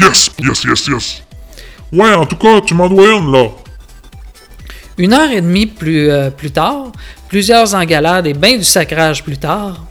Yes, 0.00 0.30
yes, 0.40 0.64
yes, 0.64 0.86
yes. 0.88 1.22
Ouais, 1.92 2.14
en 2.14 2.26
tout 2.26 2.36
cas, 2.36 2.60
tu 2.60 2.74
m'en 2.74 2.88
dois 2.88 3.12
une, 3.12 3.30
là. 3.30 3.48
Une 4.96 5.12
heure 5.12 5.30
et 5.30 5.40
demie 5.40 5.66
plus, 5.66 6.10
euh, 6.10 6.30
plus 6.30 6.50
tard, 6.50 6.92
plusieurs 7.28 7.74
engalades 7.74 8.26
et 8.26 8.32
bien 8.32 8.56
du 8.56 8.64
sacrage 8.64 9.22
plus 9.22 9.38
tard, 9.38 9.84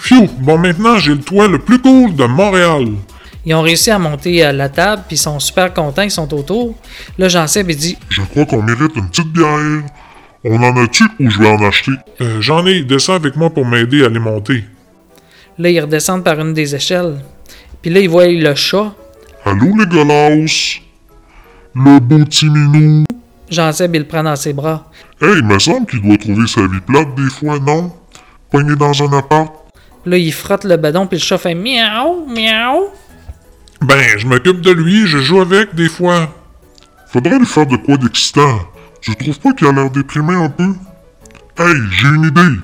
Phew, 0.00 0.28
bon, 0.38 0.56
maintenant, 0.56 0.98
j'ai 0.98 1.12
le 1.14 1.20
toit 1.20 1.46
le 1.46 1.58
plus 1.58 1.78
cool 1.78 2.14
de 2.16 2.24
Montréal. 2.24 2.86
Ils 3.46 3.54
ont 3.54 3.62
réussi 3.62 3.90
à 3.90 3.98
monter 3.98 4.42
à 4.44 4.52
la 4.52 4.68
table, 4.68 5.02
puis 5.06 5.16
ils 5.16 5.20
sont 5.20 5.38
super 5.40 5.72
contents, 5.72 6.02
ils 6.02 6.10
sont 6.10 6.32
autour. 6.34 6.74
Là, 7.18 7.28
Jean-Seb, 7.28 7.70
il 7.70 7.76
dit 7.76 7.98
Je 8.08 8.22
crois 8.22 8.44
qu'on 8.44 8.62
mérite 8.62 8.94
une 8.96 9.08
petite 9.08 9.32
bière. 9.32 9.82
On 10.44 10.62
en 10.62 10.76
a-tu 10.82 11.04
ou 11.18 11.28
je 11.28 11.38
vais 11.38 11.48
en 11.48 11.62
acheter? 11.64 11.92
Euh, 12.20 12.40
j'en 12.40 12.64
ai. 12.66 12.82
Descends 12.82 13.14
avec 13.14 13.36
moi 13.36 13.50
pour 13.50 13.66
m'aider 13.66 14.04
à 14.04 14.08
les 14.08 14.18
monter. 14.18 14.64
Là, 15.58 15.68
ils 15.68 15.80
redescendent 15.80 16.24
par 16.24 16.40
une 16.40 16.54
des 16.54 16.74
échelles. 16.74 17.18
Puis 17.82 17.90
là, 17.90 18.00
ils 18.00 18.08
voient 18.08 18.26
le 18.26 18.54
chat. 18.54 18.94
Allô, 19.44 19.76
les 19.76 19.86
golasses? 19.86 20.80
Le 21.74 22.00
beau 22.00 22.24
petit 22.24 22.48
minou. 22.48 23.04
Jean-Seb, 23.50 23.94
il 23.94 24.00
le 24.00 24.06
prend 24.06 24.22
dans 24.22 24.36
ses 24.36 24.52
bras. 24.52 24.90
Hey, 25.20 25.34
il 25.36 25.44
me 25.44 25.58
semble 25.58 25.86
qu'il 25.86 26.00
doit 26.00 26.16
trouver 26.16 26.46
sa 26.46 26.62
vie 26.62 26.80
plate 26.86 27.14
des 27.14 27.30
fois, 27.30 27.58
non? 27.58 27.92
Pogné 28.50 28.76
dans 28.76 29.02
un 29.02 29.18
appart. 29.18 29.52
Là, 30.06 30.16
il 30.16 30.32
frotte 30.32 30.64
le 30.64 30.76
badon, 30.76 31.06
puis 31.06 31.18
le 31.18 31.22
chat 31.22 31.36
fait 31.36 31.54
miaou, 31.54 32.26
miaou. 32.26 32.88
Ben, 33.82 34.18
je 34.18 34.26
m'occupe 34.26 34.60
de 34.60 34.70
lui, 34.70 35.06
je 35.06 35.18
joue 35.18 35.40
avec 35.40 35.74
des 35.74 35.88
fois. 35.88 36.28
Faudrait 37.06 37.38
lui 37.38 37.46
faire 37.46 37.66
de 37.66 37.76
quoi 37.76 37.96
d'excitant. 37.96 38.60
Tu 39.00 39.16
trouves 39.16 39.40
pas 39.40 39.52
qu'il 39.52 39.66
a 39.66 39.72
l'air 39.72 39.90
déprimé 39.90 40.34
un 40.34 40.50
peu? 40.50 40.74
Hey, 41.58 41.74
j'ai 41.90 42.08
une 42.08 42.24
idée. 42.24 42.60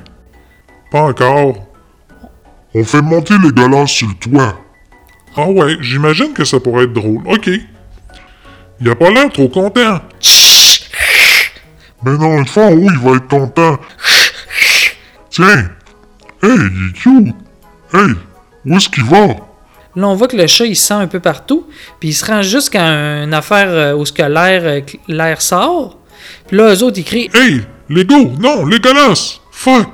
Pas 0.91 1.01
encore. 1.03 1.67
On 2.75 2.85
fait 2.85 3.01
monter 3.01 3.35
les 3.43 3.51
golasses 3.51 3.91
sur 3.91 4.09
le 4.09 4.15
toit. 4.15 4.61
Ah 5.37 5.49
ouais, 5.49 5.79
j'imagine 5.81 6.33
que 6.35 6.45
ça 6.45 6.61
pourrait 6.61 6.85
être 6.85 6.93
drôle. 6.93 7.23
Ok. 7.27 7.49
Il 8.81 8.91
a 8.91 8.95
pas 8.95 9.11
l'air 9.11 9.31
trop 9.31 9.49
content. 9.49 10.01
Ben 12.03 12.19
non, 12.19 12.39
une 12.39 12.47
fois 12.47 12.67
en 12.67 12.73
haut, 12.73 12.91
il 12.91 12.99
va 12.99 13.17
être 13.17 13.29
content. 13.29 13.79
Tiens. 15.31 15.71
Hey, 16.43 16.53
il 16.53 16.91
est 16.91 16.93
cute. 16.93 17.35
Hey, 17.95 18.15
où 18.67 18.77
est-ce 18.77 18.91
qu'il 18.91 19.05
va? 19.05 19.46
Là, 19.97 20.07
on 20.09 20.15
voit 20.15 20.29
que 20.29 20.37
le 20.37 20.47
chat, 20.47 20.67
il 20.67 20.77
se 20.77 20.87
sent 20.89 20.95
un 20.95 21.07
peu 21.07 21.21
partout, 21.21 21.67
puis 21.99 22.11
il 22.11 22.13
se 22.13 22.25
rend 22.27 22.43
jusqu'à 22.43 22.83
une 23.23 23.33
affaire 23.33 23.69
euh, 23.71 23.95
où 23.95 24.05
ce 24.05 24.13
que 24.13 24.23
l'air, 24.23 24.63
euh, 24.65 24.81
l'air 25.09 25.41
sort. 25.41 25.97
Puis 26.47 26.57
là, 26.57 26.75
eux 26.75 26.83
autres, 26.83 26.99
ils 26.99 27.05
crient 27.05 27.31
Hey, 27.33 27.63
les 27.89 28.05
go, 28.05 28.31
non, 28.39 28.67
les 28.67 28.79
golasses. 28.79 29.41
Fuck. 29.51 29.89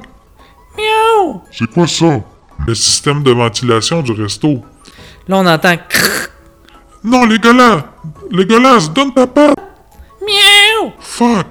miaou. 0.76 1.40
C'est 1.52 1.70
quoi 1.70 1.86
ça? 1.86 2.20
Le 2.66 2.74
système 2.74 3.22
de 3.22 3.30
ventilation 3.30 4.02
du 4.02 4.12
resto. 4.12 4.62
Là, 5.28 5.36
on 5.36 5.46
entend 5.46 5.76
crrr, 5.88 6.28
Non, 7.04 7.24
les 7.26 7.38
golasses! 7.38 7.84
Les 8.30 8.44
golasses, 8.44 8.92
donne 8.92 9.12
ta 9.14 9.26
patte! 9.26 9.56
miaou. 10.20 10.92
Fuck! 10.98 11.46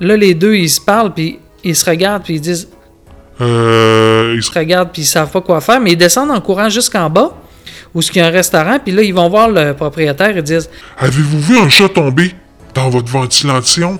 Là, 0.00 0.16
les 0.16 0.34
deux, 0.34 0.54
ils 0.54 0.70
se 0.70 0.80
parlent, 0.80 1.12
puis 1.12 1.38
ils 1.64 1.76
se 1.76 1.84
regardent, 1.88 2.22
puis 2.22 2.36
ils 2.36 2.40
disent 2.40 2.68
Euh. 3.40 4.34
Ils 4.36 4.42
se 4.42 4.50
regardent, 4.52 4.90
puis 4.90 5.02
ils 5.02 5.06
savent 5.06 5.30
pas 5.30 5.40
quoi 5.42 5.60
faire, 5.60 5.80
mais 5.80 5.92
ils 5.92 5.96
descendent 5.96 6.30
en 6.30 6.40
courant 6.40 6.68
jusqu'en 6.68 7.08
bas, 7.10 7.34
où 7.94 8.00
il 8.00 8.16
y 8.16 8.20
a 8.20 8.26
un 8.26 8.30
restaurant, 8.30 8.78
puis 8.78 8.92
là, 8.94 9.02
ils 9.02 9.12
vont 9.14 9.28
voir 9.28 9.48
le 9.48 9.74
propriétaire 9.74 10.36
et 10.36 10.42
disent 10.42 10.70
Avez-vous 10.98 11.40
vu 11.40 11.58
un 11.58 11.68
chat 11.68 11.88
tomber 11.88 12.34
dans 12.74 12.88
votre 12.88 13.08
ventilation? 13.10 13.98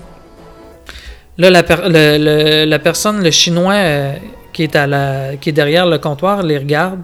Là, 1.37 1.49
la, 1.49 1.63
per- 1.63 1.87
le- 1.87 2.17
le- 2.17 2.65
la 2.65 2.79
personne, 2.79 3.23
le 3.23 3.31
chinois 3.31 3.73
euh, 3.73 4.13
qui, 4.51 4.63
est 4.63 4.75
à 4.75 4.85
la, 4.87 5.35
qui 5.39 5.49
est 5.49 5.53
derrière 5.53 5.85
le 5.87 5.97
comptoir, 5.97 6.43
les 6.43 6.57
regarde. 6.57 6.99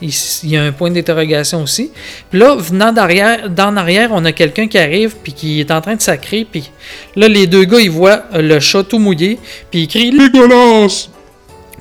Il, 0.00 0.12
y 0.44 0.56
a 0.56 0.62
un 0.62 0.70
point 0.70 0.92
d'interrogation 0.92 1.62
aussi. 1.64 1.90
Puis 2.30 2.38
là, 2.38 2.54
venant 2.56 2.92
d'arrière, 2.92 3.50
d'en 3.50 3.76
arrière, 3.76 4.10
on 4.12 4.24
a 4.24 4.30
quelqu'un 4.30 4.68
qui 4.68 4.78
arrive 4.78 5.16
puis 5.24 5.32
qui 5.32 5.58
est 5.58 5.70
en 5.72 5.80
train 5.80 5.96
de 5.96 6.00
sacrer. 6.00 6.46
Puis 6.48 6.70
là, 7.16 7.26
les 7.26 7.48
deux 7.48 7.64
gars, 7.64 7.80
ils 7.80 7.90
voient 7.90 8.22
le 8.32 8.60
chat 8.60 8.84
tout 8.84 9.00
mouillé. 9.00 9.40
Puis 9.72 9.80
ils 9.82 9.88
crient. 9.88 10.30
Golasses! 10.32 11.10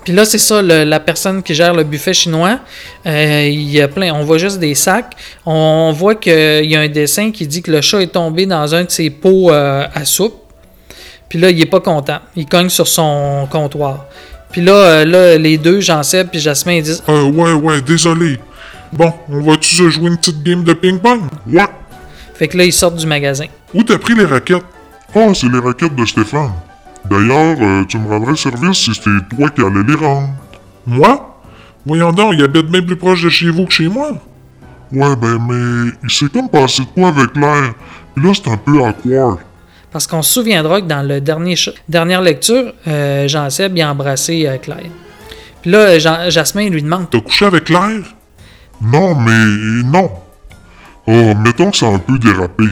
Puis 0.08 0.16
là, 0.16 0.24
c'est 0.24 0.38
ça, 0.38 0.62
le- 0.62 0.86
la 0.86 1.01
personne 1.01 1.43
qui 1.43 1.53
gère 1.53 1.74
le 1.74 1.84
buffet 1.84 2.14
chinois, 2.14 2.60
euh, 3.05 3.45
il 3.51 3.70
y 3.70 3.82
a 3.82 3.89
plein, 3.89 4.14
on 4.14 4.24
voit 4.24 4.38
juste 4.38 4.58
des 4.58 4.74
sacs. 4.74 5.12
On 5.45 5.91
voit 5.91 6.16
qu'il 6.16 6.64
y 6.64 6.78
a 6.78 6.80
un 6.80 6.88
dessin 6.88 7.30
qui 7.32 7.45
dit 7.45 7.62
que 7.62 7.70
le 7.72 7.82
chat 7.82 8.01
est 8.01 8.14
tombé 8.14 8.45
dans 8.45 8.74
un 8.74 8.86
de 8.86 8.89
ses 8.89 9.10
pots 9.10 9.51
euh, 9.51 9.86
à 9.93 10.05
soupe. 10.05 10.34
Puis 11.28 11.38
là, 11.39 11.49
il 11.49 11.60
est 11.60 11.66
pas 11.66 11.82
content. 11.82 12.20
Il 12.38 12.45
cogne 12.45 12.70
sur 12.70 12.88
son 12.88 13.49
comptoir. 13.51 14.05
Puis 14.49 14.62
là, 14.62 14.72
euh, 14.76 15.03
là 15.05 15.38
les 15.38 15.58
deux, 15.58 15.82
Jean-Seb 15.82 16.30
puis 16.30 16.39
Jasmin, 16.39 16.76
ils 16.76 16.84
disent 16.84 17.03
Euh, 17.10 17.24
ouais, 17.30 17.51
ouais, 17.51 17.82
désolé. 17.82 18.39
Bon, 18.93 19.12
on 19.30 19.41
va-tu 19.41 19.76
se 19.76 19.89
jouer 19.89 20.08
une 20.08 20.16
petite 20.18 20.41
game 20.41 20.64
de 20.64 20.72
ping-pong? 20.72 21.20
Ouais. 21.51 21.66
Fait 22.34 22.47
que 22.47 22.58
là, 22.58 22.64
ils 22.64 22.72
sortent 22.72 22.95
du 22.95 23.05
magasin. 23.08 23.47
Où 23.74 23.84
t'as 23.84 23.97
pris 23.97 24.16
les 24.16 24.24
raquettes? 24.24 24.64
Ah, 25.14 25.34
c'est 25.34 25.51
les 25.51 25.60
raquettes 25.60 25.97
de 25.97 26.05
Stéphane. 26.05 26.53
D'ailleurs, 27.10 27.58
euh, 27.62 27.84
tu 27.88 27.97
me 27.97 28.08
rendrais 28.08 28.36
service 28.36 28.78
si 28.78 28.93
c'était 28.93 29.10
toi 29.36 29.49
qui 29.49 29.62
allais 29.62 29.84
les 29.88 29.95
rendre. 29.95 30.30
Moi? 30.86 31.39
Voyons 31.86 32.12
donc, 32.12 32.34
il 32.34 32.43
habite 32.43 32.66
bien 32.68 32.82
plus 32.82 32.95
proche 32.97 33.24
de 33.24 33.30
chez 33.30 33.49
vous 33.49 33.66
que 33.66 33.72
chez 33.74 33.88
moi. 33.88 34.10
Ouais, 34.91 35.16
ben, 35.16 35.38
mais 35.47 35.91
il 36.03 36.10
s'est 36.10 36.28
comme 36.30 36.49
passé 36.49 36.84
de 36.84 36.88
quoi 36.88 37.10
avec 37.10 37.36
l'air. 37.36 37.74
Puis 38.16 38.26
là, 38.26 38.32
c'est 38.34 38.49
un 38.49 38.58
peu 38.58 38.82
awkward. 38.84 39.39
Parce 39.91 40.05
qu'on 40.08 40.22
se 40.22 40.34
souviendra 40.34 40.82
que 40.82 40.88
dans 40.88 41.01
la 41.01 41.20
dernier 41.20 41.55
dernière 41.88 42.22
lecture, 42.22 42.74
euh, 42.88 43.28
Jean-Seb 43.28 43.78
a 43.80 43.89
embrassé 43.91 44.45
euh, 44.45 44.58
Claire. 44.58 44.89
Puis 45.62 45.72
là, 45.72 45.97
Jean- 45.97 46.30
Jasmin 46.30 46.70
lui 46.70 46.84
demande 46.84 47.10
T'as 47.10 47.22
couché 47.22 47.45
avec 47.45 47.70
l'air? 47.70 48.01
Non, 48.82 49.16
mais 49.16 49.84
non. 49.86 50.12
Oh, 51.08 51.34
mettons 51.41 51.72
que 51.72 51.78
ça 51.78 51.88
a 51.88 51.93
un 51.93 51.99
peu 51.99 52.20
dérapé. 52.20 52.66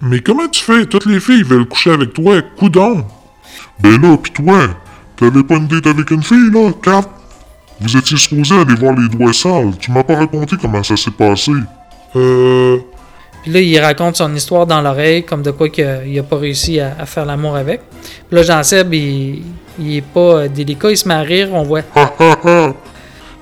Mais 0.00 0.20
comment 0.20 0.46
tu 0.48 0.62
fais? 0.62 0.86
Toutes 0.86 1.06
les 1.06 1.20
filles 1.20 1.42
veulent 1.42 1.66
coucher 1.66 1.90
avec 1.92 2.12
toi, 2.12 2.40
coudon. 2.56 3.04
Ben 3.80 4.00
là, 4.00 4.16
pis 4.16 4.30
toi, 4.32 4.68
t'avais 5.16 5.42
pas 5.42 5.56
une 5.56 5.66
date 5.66 5.86
avec 5.86 6.10
une 6.10 6.22
fille, 6.22 6.50
là, 6.52 6.70
Cap? 6.82 7.08
Vous 7.80 7.96
étiez 7.96 8.16
supposé 8.16 8.54
aller 8.54 8.74
voir 8.74 8.94
les 8.94 9.08
doigts 9.08 9.32
sales. 9.32 9.72
Tu 9.78 9.92
m'as 9.92 10.02
pas 10.02 10.16
raconté 10.16 10.56
comment 10.60 10.82
ça 10.82 10.96
s'est 10.96 11.10
passé. 11.10 11.52
Euh... 12.14 12.78
Puis 13.42 13.52
là, 13.52 13.60
il 13.60 13.78
raconte 13.78 14.16
son 14.16 14.34
histoire 14.34 14.66
dans 14.66 14.80
l'oreille, 14.80 15.24
comme 15.24 15.42
de 15.42 15.50
quoi 15.50 15.68
qu'il 15.68 16.18
a 16.18 16.22
pas 16.22 16.36
réussi 16.38 16.80
à, 16.80 16.96
à 16.98 17.06
faire 17.06 17.26
l'amour 17.26 17.54
avec. 17.54 17.82
Puis 17.90 18.36
là, 18.36 18.42
Jean-Seb, 18.42 18.92
il, 18.94 19.42
il 19.78 19.96
est 19.96 20.02
pas 20.02 20.20
euh, 20.20 20.48
délicat, 20.48 20.90
il 20.90 20.96
se 20.96 21.06
met 21.06 21.14
à 21.14 21.20
rire, 21.20 21.50
on 21.52 21.62
voit. 21.62 21.82
Ha 21.94 22.12
ha 22.18 22.36
ha! 22.44 22.74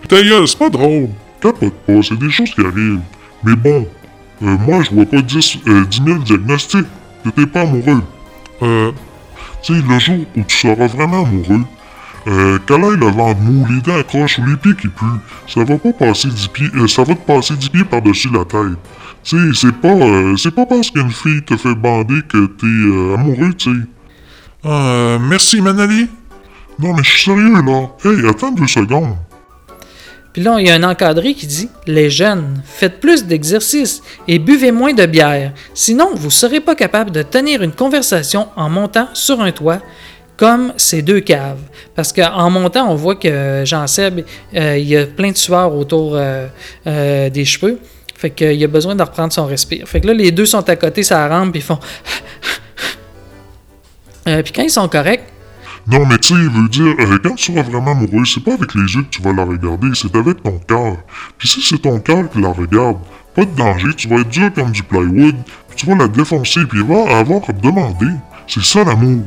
Ta 0.08 0.22
gueule, 0.22 0.46
c'est 0.46 0.58
pas 0.58 0.68
drôle. 0.68 1.08
Capote 1.40 1.72
pas, 1.86 2.02
c'est 2.02 2.18
des 2.18 2.30
choses 2.30 2.50
qui 2.50 2.60
arrivent. 2.60 3.00
Mais 3.44 3.56
bon, 3.56 3.86
euh, 4.42 4.56
moi 4.66 4.82
je 4.82 4.90
vois 4.94 5.06
pas 5.06 5.22
10, 5.22 5.58
euh, 5.68 5.84
10 5.84 6.02
000 6.04 6.18
diagnostics. 6.18 6.86
T'étais 7.22 7.46
pas 7.46 7.62
amoureux. 7.62 8.02
Euh, 8.62 8.92
tu 9.64 9.74
sais, 9.74 9.82
le 9.88 9.98
jour 9.98 10.26
où 10.36 10.42
tu 10.42 10.56
seras 10.56 10.86
vraiment 10.86 11.24
amoureux, 11.24 11.64
euh, 12.26 12.58
qu'elle 12.66 12.84
aille 12.84 12.96
le 12.96 13.06
ventre 13.06 13.40
mou, 13.40 13.66
les 13.70 13.80
dents 13.80 13.98
accroches 13.98 14.38
ou 14.38 14.46
les 14.46 14.56
pieds 14.56 14.74
qui 14.74 14.88
puent, 14.88 15.20
ça 15.46 15.64
va 15.64 15.78
pas 15.78 15.92
passer 15.92 16.28
10 16.28 16.48
pieds, 16.48 16.68
euh, 16.74 16.86
ça 16.86 17.02
va 17.04 17.14
te 17.14 17.26
passer 17.26 17.54
10 17.54 17.68
pieds 17.70 17.84
par-dessus 17.84 18.28
la 18.32 18.44
tête. 18.44 18.78
Tu 19.22 19.36
sais, 19.36 19.60
c'est 19.60 19.80
pas, 19.80 19.88
euh, 19.88 20.36
c'est 20.36 20.54
pas 20.54 20.66
parce 20.66 20.90
qu'une 20.90 21.10
fille 21.10 21.42
te 21.42 21.56
fait 21.56 21.74
bander 21.74 22.20
que 22.28 22.46
t'es 22.46 22.66
euh, 22.66 23.14
amoureux, 23.14 23.54
tu 23.54 23.72
sais. 23.72 23.80
Euh, 24.66 25.18
merci 25.18 25.60
Manali. 25.60 26.08
Non, 26.78 26.94
mais 26.94 27.02
je 27.02 27.10
suis 27.10 27.24
sérieux, 27.24 27.52
là. 27.52 27.88
Hey, 28.04 28.28
attends 28.28 28.52
deux 28.52 28.66
secondes. 28.66 29.16
Puis 30.34 30.42
là, 30.42 30.56
il 30.58 30.66
y 30.66 30.70
a 30.70 30.74
un 30.74 30.82
encadré 30.82 31.32
qui 31.32 31.46
dit 31.46 31.70
Les 31.86 32.10
jeunes, 32.10 32.60
faites 32.66 32.98
plus 33.00 33.24
d'exercice 33.24 34.02
et 34.26 34.40
buvez 34.40 34.72
moins 34.72 34.92
de 34.92 35.06
bière. 35.06 35.52
Sinon, 35.74 36.10
vous 36.14 36.26
ne 36.26 36.32
serez 36.32 36.60
pas 36.60 36.74
capable 36.74 37.12
de 37.12 37.22
tenir 37.22 37.62
une 37.62 37.72
conversation 37.72 38.48
en 38.56 38.68
montant 38.68 39.08
sur 39.14 39.40
un 39.40 39.52
toit 39.52 39.80
comme 40.36 40.72
ces 40.76 41.02
deux 41.02 41.20
caves. 41.20 41.60
Parce 41.94 42.12
qu'en 42.12 42.50
montant, 42.50 42.90
on 42.90 42.96
voit 42.96 43.14
que 43.14 43.62
Jean-Seb, 43.64 44.24
euh, 44.56 44.76
il 44.76 44.88
y 44.88 44.96
a 44.96 45.06
plein 45.06 45.30
de 45.30 45.36
sueur 45.36 45.72
autour 45.72 46.16
euh, 46.16 46.48
euh, 46.88 47.30
des 47.30 47.44
cheveux. 47.44 47.78
Fait 48.16 48.30
qu'il 48.30 48.62
a 48.64 48.66
besoin 48.66 48.96
de 48.96 49.02
reprendre 49.04 49.32
son 49.32 49.46
respire. 49.46 49.86
Fait 49.86 50.00
que 50.00 50.08
là, 50.08 50.14
les 50.14 50.32
deux 50.32 50.46
sont 50.46 50.68
à 50.68 50.74
côté, 50.74 51.04
ça 51.04 51.28
rampe, 51.28 51.52
puis 51.52 51.60
ils 51.60 51.64
font. 51.64 51.78
Puis 54.24 54.52
quand 54.54 54.62
ils 54.62 54.70
sont 54.70 54.88
corrects, 54.88 55.33
Non, 55.86 56.06
mais 56.06 56.16
tu 56.16 56.28
sais, 56.28 56.40
il 56.40 56.48
veut 56.48 56.68
dire, 56.68 56.94
euh, 56.98 57.18
quand 57.22 57.34
tu 57.34 57.52
seras 57.52 57.62
vraiment 57.62 57.92
amoureux, 57.92 58.24
c'est 58.24 58.42
pas 58.42 58.54
avec 58.54 58.74
les 58.74 58.94
yeux 58.94 59.02
que 59.02 59.10
tu 59.10 59.20
vas 59.22 59.32
la 59.32 59.44
regarder, 59.44 59.88
c'est 59.94 60.14
avec 60.16 60.42
ton 60.42 60.58
cœur. 60.66 60.96
Puis 61.36 61.46
si 61.46 61.60
c'est 61.60 61.82
ton 61.82 62.00
cœur 62.00 62.30
qui 62.30 62.40
la 62.40 62.48
regarde, 62.52 62.96
pas 63.34 63.44
de 63.44 63.54
danger, 63.54 63.88
tu 63.94 64.08
vas 64.08 64.16
être 64.16 64.30
dur 64.30 64.50
comme 64.54 64.70
du 64.70 64.82
plywood, 64.82 65.34
puis 65.68 65.76
tu 65.76 65.86
vas 65.86 65.94
la 65.94 66.08
défoncer, 66.08 66.64
puis 66.64 66.80
il 66.80 66.86
va 66.86 67.18
avoir 67.18 67.42
à 67.48 67.52
te 67.52 67.60
demander. 67.60 68.12
C'est 68.46 68.62
ça 68.62 68.82
l'amour. 68.82 69.24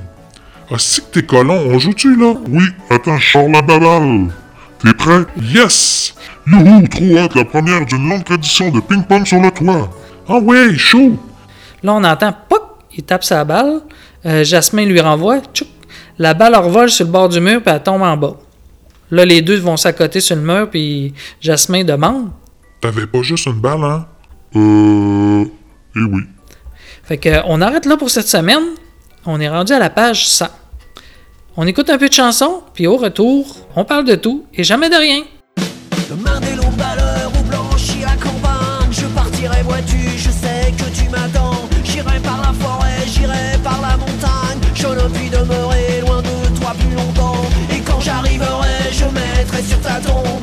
Ah, 0.72 0.76
si 0.80 1.01
que 1.01 1.05
t'es 1.14 1.24
colon, 1.24 1.62
on 1.68 1.78
joue-tu 1.78 2.16
là? 2.16 2.34
Oui, 2.49 2.64
attends, 2.89 3.18
je 3.18 3.32
sors 3.32 3.47
la 3.47 3.62
baballe. 3.62 4.30
T'es 4.80 4.93
prêt? 4.93 5.26
Yes! 5.39 6.16
Youhou, 6.47 6.88
trop 6.88 7.18
hâte, 7.18 7.36
la 7.36 7.45
première 7.45 7.86
d'une 7.86 8.10
longue 8.10 8.24
tradition 8.24 8.70
de 8.72 8.80
ping-pong 8.80 9.26
sur 9.26 9.39
le 9.39 9.51
toit. 9.51 9.89
Ah 10.28 10.39
ouais, 10.39 10.76
chaud! 10.76 11.18
Là, 11.84 11.93
on 11.93 12.03
entend 12.03 12.34
POC, 12.49 12.62
il 12.97 13.03
tape 13.03 13.24
sa 13.24 13.43
balle. 13.43 13.82
Euh, 14.26 14.43
Jasmin 14.43 14.86
lui 14.86 14.99
renvoie. 14.99 15.39
Tchouk. 15.53 15.68
La 16.20 16.34
balle 16.34 16.55
revole 16.55 16.89
sur 16.89 17.05
le 17.05 17.11
bord 17.11 17.30
du 17.30 17.39
mur, 17.39 17.61
puis 17.61 17.74
elle 17.74 17.84
tombe 17.84 18.01
en 18.01 18.18
bas. 18.18 18.38
Là, 19.11 19.24
les 19.24 19.41
deux 19.41 19.57
vont 19.57 19.78
s'accoter 19.78 20.20
sur 20.20 20.36
le 20.36 20.41
mur, 20.41 20.70
puis 20.70 21.13
Jasmin 21.39 21.84
demande. 21.84 22.32
T'avais 22.82 23.07
pas 23.07 23.22
juste 23.22 23.45
une 23.45 23.59
balle, 23.59 23.84
hein? 23.84 24.05
Euh... 24.55 25.45
Eh 25.95 25.99
oui. 25.99 26.22
Fait 27.03 27.18
que, 27.18 27.41
on 27.45 27.61
arrête 27.61 27.86
là 27.86 27.97
pour 27.97 28.09
cette 28.09 28.28
semaine. 28.28 28.63
On 29.26 29.39
est 29.39 29.49
rendu 29.49 29.74
à 29.74 29.80
la 29.80 29.89
page 29.89 30.28
100. 30.28 30.47
On 31.55 31.65
écoute 31.65 31.89
un 31.89 31.97
peu 31.97 32.07
de 32.07 32.13
chansons, 32.13 32.61
puis 32.74 32.86
au 32.88 32.97
retour, 32.97 33.55
on 33.76 33.86
parle 33.86 34.05
de 34.05 34.15
tout 34.15 34.45
et 34.53 34.63
jamais 34.63 34.89
de 34.89 34.95
rien. 34.95 35.24
Je 49.62 49.76
mettrai 49.76 50.36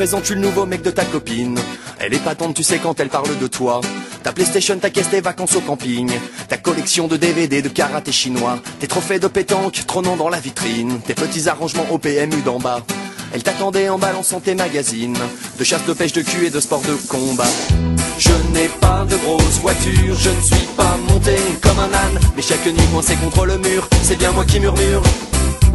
présente, 0.00 0.20
je 0.20 0.26
suis 0.28 0.34
le 0.34 0.40
nouveau 0.40 0.64
mec 0.64 0.80
de 0.80 0.90
ta 0.90 1.04
copine. 1.04 1.58
Elle 1.98 2.14
est 2.14 2.24
patente, 2.24 2.54
tu 2.54 2.62
sais 2.62 2.78
quand 2.78 2.98
elle 3.00 3.10
parle 3.10 3.38
de 3.38 3.46
toi. 3.46 3.82
Ta 4.22 4.32
PlayStation, 4.32 4.78
ta 4.78 4.88
caisse, 4.88 5.10
tes 5.10 5.20
vacances 5.20 5.56
au 5.56 5.60
camping. 5.60 6.10
Ta 6.48 6.56
collection 6.56 7.06
de 7.06 7.18
DVD 7.18 7.60
de 7.60 7.68
karaté 7.68 8.10
chinois. 8.10 8.60
Tes 8.78 8.86
trophées 8.86 9.18
de 9.18 9.26
pétanque 9.26 9.84
trônant 9.86 10.16
dans 10.16 10.30
la 10.30 10.40
vitrine. 10.40 11.00
Tes 11.06 11.12
petits 11.12 11.50
arrangements 11.50 11.84
au 11.90 11.98
PMU 11.98 12.40
d'en 12.42 12.58
bas. 12.58 12.80
Elle 13.34 13.42
t'attendait 13.42 13.90
en 13.90 13.98
balançant 13.98 14.40
tes 14.40 14.54
magazines. 14.54 15.18
De 15.58 15.64
chasse, 15.64 15.84
de 15.84 15.92
pêche, 15.92 16.14
de 16.14 16.22
cul 16.22 16.46
et 16.46 16.50
de 16.50 16.60
sport 16.60 16.80
de 16.80 16.94
combat. 17.06 17.44
Je 18.16 18.32
n'ai 18.54 18.68
pas 18.80 19.04
de 19.04 19.16
grosse 19.16 19.58
voiture, 19.60 20.16
je 20.18 20.30
ne 20.30 20.40
suis 20.40 20.66
pas 20.78 20.96
monté 21.10 21.36
comme 21.60 21.78
un 21.78 21.92
âne. 21.92 22.18
Mais 22.36 22.42
chaque 22.42 22.64
nuit 22.64 22.88
coincé 22.90 23.16
contre 23.16 23.44
le 23.44 23.58
mur, 23.58 23.86
c'est 24.02 24.16
bien 24.16 24.32
moi 24.32 24.46
qui 24.46 24.60
murmure 24.60 25.02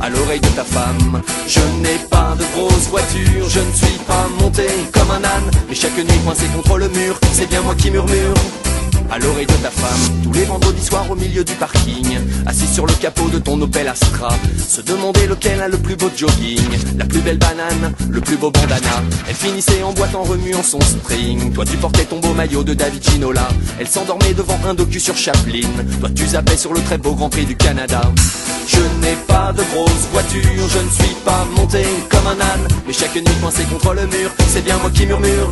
à 0.06 0.10
l'oreille 0.10 0.40
de 0.40 0.48
ta 0.50 0.64
femme. 0.64 1.22
Je 1.48 1.60
n'ai 1.82 1.98
pas 2.10 2.36
de 2.38 2.46
grosse 2.56 2.88
voiture, 2.90 3.50
je 3.50 3.60
ne 3.60 3.74
suis 3.74 3.98
pas 4.08 4.28
monté 4.40 4.68
comme 4.94 5.10
un 5.10 5.24
âne. 5.24 5.50
Mais 5.68 5.76
chaque 5.76 5.98
nuit 5.98 6.20
coincé 6.24 6.46
contre 6.56 6.78
le 6.78 6.90
mur, 6.90 7.20
c'est 7.34 7.50
bien 7.50 7.62
moi 7.62 7.74
qui 7.76 7.90
murmure. 7.90 8.65
À 9.12 9.20
l'oreille 9.20 9.46
de 9.46 9.54
ta 9.54 9.70
femme, 9.70 10.24
tous 10.24 10.34
les 10.34 10.46
vendredis 10.46 10.84
soirs 10.84 11.10
au 11.10 11.16
milieu 11.16 11.44
du 11.44 11.54
parking, 11.54 12.18
assis 12.46 12.68
sur 12.68 12.86
le 12.86 12.94
capot 12.94 13.30
de 13.30 13.40
ton 13.40 13.62
Opel 13.62 13.88
Astra, 13.88 14.30
se 14.68 14.82
demander 14.82 15.28
lequel 15.28 15.62
a 15.62 15.68
le 15.68 15.78
plus 15.78 15.96
beau 15.96 16.10
jogging, 16.16 16.60
la 16.98 17.06
plus 17.06 17.22
belle 17.22 17.38
banane, 17.38 17.94
le 18.10 18.20
plus 18.20 18.36
beau 18.36 18.52
bandana. 18.52 19.04
Elle 19.30 19.36
finissait 19.36 19.84
en 19.84 19.94
boîte 19.94 20.16
en 20.16 20.24
remuant 20.24 20.64
son 20.64 20.82
string. 20.82 21.54
Toi 21.54 21.66
tu 21.66 21.78
portais 21.78 22.06
ton 22.06 22.20
beau 22.20 22.34
maillot 22.34 22.64
de 22.64 22.74
David 22.74 23.04
Ginola. 23.04 23.48
Elle 23.80 23.88
s'endormait 23.88 24.34
devant 24.34 24.60
un 24.68 24.74
docu 24.74 25.00
sur 25.00 25.16
Chaplin. 25.16 25.70
Toi 26.00 26.10
tu 26.14 26.28
zappais 26.28 26.58
sur 26.58 26.74
le 26.74 26.82
très 26.82 26.98
beau 26.98 27.14
Grand 27.14 27.30
Prix 27.30 27.46
du 27.46 27.56
Canada. 27.56 28.02
Je 28.68 28.80
n'ai 29.02 29.16
pas 29.28 29.54
de 29.54 29.62
grosse 29.74 30.08
voiture, 30.12 30.42
je 30.44 30.80
ne 30.80 30.90
suis 30.90 31.16
pas 31.24 31.46
monté 31.56 31.84
comme 32.10 32.28
un 32.28 32.42
âne. 32.42 32.68
Mais 32.88 32.94
chaque 32.94 33.16
nuit 33.16 33.24
coincé 33.42 33.64
contre 33.64 33.94
le 33.94 34.08
mur, 34.08 34.32
c'est 34.48 34.64
bien 34.64 34.78
moi 34.80 34.90
qui 34.90 35.06
murmure 35.06 35.50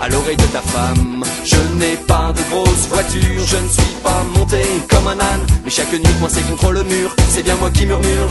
à 0.00 0.08
l'oreille 0.08 0.36
de 0.36 0.46
ta 0.46 0.60
femme. 0.60 1.24
Je 1.44 1.56
n'ai 1.78 1.96
pas 1.96 2.32
de 2.32 2.42
grosse 2.50 2.88
voiture, 2.88 3.46
je 3.46 3.56
ne 3.56 3.68
suis 3.68 3.94
pas 4.02 4.22
monté 4.36 4.62
comme 4.88 5.06
un 5.08 5.18
âne. 5.18 5.46
Mais 5.64 5.70
chaque 5.70 5.92
nuit 5.92 6.14
coincé 6.20 6.40
contre 6.42 6.72
le 6.72 6.84
mur, 6.84 7.14
c'est 7.28 7.42
bien 7.42 7.56
moi 7.56 7.70
qui 7.70 7.86
murmure 7.86 8.28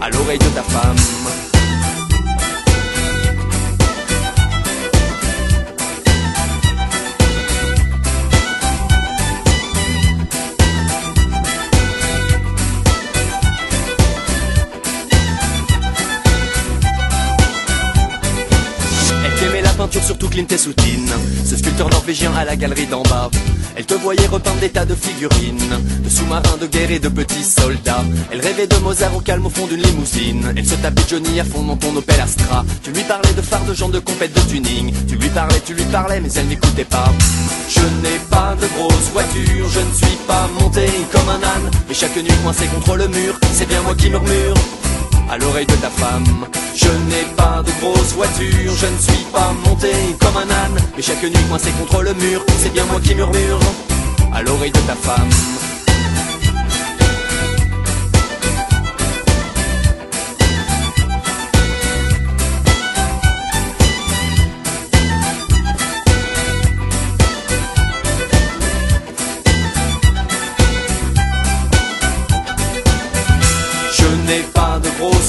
à 0.00 0.10
l'oreille 0.10 0.38
de 0.38 0.48
ta 0.48 0.62
femme. 0.62 1.43
Peinture, 19.94 20.04
surtout 20.04 20.28
Clint 20.28 20.46
Eastwood, 20.50 20.80
ce 21.44 21.56
sculpteur 21.56 21.88
norvégien 21.90 22.32
à 22.34 22.44
la 22.44 22.56
galerie 22.56 22.86
d'en 22.86 23.02
bas. 23.02 23.30
Elle 23.76 23.86
te 23.86 23.94
voyait 23.94 24.26
repeindre 24.26 24.60
des 24.60 24.70
tas 24.70 24.84
de 24.84 24.94
figurines, 24.94 25.58
de 26.04 26.08
sous-marins 26.08 26.56
de 26.60 26.66
guerre 26.66 26.90
et 26.90 26.98
de 26.98 27.08
petits 27.08 27.44
soldats. 27.44 28.04
Elle 28.30 28.40
rêvait 28.40 28.66
de 28.66 28.76
Mozart 28.76 29.16
au 29.16 29.20
calme 29.20 29.46
au 29.46 29.50
fond 29.50 29.66
d'une 29.66 29.82
limousine. 29.82 30.52
Elle 30.56 30.66
se 30.66 30.74
tapait 30.76 31.02
Johnny 31.08 31.40
à 31.40 31.44
fond 31.44 31.62
dans 31.62 31.76
ton 31.76 31.94
Opel 31.96 32.20
Astra. 32.20 32.64
Tu 32.82 32.90
lui 32.90 33.02
parlais 33.02 33.32
de 33.32 33.42
phares, 33.42 33.64
de 33.64 33.74
gens 33.74 33.88
de 33.88 33.98
compète, 33.98 34.32
de 34.32 34.40
tuning. 34.40 34.92
Tu 35.08 35.16
lui 35.16 35.28
parlais, 35.28 35.60
tu 35.64 35.74
lui 35.74 35.84
parlais, 35.84 36.20
mais 36.20 36.32
elle 36.36 36.46
n'écoutait 36.46 36.84
pas. 36.84 37.12
Je 37.68 37.80
n'ai 37.80 38.18
pas 38.30 38.54
de 38.60 38.66
grosse 38.78 39.10
voiture, 39.12 39.68
je 39.68 39.80
ne 39.80 39.94
suis 39.94 40.18
pas 40.26 40.48
monté 40.60 40.86
comme 41.12 41.28
un 41.28 41.42
âne. 41.42 41.70
Mais 41.88 41.94
chaque 41.94 42.16
nuit 42.16 42.38
coincé 42.42 42.66
contre 42.66 42.96
le 42.96 43.08
mur, 43.08 43.34
c'est 43.52 43.68
bien 43.68 43.82
moi 43.82 43.94
qui 43.94 44.08
murmure 44.08 44.54
à 45.30 45.38
l'oreille 45.38 45.66
de 45.66 45.76
ta 45.76 45.90
femme. 45.90 46.24
Je 46.74 46.88
n'ai 47.08 47.24
pas 47.36 47.62
de 47.64 47.70
grosse 47.80 48.12
voiture, 48.14 48.72
je 48.76 48.86
ne 48.86 48.98
suis 48.98 49.24
pas 49.32 49.52
monté 49.64 49.92
comme 50.20 50.36
un 50.36 50.50
âne. 50.50 50.76
Mais 50.96 51.02
chaque 51.02 51.22
nuit 51.22 51.48
coincé 51.48 51.70
contre 51.78 52.02
le 52.02 52.14
mur, 52.14 52.44
c'est 52.58 52.72
bien 52.72 52.84
moi 52.86 53.00
qui 53.00 53.14
murmure 53.14 53.60
à 54.32 54.42
l'oreille 54.42 54.72
de 54.72 54.80
ta 54.80 54.94
femme. 54.94 55.30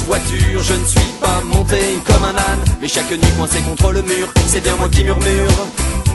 Je 0.08 0.74
ne 0.74 0.86
suis 0.86 1.12
pas 1.20 1.42
monté 1.44 1.80
comme 2.06 2.24
un 2.24 2.36
âne. 2.36 2.64
Mais 2.82 2.88
chaque 2.88 3.10
nuit 3.10 3.34
coincé 3.38 3.60
contre 3.62 3.92
le 3.92 4.02
mur, 4.02 4.28
c'est 4.48 4.62
bien 4.62 4.76
moi 4.76 4.88
qui 4.90 5.04
murmure 5.04 5.68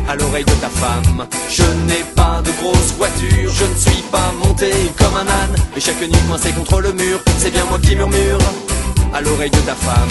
à 0.08 0.14
l'oreille 0.16 0.44
de 0.44 0.52
ta 0.54 0.68
femme. 0.68 1.26
Je 1.48 1.62
n'ai 1.86 2.04
pas 2.14 2.40
de 2.44 2.50
grosse 2.60 2.92
voiture, 2.96 3.50
je 3.52 3.64
ne 3.64 3.74
suis 3.74 4.02
pas 4.10 4.32
monté 4.44 4.70
comme 4.96 5.16
un 5.16 5.26
âne. 5.26 5.54
Mais 5.74 5.80
chaque 5.80 6.00
nuit 6.00 6.26
coincé 6.28 6.50
contre 6.52 6.80
le 6.80 6.92
mur, 6.92 7.18
c'est 7.38 7.50
bien 7.50 7.64
moi 7.64 7.78
qui 7.78 7.96
murmure 7.96 8.38
à 9.12 9.20
l'oreille 9.20 9.50
de 9.50 9.60
ta 9.60 9.74
femme. 9.74 10.08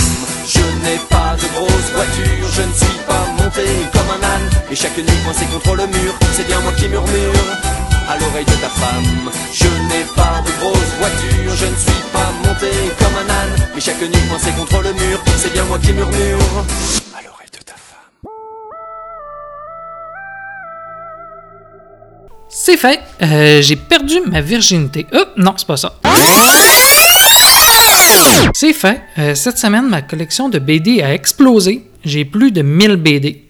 Je 0.47 0.59
n'ai 0.83 0.97
pas 1.09 1.35
de 1.35 1.47
grosse 1.55 1.89
voiture, 1.95 2.47
je 2.51 2.61
ne 2.61 2.73
suis 2.73 2.99
pas 3.07 3.25
monté 3.37 3.63
comme 3.93 4.09
un 4.11 4.23
âne. 4.23 4.49
Et 4.71 4.75
chaque 4.75 4.97
nuit 4.97 5.23
coincé 5.23 5.45
contre 5.45 5.75
le 5.75 5.87
mur, 5.87 6.13
c'est 6.33 6.47
bien 6.47 6.59
moi 6.61 6.73
qui 6.73 6.87
murmure 6.87 7.78
à 8.09 8.17
l'oreille 8.17 8.45
de 8.45 8.57
ta 8.63 8.69
femme. 8.69 9.29
Je 9.53 9.67
n'ai 9.87 10.03
pas 10.15 10.41
de 10.45 10.51
grosse 10.59 10.93
voiture, 10.99 11.55
je 11.55 11.65
ne 11.65 11.75
suis 11.75 12.03
pas 12.11 12.31
monté 12.43 12.71
comme 12.97 13.15
un 13.23 13.29
âne. 13.29 13.69
Mais 13.75 13.81
chaque 13.81 14.01
nuit 14.01 14.27
coincé 14.29 14.51
contre 14.57 14.81
le 14.81 14.93
mur, 14.93 15.19
c'est 15.37 15.53
bien 15.53 15.63
moi 15.65 15.77
qui 15.77 15.93
murmure 15.93 16.39
à 17.15 17.21
l'oreille 17.23 17.51
de 17.53 17.63
ta 17.63 17.75
femme. 17.75 18.31
C'est 22.49 22.77
fait. 22.77 22.99
Euh, 23.21 23.61
j'ai 23.61 23.75
perdu 23.75 24.15
ma 24.25 24.41
virginité. 24.41 25.05
Oh, 25.13 25.25
non, 25.37 25.53
c'est 25.55 25.67
pas 25.67 25.77
ça. 25.77 25.93
C'est 28.53 28.73
fait. 28.73 29.01
Euh, 29.19 29.35
cette 29.35 29.57
semaine, 29.59 29.87
ma 29.87 30.01
collection 30.01 30.49
de 30.49 30.57
BD 30.57 31.01
a 31.03 31.13
explosé. 31.13 31.85
J'ai 32.03 32.25
plus 32.25 32.51
de 32.51 32.61
1000 32.61 32.95
BD. 32.95 33.48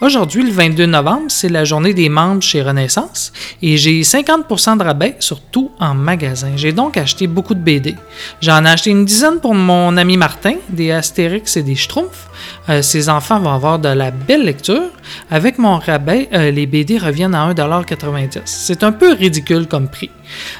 Aujourd'hui, 0.00 0.44
le 0.44 0.52
22 0.52 0.86
novembre, 0.86 1.24
c'est 1.26 1.48
la 1.48 1.64
journée 1.64 1.92
des 1.92 2.08
membres 2.08 2.40
chez 2.40 2.62
Renaissance 2.62 3.32
et 3.60 3.76
j'ai 3.76 4.00
50% 4.02 4.78
de 4.78 4.84
rabais 4.84 5.16
sur 5.18 5.40
tout 5.40 5.72
en 5.80 5.92
magasin. 5.92 6.52
J'ai 6.54 6.70
donc 6.70 6.96
acheté 6.96 7.26
beaucoup 7.26 7.54
de 7.54 7.60
BD. 7.60 7.96
J'en 8.40 8.64
ai 8.64 8.68
acheté 8.68 8.90
une 8.90 9.04
dizaine 9.04 9.40
pour 9.40 9.56
mon 9.56 9.96
ami 9.96 10.16
Martin, 10.16 10.54
des 10.68 10.92
Astérix 10.92 11.56
et 11.56 11.64
des 11.64 11.74
Schtroumpfs. 11.74 12.28
Euh, 12.68 12.80
ses 12.80 13.08
enfants 13.08 13.40
vont 13.40 13.52
avoir 13.52 13.80
de 13.80 13.88
la 13.88 14.12
belle 14.12 14.44
lecture. 14.44 14.84
Avec 15.32 15.58
mon 15.58 15.78
rabais, 15.78 16.28
euh, 16.32 16.52
les 16.52 16.66
BD 16.66 16.96
reviennent 16.96 17.34
à 17.34 17.52
1,90$. 17.52 18.42
C'est 18.44 18.84
un 18.84 18.92
peu 18.92 19.14
ridicule 19.14 19.66
comme 19.66 19.88
prix. 19.88 20.10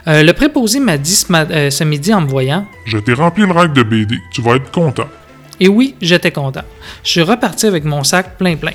Euh, 0.08 0.24
le 0.24 0.32
préposé 0.32 0.80
m'a 0.80 0.98
dit 0.98 1.14
ce, 1.14 1.84
midi 1.84 2.12
en 2.12 2.22
me 2.22 2.28
voyant 2.28 2.66
Je 2.86 2.98
t'ai 2.98 3.14
rempli 3.14 3.46
le 3.46 3.52
rack 3.52 3.72
de 3.72 3.84
BD. 3.84 4.16
Tu 4.32 4.42
vas 4.42 4.56
être 4.56 4.72
content. 4.72 5.06
Et 5.60 5.68
oui, 5.68 5.94
j'étais 6.00 6.30
content. 6.30 6.62
Je 7.04 7.10
suis 7.10 7.22
reparti 7.22 7.66
avec 7.66 7.84
mon 7.84 8.04
sac 8.04 8.36
plein 8.38 8.56
plein. 8.56 8.72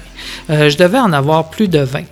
Euh, 0.49 0.69
je 0.69 0.77
devais 0.77 0.99
en 0.99 1.13
avoir 1.13 1.49
plus 1.49 1.67
de 1.67 1.79
20. 1.79 2.03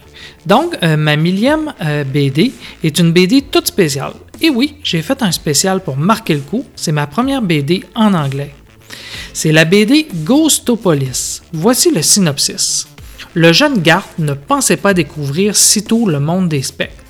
Donc, 0.45 0.75
euh, 0.81 0.97
ma 0.97 1.15
millième 1.15 1.73
euh, 1.81 2.03
BD 2.03 2.53
est 2.83 2.97
une 2.99 3.11
BD 3.11 3.43
toute 3.43 3.67
spéciale. 3.67 4.13
Et 4.41 4.49
oui, 4.49 4.75
j'ai 4.83 5.01
fait 5.01 5.21
un 5.21 5.31
spécial 5.31 5.81
pour 5.81 5.97
marquer 5.97 6.33
le 6.33 6.39
coup. 6.39 6.65
C'est 6.75 6.91
ma 6.91 7.05
première 7.05 7.41
BD 7.41 7.83
en 7.95 8.13
anglais. 8.13 8.53
C'est 9.33 9.51
la 9.51 9.65
BD 9.65 10.07
Ghostopolis. 10.23 11.41
Voici 11.53 11.91
le 11.91 12.01
synopsis. 12.01 12.87
Le 13.33 13.53
jeune 13.53 13.81
Garth 13.81 14.17
ne 14.19 14.33
pensait 14.33 14.77
pas 14.77 14.93
découvrir 14.93 15.55
sitôt 15.55 16.09
le 16.09 16.19
monde 16.19 16.49
des 16.49 16.63
spectres. 16.63 17.00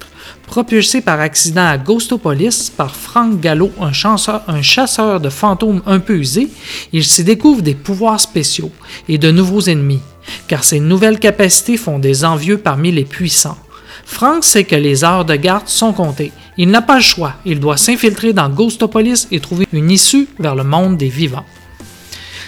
Propulsé 0.52 1.00
par 1.00 1.22
accident 1.22 1.66
à 1.66 1.78
Ghostopolis 1.78 2.70
par 2.76 2.94
Frank 2.94 3.40
Gallo, 3.40 3.72
un, 3.80 3.94
chasseur- 3.94 4.44
un 4.50 4.62
chasseur 4.62 5.22
de 5.22 5.30
fantômes 5.30 5.82
un 5.86 6.00
peu 6.00 6.18
usé, 6.18 6.50
il 6.92 7.06
s'y 7.06 7.24
découvre 7.24 7.62
des 7.62 7.74
pouvoirs 7.74 8.20
spéciaux 8.20 8.70
et 9.08 9.18
de 9.18 9.32
nouveaux 9.32 9.62
ennemis, 9.62 10.02
car 10.50 10.66
ses 10.66 10.82
nouvelles 10.82 11.20
capacités 11.20 11.78
font 11.78 12.00
des 12.00 12.26
envieux 12.26 12.58
parmi 12.58 12.92
les 12.92 13.06
puissants. 13.06 13.58
Frank 14.04 14.44
sait 14.44 14.66
que 14.66 14.76
les 14.76 15.06
heures 15.06 15.24
de 15.24 15.36
garde 15.38 15.70
sont 15.70 15.94
comptées. 15.94 16.34
Il 16.58 16.70
n'a 16.70 16.82
pas 16.82 16.96
le 16.96 17.02
choix. 17.02 17.36
Il 17.46 17.62
doit 17.62 17.78
s'infiltrer 17.78 18.34
dans 18.34 18.50
Ghostopolis 18.50 19.30
et 19.32 19.40
trouver 19.40 19.66
une 19.72 19.90
issue 19.90 20.28
vers 20.38 20.56
le 20.56 20.66
monde 20.66 20.98
des 20.98 21.08
vivants. 21.08 21.46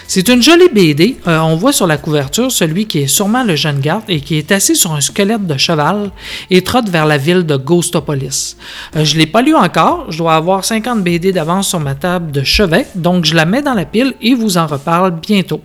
C'est 0.06 0.28
une 0.28 0.42
jolie 0.42 0.68
BD. 0.68 1.16
Euh, 1.26 1.38
on 1.40 1.56
voit 1.56 1.72
sur 1.72 1.86
la 1.86 1.96
couverture 1.96 2.52
celui 2.52 2.86
qui 2.86 2.98
est 3.00 3.06
sûrement 3.06 3.42
le 3.42 3.56
jeune 3.56 3.80
garde 3.80 4.04
et 4.08 4.20
qui 4.20 4.36
est 4.36 4.52
assis 4.52 4.76
sur 4.76 4.92
un 4.92 5.00
squelette 5.00 5.46
de 5.46 5.56
cheval 5.56 6.10
et 6.50 6.62
trotte 6.62 6.90
vers 6.90 7.06
la 7.06 7.16
ville 7.16 7.44
de 7.44 7.56
Ghostopolis. 7.56 8.56
Euh, 8.96 9.04
je 9.04 9.14
ne 9.14 9.20
l'ai 9.20 9.26
pas 9.26 9.40
lu 9.40 9.54
encore. 9.54 10.10
Je 10.10 10.18
dois 10.18 10.34
avoir 10.34 10.64
50 10.64 11.02
BD 11.02 11.32
d'avance 11.32 11.68
sur 11.68 11.80
ma 11.80 11.94
table 11.94 12.32
de 12.32 12.42
chevet, 12.42 12.86
donc 12.94 13.24
je 13.24 13.34
la 13.34 13.46
mets 13.46 13.62
dans 13.62 13.74
la 13.74 13.86
pile 13.86 14.14
et 14.20 14.34
vous 14.34 14.58
en 14.58 14.66
reparle 14.66 15.18
bientôt. 15.20 15.62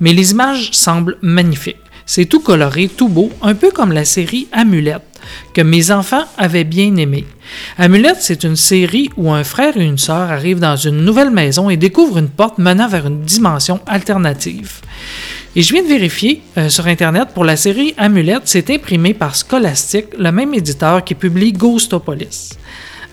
Mais 0.00 0.12
les 0.12 0.32
images 0.32 0.70
semblent 0.72 1.18
magnifiques. 1.22 1.76
C'est 2.06 2.26
tout 2.26 2.40
coloré, 2.40 2.88
tout 2.88 3.08
beau, 3.08 3.30
un 3.42 3.54
peu 3.54 3.70
comme 3.70 3.92
la 3.92 4.04
série 4.04 4.48
Amulette, 4.52 5.02
que 5.52 5.62
mes 5.62 5.90
enfants 5.90 6.24
avaient 6.38 6.64
bien 6.64 6.96
aimé. 6.96 7.24
Amulette, 7.78 8.18
c'est 8.20 8.44
une 8.44 8.56
série 8.56 9.10
où 9.16 9.30
un 9.32 9.44
frère 9.44 9.76
et 9.76 9.84
une 9.84 9.98
sœur 9.98 10.30
arrivent 10.30 10.60
dans 10.60 10.76
une 10.76 11.04
nouvelle 11.04 11.30
maison 11.30 11.70
et 11.70 11.76
découvrent 11.76 12.18
une 12.18 12.28
porte 12.28 12.58
menant 12.58 12.88
vers 12.88 13.06
une 13.06 13.22
dimension 13.22 13.80
alternative. 13.86 14.80
Et 15.54 15.62
je 15.62 15.72
viens 15.72 15.82
de 15.82 15.88
vérifier 15.88 16.42
euh, 16.58 16.68
sur 16.68 16.86
Internet 16.86 17.28
pour 17.32 17.44
la 17.44 17.56
série 17.56 17.94
Amulette, 17.96 18.42
c'est 18.44 18.68
imprimé 18.68 19.14
par 19.14 19.34
Scholastic, 19.34 20.06
le 20.18 20.30
même 20.30 20.52
éditeur 20.52 21.02
qui 21.02 21.14
publie 21.14 21.52
Ghostopolis. 21.52 22.50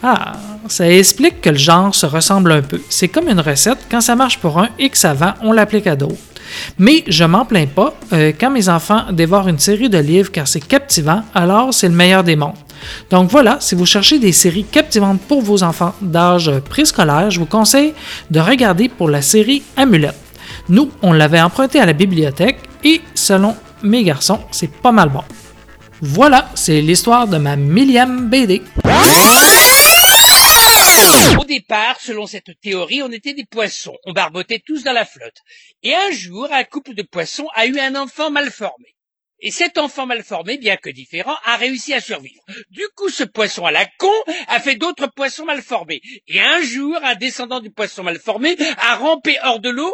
Ah, 0.06 0.34
ça 0.68 0.90
explique 0.90 1.40
que 1.40 1.50
le 1.50 1.58
genre 1.58 1.96
se 1.96 2.06
ressemble 2.06 2.52
un 2.52 2.62
peu. 2.62 2.82
C'est 2.90 3.08
comme 3.08 3.30
une 3.30 3.40
recette, 3.40 3.78
quand 3.90 4.02
ça 4.02 4.18
marche 4.18 4.40
pour 4.40 4.60
un 4.60 4.68
et 4.78 4.90
que 4.90 4.98
on 5.42 5.54
l'applique 5.54 5.88
à 5.88 5.96
d'autres. 5.96 6.18
Mais 6.78 7.04
je 7.08 7.24
m'en 7.24 7.46
plains 7.46 7.68
pas, 7.68 7.94
euh, 8.14 8.32
quand 8.40 8.52
mes 8.52 8.70
enfants 8.70 9.04
dévorent 9.12 9.48
une 9.48 9.60
série 9.60 9.90
de 9.90 9.98
livres 9.98 10.32
car 10.32 10.48
c'est 10.48 10.66
captivant, 10.66 11.24
alors 11.34 11.74
c'est 11.74 11.90
le 11.90 11.96
meilleur 11.96 12.24
des 12.24 12.36
mondes. 12.36 12.54
Donc 13.10 13.30
voilà, 13.30 13.58
si 13.60 13.76
vous 13.76 13.86
cherchez 13.86 14.20
des 14.20 14.32
séries 14.32 14.66
captivantes 14.66 15.22
pour 15.22 15.42
vos 15.42 15.64
enfants 15.64 15.94
d'âge 16.02 16.52
préscolaire, 16.70 17.32
je 17.32 17.40
vous 17.40 17.46
conseille 17.46 17.94
de 18.30 18.40
regarder 18.40 18.90
pour 18.90 19.10
la 19.10 19.22
série 19.22 19.64
Amulette. 19.78 20.20
Nous, 20.70 20.92
on 21.02 21.14
l'avait 21.14 21.42
emprunté 21.42 21.80
à 21.80 21.86
la 21.86 21.94
bibliothèque 21.94 22.60
et 22.84 23.02
selon 23.14 23.56
mes 23.84 24.04
garçons, 24.04 24.40
c'est 24.52 24.72
pas 24.72 24.92
mal 24.92 25.10
bon. 25.10 25.24
Voilà, 26.02 26.50
c'est 26.54 26.82
l'histoire 26.82 27.28
de 27.28 27.38
ma 27.38 27.56
millième 27.56 28.30
BD. 28.30 28.62
Au 31.40 31.46
départ, 31.46 32.00
selon 32.00 32.28
cette 32.28 32.60
théorie, 32.62 33.02
on 33.02 33.12
était 33.12 33.34
des 33.34 33.46
poissons. 33.46 33.98
On 34.06 34.14
barbotait 34.14 34.62
tous 34.66 34.84
dans 34.84 34.94
la 34.94 35.06
flotte. 35.06 35.38
Et 35.82 35.94
un 35.94 36.12
jour, 36.12 36.48
un 36.52 36.64
couple 36.64 36.94
de 36.94 37.04
poissons 37.04 37.48
a 37.54 37.66
eu 37.66 37.80
un 37.80 37.96
enfant 37.96 38.32
mal 38.32 38.52
formé. 38.52 38.96
Et 39.40 39.52
cet 39.52 39.78
enfant 39.78 40.06
mal 40.06 40.24
formé, 40.24 40.58
bien 40.58 40.78
que 40.78 40.90
différent, 40.90 41.36
a 41.44 41.58
réussi 41.58 41.94
à 41.94 42.00
survivre. 42.00 42.42
Du 42.70 42.88
coup, 42.96 43.10
ce 43.10 43.26
poisson 43.26 43.66
à 43.66 43.72
la 43.72 43.86
con 43.98 44.14
a 44.48 44.62
fait 44.62 44.76
d'autres 44.76 45.08
poissons 45.08 45.44
mal 45.44 45.62
formés. 45.62 46.02
Et 46.28 46.40
un 46.40 46.62
jour, 46.62 46.98
un 47.04 47.16
descendant 47.16 47.60
du 47.60 47.70
poisson 47.70 48.04
mal 48.04 48.20
formé 48.20 48.56
a 48.78 48.96
rampé 48.96 49.38
hors 49.44 49.60
de 49.60 49.70
l'eau 49.70 49.94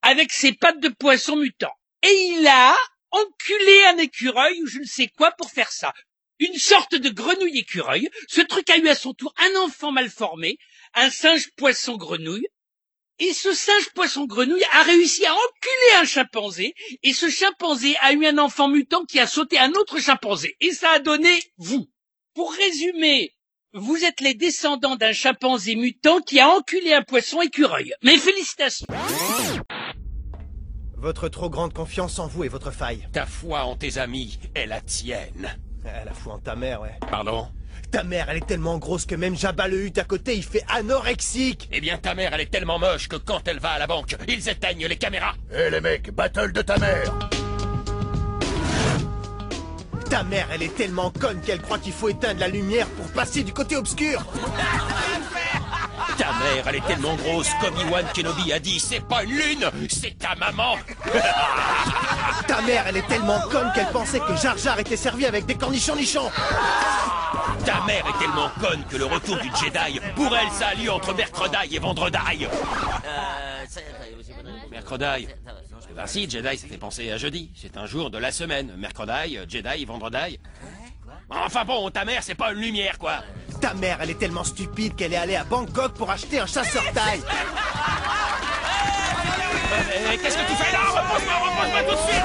avec 0.00 0.32
ses 0.32 0.54
pattes 0.54 0.80
de 0.80 0.88
poisson 0.88 1.36
mutant. 1.36 1.72
Et 2.02 2.36
il 2.38 2.46
a 2.46 2.74
enculé 3.10 3.84
un 3.88 3.98
écureuil 3.98 4.62
ou 4.62 4.66
je 4.66 4.78
ne 4.78 4.84
sais 4.84 5.08
quoi 5.08 5.32
pour 5.32 5.50
faire 5.50 5.70
ça. 5.70 5.92
Une 6.38 6.58
sorte 6.58 6.94
de 6.94 7.08
grenouille 7.08 7.58
écureuil. 7.58 8.08
Ce 8.28 8.40
truc 8.42 8.68
a 8.70 8.76
eu 8.76 8.88
à 8.88 8.94
son 8.94 9.14
tour 9.14 9.32
un 9.38 9.60
enfant 9.60 9.92
mal 9.92 10.10
formé, 10.10 10.58
un 10.94 11.10
singe 11.10 11.50
poisson 11.56 11.96
grenouille. 11.96 12.46
Et 13.18 13.32
ce 13.32 13.54
singe 13.54 13.88
poisson 13.94 14.26
grenouille 14.26 14.64
a 14.72 14.82
réussi 14.82 15.24
à 15.24 15.32
enculer 15.32 16.00
un 16.00 16.04
chimpanzé, 16.04 16.74
et 17.02 17.14
ce 17.14 17.30
chimpanzé 17.30 17.96
a 18.02 18.12
eu 18.12 18.26
un 18.26 18.36
enfant 18.36 18.68
mutant 18.68 19.06
qui 19.06 19.18
a 19.18 19.26
sauté 19.26 19.58
un 19.58 19.72
autre 19.72 19.98
chimpanzé, 19.98 20.54
et 20.60 20.72
ça 20.72 20.90
a 20.90 20.98
donné 20.98 21.40
vous. 21.56 21.88
Pour 22.34 22.52
résumer, 22.52 23.34
vous 23.72 24.04
êtes 24.04 24.20
les 24.20 24.34
descendants 24.34 24.96
d'un 24.96 25.14
chimpanzé 25.14 25.76
mutant 25.76 26.20
qui 26.20 26.40
a 26.40 26.50
enculé 26.50 26.92
un 26.92 27.02
poisson 27.02 27.40
écureuil. 27.40 27.94
Mes 28.02 28.18
félicitations. 28.18 28.86
Votre 30.98 31.28
trop 31.28 31.48
grande 31.48 31.72
confiance 31.72 32.18
en 32.18 32.26
vous 32.26 32.44
est 32.44 32.48
votre 32.48 32.70
faille. 32.70 33.08
Ta 33.14 33.24
foi 33.24 33.64
en 33.64 33.76
tes 33.76 33.96
amis 33.96 34.38
est 34.54 34.66
la 34.66 34.82
tienne. 34.82 35.58
Ah, 35.86 36.04
la 36.04 36.12
foi 36.12 36.34
en 36.34 36.38
ta 36.38 36.56
mère, 36.56 36.80
ouais. 36.80 36.94
Pardon 37.10 37.48
Ta 37.90 38.02
mère, 38.02 38.26
elle 38.28 38.38
est 38.38 38.46
tellement 38.46 38.78
grosse 38.78 39.06
que 39.06 39.14
même 39.14 39.36
Jabba 39.36 39.68
le 39.68 39.86
Hutt 39.86 39.98
à 39.98 40.04
côté, 40.04 40.34
il 40.36 40.42
fait 40.42 40.64
anorexique 40.68 41.68
Eh 41.72 41.80
bien, 41.80 41.98
ta 41.98 42.14
mère, 42.14 42.32
elle 42.34 42.40
est 42.40 42.50
tellement 42.50 42.78
moche 42.78 43.06
que 43.08 43.16
quand 43.16 43.46
elle 43.46 43.60
va 43.60 43.70
à 43.70 43.78
la 43.78 43.86
banque, 43.86 44.16
ils 44.26 44.48
éteignent 44.48 44.86
les 44.86 44.96
caméras. 44.96 45.34
Hé 45.52 45.70
les 45.70 45.80
mecs, 45.80 46.10
battle 46.10 46.52
de 46.52 46.62
ta 46.62 46.76
mère 46.78 47.12
Ta 50.10 50.22
mère, 50.24 50.48
elle 50.52 50.62
est 50.62 50.74
tellement 50.74 51.10
conne 51.10 51.40
qu'elle 51.40 51.60
croit 51.60 51.78
qu'il 51.78 51.92
faut 51.92 52.08
éteindre 52.08 52.40
la 52.40 52.48
lumière 52.48 52.86
pour 52.88 53.06
passer 53.12 53.44
du 53.44 53.52
côté 53.52 53.76
obscur 53.76 54.24
Ta 56.18 56.32
mère, 56.32 56.68
elle 56.68 56.76
est 56.76 56.86
tellement 56.86 57.14
grosse 57.14 57.50
comme 57.60 57.76
Iwan 57.78 58.04
Kenobi 58.14 58.52
a 58.52 58.58
dit, 58.58 58.80
c'est 58.80 59.00
pas 59.00 59.22
une 59.24 59.30
lune, 59.30 59.70
c'est 59.88 60.18
ta 60.18 60.34
maman. 60.34 60.76
Ta 62.46 62.60
mère, 62.62 62.84
elle 62.86 62.98
est 62.98 63.06
tellement 63.06 63.40
conne 63.50 63.72
qu'elle 63.74 63.88
pensait 63.88 64.20
que 64.20 64.36
Jar 64.36 64.56
Jar 64.56 64.78
était 64.78 64.96
servi 64.96 65.26
avec 65.26 65.46
des 65.46 65.56
cornichons 65.56 65.96
nichons 65.96 66.30
Ta 67.64 67.84
mère 67.86 68.04
est 68.06 68.18
tellement 68.18 68.50
conne 68.60 68.84
que 68.88 68.96
le 68.96 69.06
retour 69.06 69.36
du 69.38 69.48
Jedi, 69.48 70.00
pour 70.14 70.36
elle, 70.36 70.50
ça 70.52 70.68
a 70.68 70.74
lieu 70.74 70.90
entre 70.90 71.12
mercredi 71.14 71.74
et 71.74 71.78
vendredi. 71.78 72.46
Mercredi. 74.70 75.28
Ben 75.94 76.06
si, 76.06 76.28
Jedi, 76.28 76.58
ça 76.58 76.68
fait 76.68 76.78
penser 76.78 77.10
à 77.10 77.16
jeudi. 77.16 77.50
C'est 77.54 77.76
un 77.76 77.86
jour 77.86 78.10
de 78.10 78.18
la 78.18 78.30
semaine. 78.30 78.72
Mercredi, 78.76 79.38
Jedi, 79.48 79.84
vendredi. 79.84 80.38
Enfin 81.30 81.64
bon, 81.64 81.90
ta 81.90 82.04
mère, 82.04 82.22
c'est 82.22 82.34
pas 82.34 82.52
une 82.52 82.60
lumière, 82.60 82.98
quoi. 82.98 83.14
Ta 83.60 83.74
mère, 83.74 83.98
elle 84.00 84.10
est 84.10 84.18
tellement 84.18 84.44
stupide 84.44 84.94
qu'elle 84.94 85.12
est 85.12 85.16
allée 85.16 85.36
à 85.36 85.44
Bangkok 85.44 85.94
pour 85.94 86.10
acheter 86.10 86.38
un 86.38 86.46
chasseur 86.46 86.84
taille. 86.92 87.20
Eh, 90.12 90.16
Qu'est-ce 90.18 90.36
que 90.36 90.46
tu 90.48 90.54
fais 90.54 90.72
là? 90.72 90.78
Repose-moi, 90.88 91.34
repose-moi 91.34 91.82
tout 91.82 91.96
de 91.96 92.00
suite! 92.10 92.22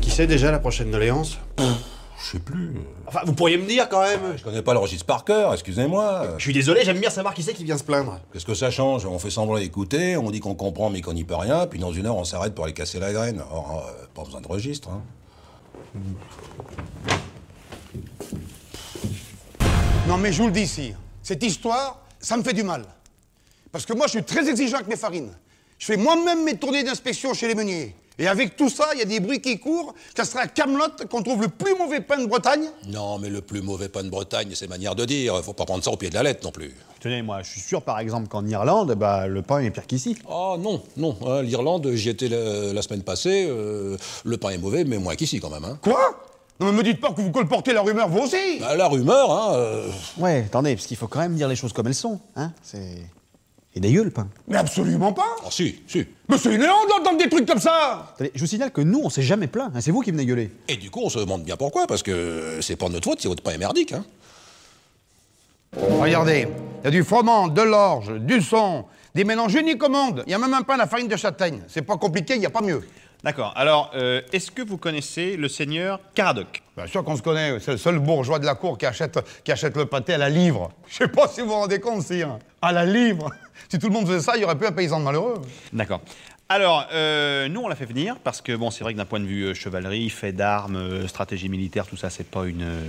Qui 0.00 0.10
c'est 0.10 0.26
déjà 0.26 0.50
la 0.50 0.58
prochaine 0.58 0.90
doléance? 0.90 1.38
Je 2.28 2.32
sais 2.32 2.40
plus. 2.40 2.74
Enfin, 3.06 3.20
vous 3.24 3.32
pourriez 3.32 3.56
me 3.56 3.66
dire 3.66 3.88
quand 3.88 4.02
même 4.02 4.36
Je 4.36 4.44
connais 4.44 4.60
pas 4.60 4.74
le 4.74 4.80
registre 4.80 5.06
par 5.06 5.24
cœur, 5.24 5.54
excusez-moi. 5.54 6.34
Je 6.36 6.42
suis 6.42 6.52
désolé, 6.52 6.84
j'aime 6.84 7.00
bien 7.00 7.08
savoir 7.08 7.32
qui 7.32 7.42
c'est 7.42 7.54
qui 7.54 7.64
vient 7.64 7.78
se 7.78 7.84
plaindre. 7.84 8.20
Qu'est-ce 8.32 8.44
que 8.44 8.52
ça 8.52 8.70
change? 8.70 9.06
On 9.06 9.18
fait 9.18 9.30
semblant 9.30 9.58
d'écouter, 9.58 10.18
on 10.18 10.30
dit 10.30 10.40
qu'on 10.40 10.54
comprend 10.54 10.90
mais 10.90 11.00
qu'on 11.00 11.14
n'y 11.14 11.24
peut 11.24 11.36
rien, 11.36 11.66
puis 11.66 11.78
dans 11.78 11.90
une 11.90 12.04
heure 12.04 12.16
on 12.16 12.24
s'arrête 12.24 12.54
pour 12.54 12.66
aller 12.66 12.74
casser 12.74 13.00
la 13.00 13.14
graine. 13.14 13.42
Or, 13.50 13.82
euh, 13.88 14.06
pas 14.14 14.24
besoin 14.24 14.42
de 14.42 14.48
registre, 14.48 14.90
hein. 14.90 15.02
Non, 20.06 20.18
mais 20.18 20.30
je 20.30 20.42
vous 20.42 20.48
le 20.48 20.52
dis 20.52 20.62
ici, 20.62 20.92
cette 21.22 21.42
histoire, 21.42 22.02
ça 22.20 22.36
me 22.36 22.42
fait 22.42 22.52
du 22.52 22.62
mal. 22.62 22.84
Parce 23.72 23.86
que 23.86 23.94
moi, 23.94 24.06
je 24.06 24.12
suis 24.12 24.24
très 24.24 24.50
exigeant 24.50 24.76
avec 24.76 24.88
mes 24.88 24.96
farines. 24.96 25.32
Je 25.78 25.86
fais 25.86 25.96
moi-même 25.96 26.44
mes 26.44 26.58
tournées 26.58 26.82
d'inspection 26.82 27.32
chez 27.32 27.48
les 27.48 27.54
meuniers. 27.54 27.94
Et 28.18 28.26
avec 28.26 28.56
tout 28.56 28.68
ça, 28.68 28.86
il 28.94 28.98
y 28.98 29.02
a 29.02 29.04
des 29.04 29.20
bruits 29.20 29.40
qui 29.40 29.58
courent. 29.60 29.94
Ça 30.16 30.24
sera 30.24 30.40
à 30.40 30.46
Camelot 30.48 30.84
qu'on 31.10 31.22
trouve 31.22 31.42
le 31.42 31.48
plus 31.48 31.74
mauvais 31.76 32.00
pain 32.00 32.18
de 32.20 32.26
Bretagne. 32.26 32.64
Non, 32.88 33.18
mais 33.18 33.28
le 33.30 33.40
plus 33.40 33.62
mauvais 33.62 33.88
pain 33.88 34.02
de 34.02 34.08
Bretagne, 34.10 34.50
c'est 34.54 34.66
manière 34.68 34.94
de 34.96 35.04
dire. 35.04 35.42
Faut 35.44 35.52
pas 35.52 35.64
prendre 35.64 35.84
ça 35.84 35.90
au 35.92 35.96
pied 35.96 36.10
de 36.10 36.14
la 36.14 36.22
lettre 36.24 36.40
non 36.44 36.50
plus. 36.50 36.74
Tenez, 37.00 37.22
moi, 37.22 37.42
je 37.42 37.50
suis 37.50 37.60
sûr, 37.60 37.80
par 37.82 38.00
exemple, 38.00 38.26
qu'en 38.28 38.44
Irlande, 38.44 38.94
bah, 38.96 39.28
le 39.28 39.42
pain 39.42 39.60
est 39.60 39.70
pire 39.70 39.86
qu'ici. 39.86 40.16
Ah 40.28 40.56
non, 40.58 40.82
non. 40.96 41.16
hein, 41.26 41.42
L'Irlande, 41.42 41.88
j'y 41.92 42.08
étais 42.08 42.28
la, 42.28 42.72
la 42.72 42.82
semaine 42.82 43.02
passée. 43.02 43.46
euh, 43.48 43.96
le 44.24 44.36
pain 44.36 44.50
est 44.50 44.58
mauvais, 44.58 44.82
mais 44.84 44.98
moins 44.98 45.14
qu'ici 45.14 45.38
quand 45.38 45.50
même. 45.50 45.64
Hein. 45.64 45.78
Quoi? 45.80 46.24
Non, 46.58 46.66
mais 46.66 46.72
me 46.72 46.82
dites 46.82 47.00
pas 47.00 47.12
que 47.12 47.20
vous 47.20 47.30
colportez 47.30 47.72
la 47.72 47.82
rumeur, 47.82 48.08
vous 48.08 48.18
aussi 48.22 48.58
Bah, 48.58 48.74
la 48.74 48.88
rumeur, 48.88 49.30
hein. 49.30 49.52
euh, 49.54 49.88
Ouais, 50.18 50.42
attendez, 50.44 50.74
parce 50.74 50.88
qu'il 50.88 50.96
faut 50.96 51.06
quand 51.06 51.20
même 51.20 51.36
dire 51.36 51.46
les 51.46 51.54
choses 51.54 51.72
comme 51.72 51.86
elles 51.86 51.94
sont, 51.94 52.18
hein. 52.34 52.50
C'est. 52.64 52.96
Le 53.80 54.10
pain. 54.10 54.28
Mais 54.46 54.56
absolument 54.56 55.12
pas 55.12 55.36
Ah 55.44 55.48
si, 55.50 55.82
si. 55.86 56.04
Mais 56.28 56.36
c'est 56.38 56.52
énorme 56.52 56.88
d'entendre 56.88 57.18
des 57.18 57.28
trucs 57.28 57.46
comme 57.46 57.58
ça 57.60 58.12
Attendez, 58.14 58.32
je 58.34 58.40
vous 58.40 58.46
signale 58.46 58.70
que 58.70 58.80
nous, 58.80 59.00
on 59.02 59.10
s'est 59.10 59.22
jamais 59.22 59.46
plaint, 59.46 59.70
hein, 59.74 59.80
c'est 59.80 59.90
vous 59.90 60.00
qui 60.00 60.10
venez 60.10 60.26
gueuler. 60.26 60.50
Et 60.68 60.76
du 60.76 60.90
coup, 60.90 61.00
on 61.04 61.08
se 61.08 61.18
demande 61.18 61.44
bien 61.44 61.56
pourquoi, 61.56 61.86
parce 61.86 62.02
que 62.02 62.58
c'est 62.60 62.76
pas 62.76 62.88
notre 62.88 63.08
faute 63.08 63.20
si 63.20 63.28
votre 63.28 63.42
pain 63.42 63.52
est 63.52 63.58
merdique, 63.58 63.92
hein. 63.92 64.04
Regardez, 66.00 66.48
il 66.82 66.84
y 66.84 66.88
a 66.88 66.90
du 66.90 67.04
froment, 67.04 67.48
de 67.48 67.62
l'orge, 67.62 68.12
du 68.20 68.40
son, 68.40 68.86
des 69.14 69.24
mélanges 69.24 69.54
uniques 69.54 69.82
au 69.82 69.88
monde. 69.88 70.24
Il 70.26 70.30
y 70.30 70.34
a 70.34 70.38
même 70.38 70.54
un 70.54 70.62
pain 70.62 70.74
à 70.74 70.78
la 70.78 70.86
farine 70.86 71.08
de 71.08 71.16
châtaigne. 71.16 71.60
C'est 71.68 71.82
pas 71.82 71.96
compliqué, 71.96 72.34
il 72.34 72.40
n'y 72.40 72.46
a 72.46 72.50
pas 72.50 72.62
mieux. 72.62 72.82
D'accord. 73.24 73.52
Alors, 73.56 73.90
euh, 73.94 74.20
est-ce 74.32 74.50
que 74.50 74.62
vous 74.62 74.76
connaissez 74.78 75.36
le 75.36 75.48
seigneur 75.48 75.98
Caradoc? 76.14 76.62
Bien 76.76 76.86
sûr 76.86 77.02
qu'on 77.02 77.16
se 77.16 77.22
connaît, 77.22 77.58
c'est 77.58 77.72
le 77.72 77.76
seul 77.78 77.98
bourgeois 77.98 78.38
de 78.38 78.46
la 78.46 78.54
cour 78.54 78.78
qui 78.78 78.86
achète, 78.86 79.18
qui 79.42 79.50
achète 79.50 79.76
le 79.76 79.86
pâté 79.86 80.14
à 80.14 80.18
la 80.18 80.28
livre. 80.28 80.70
Je 80.88 80.98
sais 80.98 81.08
pas 81.08 81.26
si 81.26 81.40
vous 81.40 81.48
vous 81.48 81.54
rendez 81.54 81.80
compte, 81.80 82.02
sire. 82.02 82.38
À 82.62 82.70
la 82.72 82.84
livre 82.84 83.30
Si 83.68 83.78
tout 83.78 83.88
le 83.88 83.92
monde 83.92 84.06
faisait 84.06 84.20
ça, 84.20 84.36
il 84.36 84.42
y 84.42 84.44
aurait 84.44 84.56
plus 84.56 84.68
un 84.68 84.72
paysan 84.72 85.00
de 85.00 85.04
malheureux. 85.04 85.42
D'accord. 85.72 86.00
Alors, 86.48 86.86
euh, 86.92 87.48
nous, 87.48 87.60
on 87.60 87.68
l'a 87.68 87.74
fait 87.74 87.84
venir 87.84 88.16
parce 88.22 88.40
que, 88.40 88.54
bon, 88.56 88.70
c'est 88.70 88.82
vrai 88.84 88.92
que 88.94 88.98
d'un 88.98 89.04
point 89.04 89.20
de 89.20 89.26
vue 89.26 89.46
euh, 89.46 89.54
chevalerie, 89.54 90.08
fait 90.10 90.32
d'armes, 90.32 90.76
euh, 90.76 91.06
stratégie 91.08 91.48
militaire, 91.48 91.86
tout 91.86 91.96
ça, 91.96 92.08
c'est 92.08 92.24
pas 92.26 92.44
une 92.46 92.62
euh, 92.62 92.80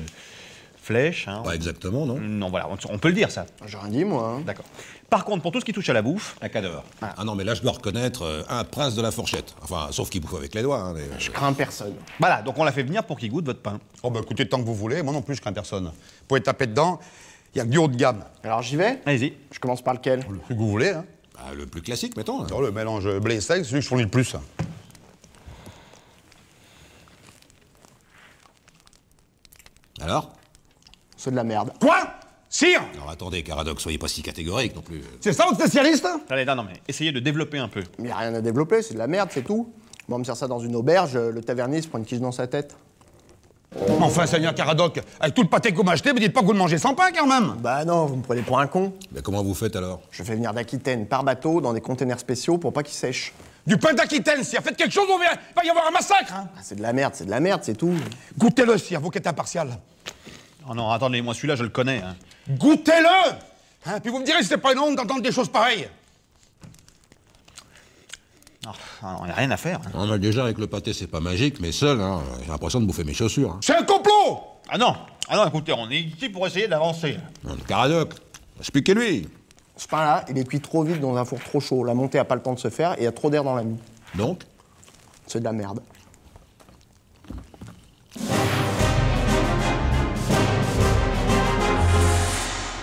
flèche. 0.81 1.27
Hein. 1.27 1.41
Pas 1.43 1.55
exactement, 1.55 2.05
non 2.05 2.17
Non, 2.19 2.49
voilà, 2.49 2.69
on, 2.69 2.77
on 2.93 2.97
peut 2.99 3.09
le 3.09 3.15
dire, 3.15 3.31
ça. 3.31 3.45
J'ai 3.65 3.77
rien 3.77 3.89
dit, 3.89 4.05
moi. 4.05 4.35
hein. 4.37 4.43
D'accord. 4.45 4.65
Par 5.09 5.25
contre, 5.25 5.41
pour 5.41 5.51
tout 5.51 5.59
ce 5.59 5.65
qui 5.65 5.73
touche 5.73 5.89
à 5.89 5.93
la 5.93 6.01
bouffe. 6.03 6.35
Un 6.41 6.49
cadavre. 6.49 6.83
Ah 7.01 7.23
non, 7.23 7.33
mais 7.35 7.43
là, 7.43 7.55
je 7.55 7.61
dois 7.61 7.71
reconnaître 7.71 8.21
euh, 8.23 8.43
un 8.47 8.63
prince 8.63 8.93
de 8.95 9.01
la 9.01 9.09
fourchette. 9.11 9.55
Enfin, 9.63 9.87
sauf 9.91 10.09
qu'il 10.09 10.21
bouffe 10.21 10.35
avec 10.35 10.53
les 10.53 10.61
doigts. 10.61 10.79
hein, 10.79 10.93
mais, 10.93 11.01
euh, 11.01 11.17
Je 11.19 11.31
crains 11.31 11.51
personne. 11.53 11.95
Voilà, 12.19 12.41
donc 12.43 12.57
on 12.59 12.63
l'a 12.63 12.71
fait 12.71 12.83
venir 12.83 13.03
pour 13.03 13.17
qu'il 13.17 13.31
goûte 13.31 13.45
votre 13.45 13.61
pain. 13.61 13.79
Oh, 14.03 14.11
bah 14.11 14.19
écoutez, 14.23 14.47
tant 14.47 14.59
que 14.59 14.65
vous 14.65 14.75
voulez, 14.75 15.01
moi 15.01 15.11
non 15.11 15.21
plus, 15.23 15.35
je 15.35 15.41
crains 15.41 15.53
personne. 15.53 15.85
Vous 15.85 16.25
pouvez 16.27 16.41
taper 16.41 16.67
dedans, 16.67 16.99
il 17.55 17.57
y 17.57 17.61
a 17.61 17.65
que 17.65 17.69
du 17.69 17.77
haut 17.79 17.87
de 17.87 17.95
gamme. 17.95 18.23
Alors 18.43 18.61
j'y 18.61 18.75
vais? 18.75 19.01
Allez-y. 19.05 19.33
Je 19.51 19.59
commence 19.59 19.81
par 19.81 19.95
lequel? 19.95 20.23
Le 20.29 20.37
plus 20.37 20.53
que 20.53 20.59
vous 20.59 20.69
voulez, 20.69 20.89
hein. 20.89 21.05
bah, 21.33 21.55
le 21.55 21.65
plus 21.65 21.81
classique, 21.81 22.15
mettons. 22.15 22.43
hein. 22.43 22.47
Oh, 22.53 22.61
le 22.61 22.71
mélange 22.71 23.09
blé 23.19 23.41
sec, 23.41 23.57
c'est 23.57 23.63
celui 23.63 23.79
que 23.79 23.83
je 23.83 23.87
fournis 23.87 24.03
le 24.03 24.09
plus. 24.09 24.35
Alors? 30.01 30.31
C'est 31.17 31.31
de 31.31 31.35
la 31.35 31.43
merde. 31.43 31.71
Quoi? 31.81 31.97
Sire 32.51 32.81
Alors 32.95 33.11
attendez, 33.11 33.43
Caradoc, 33.43 33.79
soyez 33.79 33.99
pas 33.99 34.07
si 34.07 34.23
catégorique 34.23 34.75
non 34.75 34.81
plus. 34.81 35.03
C'est 35.21 35.33
ça 35.33 35.45
votre 35.45 35.59
spécialiste 35.59 36.07
Allez, 36.29 36.45
non, 36.45 36.55
non, 36.55 36.63
mais 36.63 36.81
essayez 36.87 37.11
de 37.11 37.19
développer 37.19 37.59
un 37.59 37.67
peu. 37.67 37.83
Mais 37.99 38.09
y 38.09 38.11
a 38.11 38.17
rien 38.17 38.33
à 38.33 38.41
développer, 38.41 38.81
c'est 38.81 38.95
de 38.95 38.99
la 38.99 39.07
merde, 39.07 39.29
c'est 39.31 39.43
tout. 39.43 39.71
Moi, 40.07 40.15
on 40.15 40.19
me 40.19 40.23
sert 40.23 40.35
ça 40.35 40.47
dans 40.47 40.59
une 40.59 40.75
auberge, 40.75 41.15
le 41.15 41.41
tavernier 41.41 41.81
se 41.83 41.87
prend 41.87 41.99
une 41.99 42.05
quiche 42.05 42.19
dans 42.19 42.31
sa 42.31 42.47
tête. 42.47 42.75
Enfin, 44.01 44.25
Seigneur 44.25 44.55
Caradoc, 44.55 44.99
avec 45.19 45.35
tout 45.35 45.43
le 45.43 45.47
pâté 45.47 45.71
que 45.71 45.77
vous 45.77 45.83
m'achetez, 45.83 46.11
me 46.11 46.19
dites 46.19 46.33
pas 46.33 46.41
que 46.41 46.45
vous 46.47 46.53
le 46.53 46.57
mangez 46.57 46.79
sans 46.79 46.95
pain 46.95 47.11
quand 47.15 47.27
même 47.27 47.55
Bah 47.59 47.85
non, 47.85 48.07
vous 48.07 48.15
me 48.15 48.23
prenez 48.23 48.41
pour 48.41 48.59
un 48.59 48.65
con. 48.65 48.93
Mais 49.11 49.21
comment 49.21 49.43
vous 49.43 49.53
faites 49.53 49.75
alors? 49.75 50.01
Je 50.09 50.23
fais 50.23 50.33
venir 50.33 50.51
d'Aquitaine 50.53 51.05
par 51.05 51.23
bateau 51.23 51.61
dans 51.61 51.73
des 51.73 51.81
containers 51.81 52.19
spéciaux 52.19 52.57
pour 52.57 52.73
pas 52.73 52.81
qu'ils 52.81 52.95
sèchent. 52.95 53.31
Du 53.67 53.77
pain 53.77 53.93
d'Aquitaine, 53.93 54.43
sire, 54.43 54.63
faites 54.63 54.75
quelque 54.75 54.91
chose, 54.93 55.07
on 55.13 55.19
va, 55.19 55.25
va 55.55 55.63
y 55.63 55.69
avoir 55.69 55.85
un 55.87 55.91
massacre 55.91 56.33
hein. 56.33 56.47
Ah, 56.57 56.61
c'est 56.63 56.75
de 56.75 56.81
la 56.81 56.93
merde, 56.93 57.13
c'est 57.15 57.25
de 57.25 57.29
la 57.29 57.39
merde, 57.39 57.61
c'est 57.63 57.77
tout. 57.77 57.93
Goûtez-le, 58.39 58.75
sire, 58.79 58.99
vous 59.01 59.11
qui 59.11 59.19
êtes 59.19 59.27
impartial. 59.27 59.77
Oh 60.67 60.73
non, 60.73 60.89
attendez, 60.91 61.21
moi 61.21 61.33
celui-là, 61.33 61.55
je 61.55 61.63
le 61.63 61.69
connais. 61.69 62.01
hein. 62.01 62.15
Goûtez-le 62.49 63.35
Hein, 63.85 63.99
Puis 64.01 64.11
vous 64.11 64.19
me 64.19 64.25
direz 64.25 64.41
si 64.43 64.49
c'est 64.49 64.57
pas 64.57 64.73
une 64.73 64.79
honte 64.79 64.95
d'entendre 64.97 65.21
des 65.21 65.31
choses 65.31 65.47
pareilles. 65.49 65.87
Ah, 68.67 68.71
non, 69.13 69.19
il 69.21 69.25
n'y 69.27 69.31
a 69.31 69.35
rien 69.35 69.51
à 69.51 69.57
faire. 69.57 69.79
hein. 69.85 69.89
Non, 69.93 70.05
mais 70.05 70.19
déjà, 70.19 70.43
avec 70.43 70.57
le 70.57 70.67
pâté, 70.67 70.91
c'est 70.93 71.07
pas 71.07 71.21
magique, 71.21 71.59
mais 71.61 71.71
seul, 71.71 71.99
hein, 72.01 72.21
j'ai 72.43 72.51
l'impression 72.51 72.81
de 72.81 72.85
bouffer 72.85 73.03
mes 73.05 73.13
chaussures. 73.13 73.51
hein. 73.51 73.59
C'est 73.61 73.75
un 73.75 73.83
complot 73.83 74.41
Ah 74.67 74.77
non, 74.77 74.95
ah 75.29 75.37
non, 75.37 75.47
écoutez, 75.47 75.71
on 75.71 75.89
est 75.89 75.99
ici 76.01 76.27
pour 76.29 76.45
essayer 76.45 76.67
d'avancer. 76.67 77.17
Non, 77.45 77.55
mais 77.55 77.63
Caradoc, 77.63 78.13
expliquez-lui. 78.59 79.29
Ce 79.77 79.87
pain-là, 79.87 80.25
il 80.29 80.37
est 80.37 80.43
cuit 80.43 80.59
trop 80.59 80.83
vite 80.83 80.99
dans 80.99 81.15
un 81.15 81.23
four 81.23 81.39
trop 81.39 81.61
chaud. 81.61 81.85
La 81.85 81.93
montée 81.93 82.19
a 82.19 82.25
pas 82.25 82.35
le 82.35 82.41
temps 82.41 82.53
de 82.53 82.59
se 82.59 82.69
faire 82.69 82.93
et 82.95 83.01
il 83.01 83.03
y 83.05 83.07
a 83.07 83.13
trop 83.13 83.29
d'air 83.29 83.45
dans 83.45 83.55
la 83.55 83.63
mie. 83.63 83.79
Donc? 84.15 84.41
C'est 85.25 85.39
de 85.39 85.45
la 85.45 85.53
merde. 85.53 85.79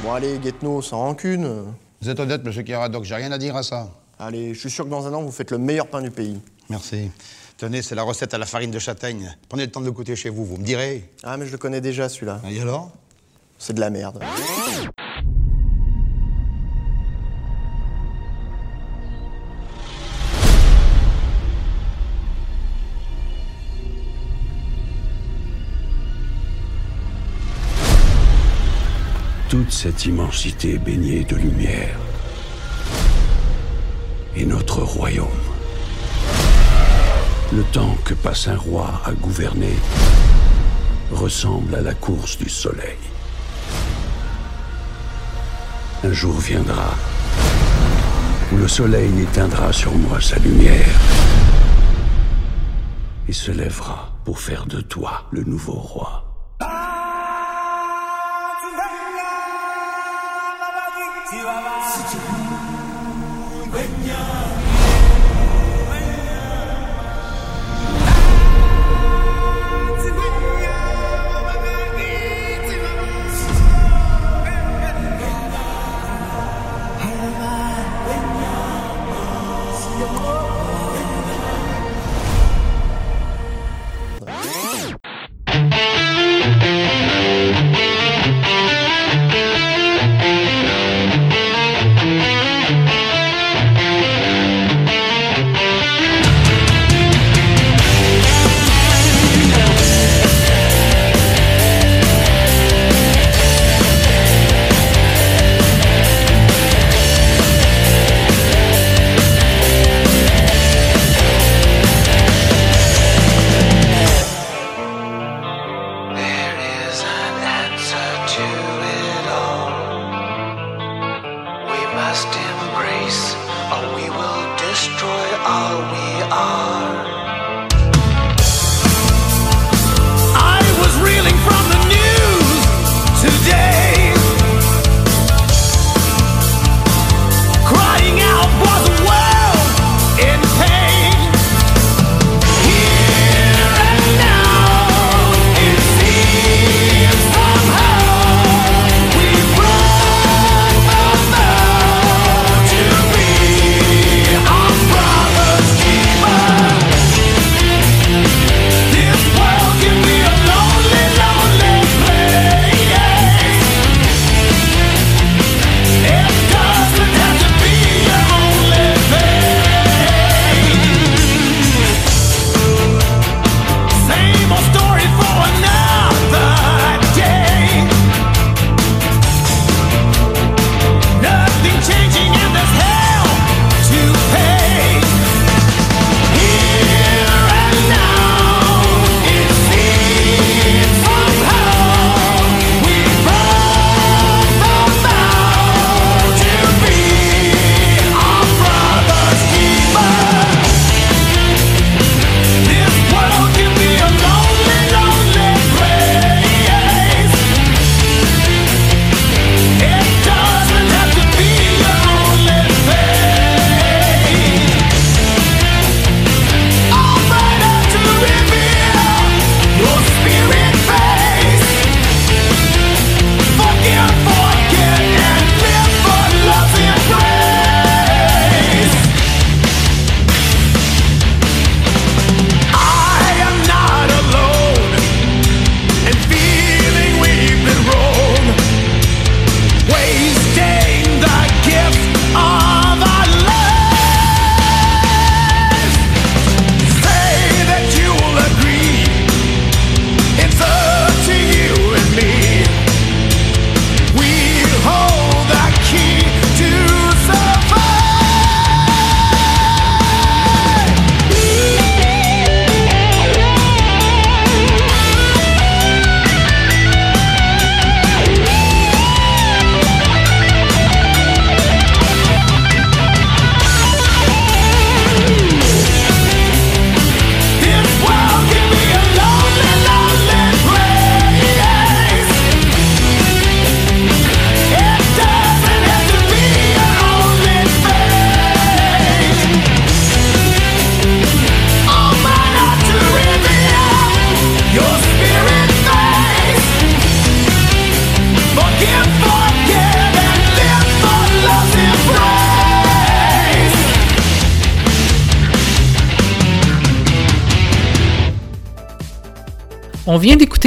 Bon 0.07 0.13
allez, 0.13 0.39
Guetno, 0.39 0.83
sans 0.83 0.99
rancune. 0.99 1.65
Vous 2.01 2.09
êtes 2.09 2.21
honnête, 2.21 2.45
monsieur 2.45 2.63
Caradoc, 2.63 3.03
j'ai 3.03 3.17
rien 3.17 3.33
à 3.33 3.39
dire 3.39 3.57
à 3.57 3.65
ça. 3.65 3.91
Allez, 4.21 4.55
je 4.55 4.61
suis 4.61 4.71
sûr 4.71 4.85
que 4.85 4.91
dans 4.91 5.05
un 5.05 5.13
an, 5.13 5.21
vous 5.21 5.33
faites 5.33 5.51
le 5.51 5.59
meilleur 5.59 5.89
pain 5.89 6.01
du 6.01 6.13
pays. 6.13 6.41
Merci. 6.71 7.11
Tenez, 7.57 7.83
c'est 7.83 7.97
la 7.97 8.05
recette 8.05 8.33
à 8.33 8.39
la 8.39 8.47
farine 8.47 8.71
de 8.71 8.79
châtaigne. 8.79 9.37
Prenez 9.49 9.65
le 9.65 9.73
temps 9.73 9.81
de 9.81 9.87
le 9.87 9.91
goûter 9.91 10.15
chez 10.15 10.29
vous, 10.29 10.45
vous 10.45 10.59
me 10.59 10.63
direz. 10.63 11.11
Ah, 11.25 11.37
mais 11.37 11.47
je 11.47 11.51
le 11.51 11.59
connais 11.59 11.81
déjà, 11.81 12.09
celui-là. 12.09 12.41
Et 12.49 12.61
alors? 12.61 12.93
C'est 13.59 13.73
de 13.73 13.81
la 13.81 13.91
merde. 13.91 14.23
Toute 29.49 29.71
cette 29.71 30.07
immensité 30.07 30.77
baignée 30.77 31.23
de 31.23 31.37
lumière 31.37 31.97
est 34.37 34.45
notre 34.45 34.83
royaume. 34.83 35.29
Le 37.53 37.63
temps 37.63 37.97
que 38.05 38.15
passe 38.15 38.49
un 38.49 38.57
roi 38.57 39.01
à 39.05 39.13
gouverner 39.13 39.77
ressemble 41.13 41.77
à 41.77 41.81
la 41.81 41.95
course 41.95 42.37
du 42.39 42.49
soleil. 42.49 42.99
Un 46.03 46.13
jour 46.13 46.37
viendra 46.41 46.97
où 48.53 48.57
le 48.57 48.67
soleil 48.67 49.11
n'éteindra 49.11 49.73
sur 49.73 49.95
moi 49.95 50.21
sa 50.21 50.41
lumière 50.41 50.99
et 53.29 53.33
se 53.33 53.53
lèvera 53.53 54.13
pour 54.25 54.41
faire 54.41 54.67
de 54.67 54.81
toi 54.81 55.29
le 55.31 55.45
nouveau 55.45 55.75
roi. 55.75 56.26
When 63.73 64.05
you're 64.05 64.46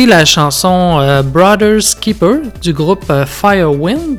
La 0.08 0.24
chanson 0.24 0.98
euh, 1.02 1.22
Brothers 1.22 2.00
Keeper 2.00 2.38
du 2.62 2.72
groupe 2.72 3.04
euh, 3.10 3.26
Firewind. 3.26 4.18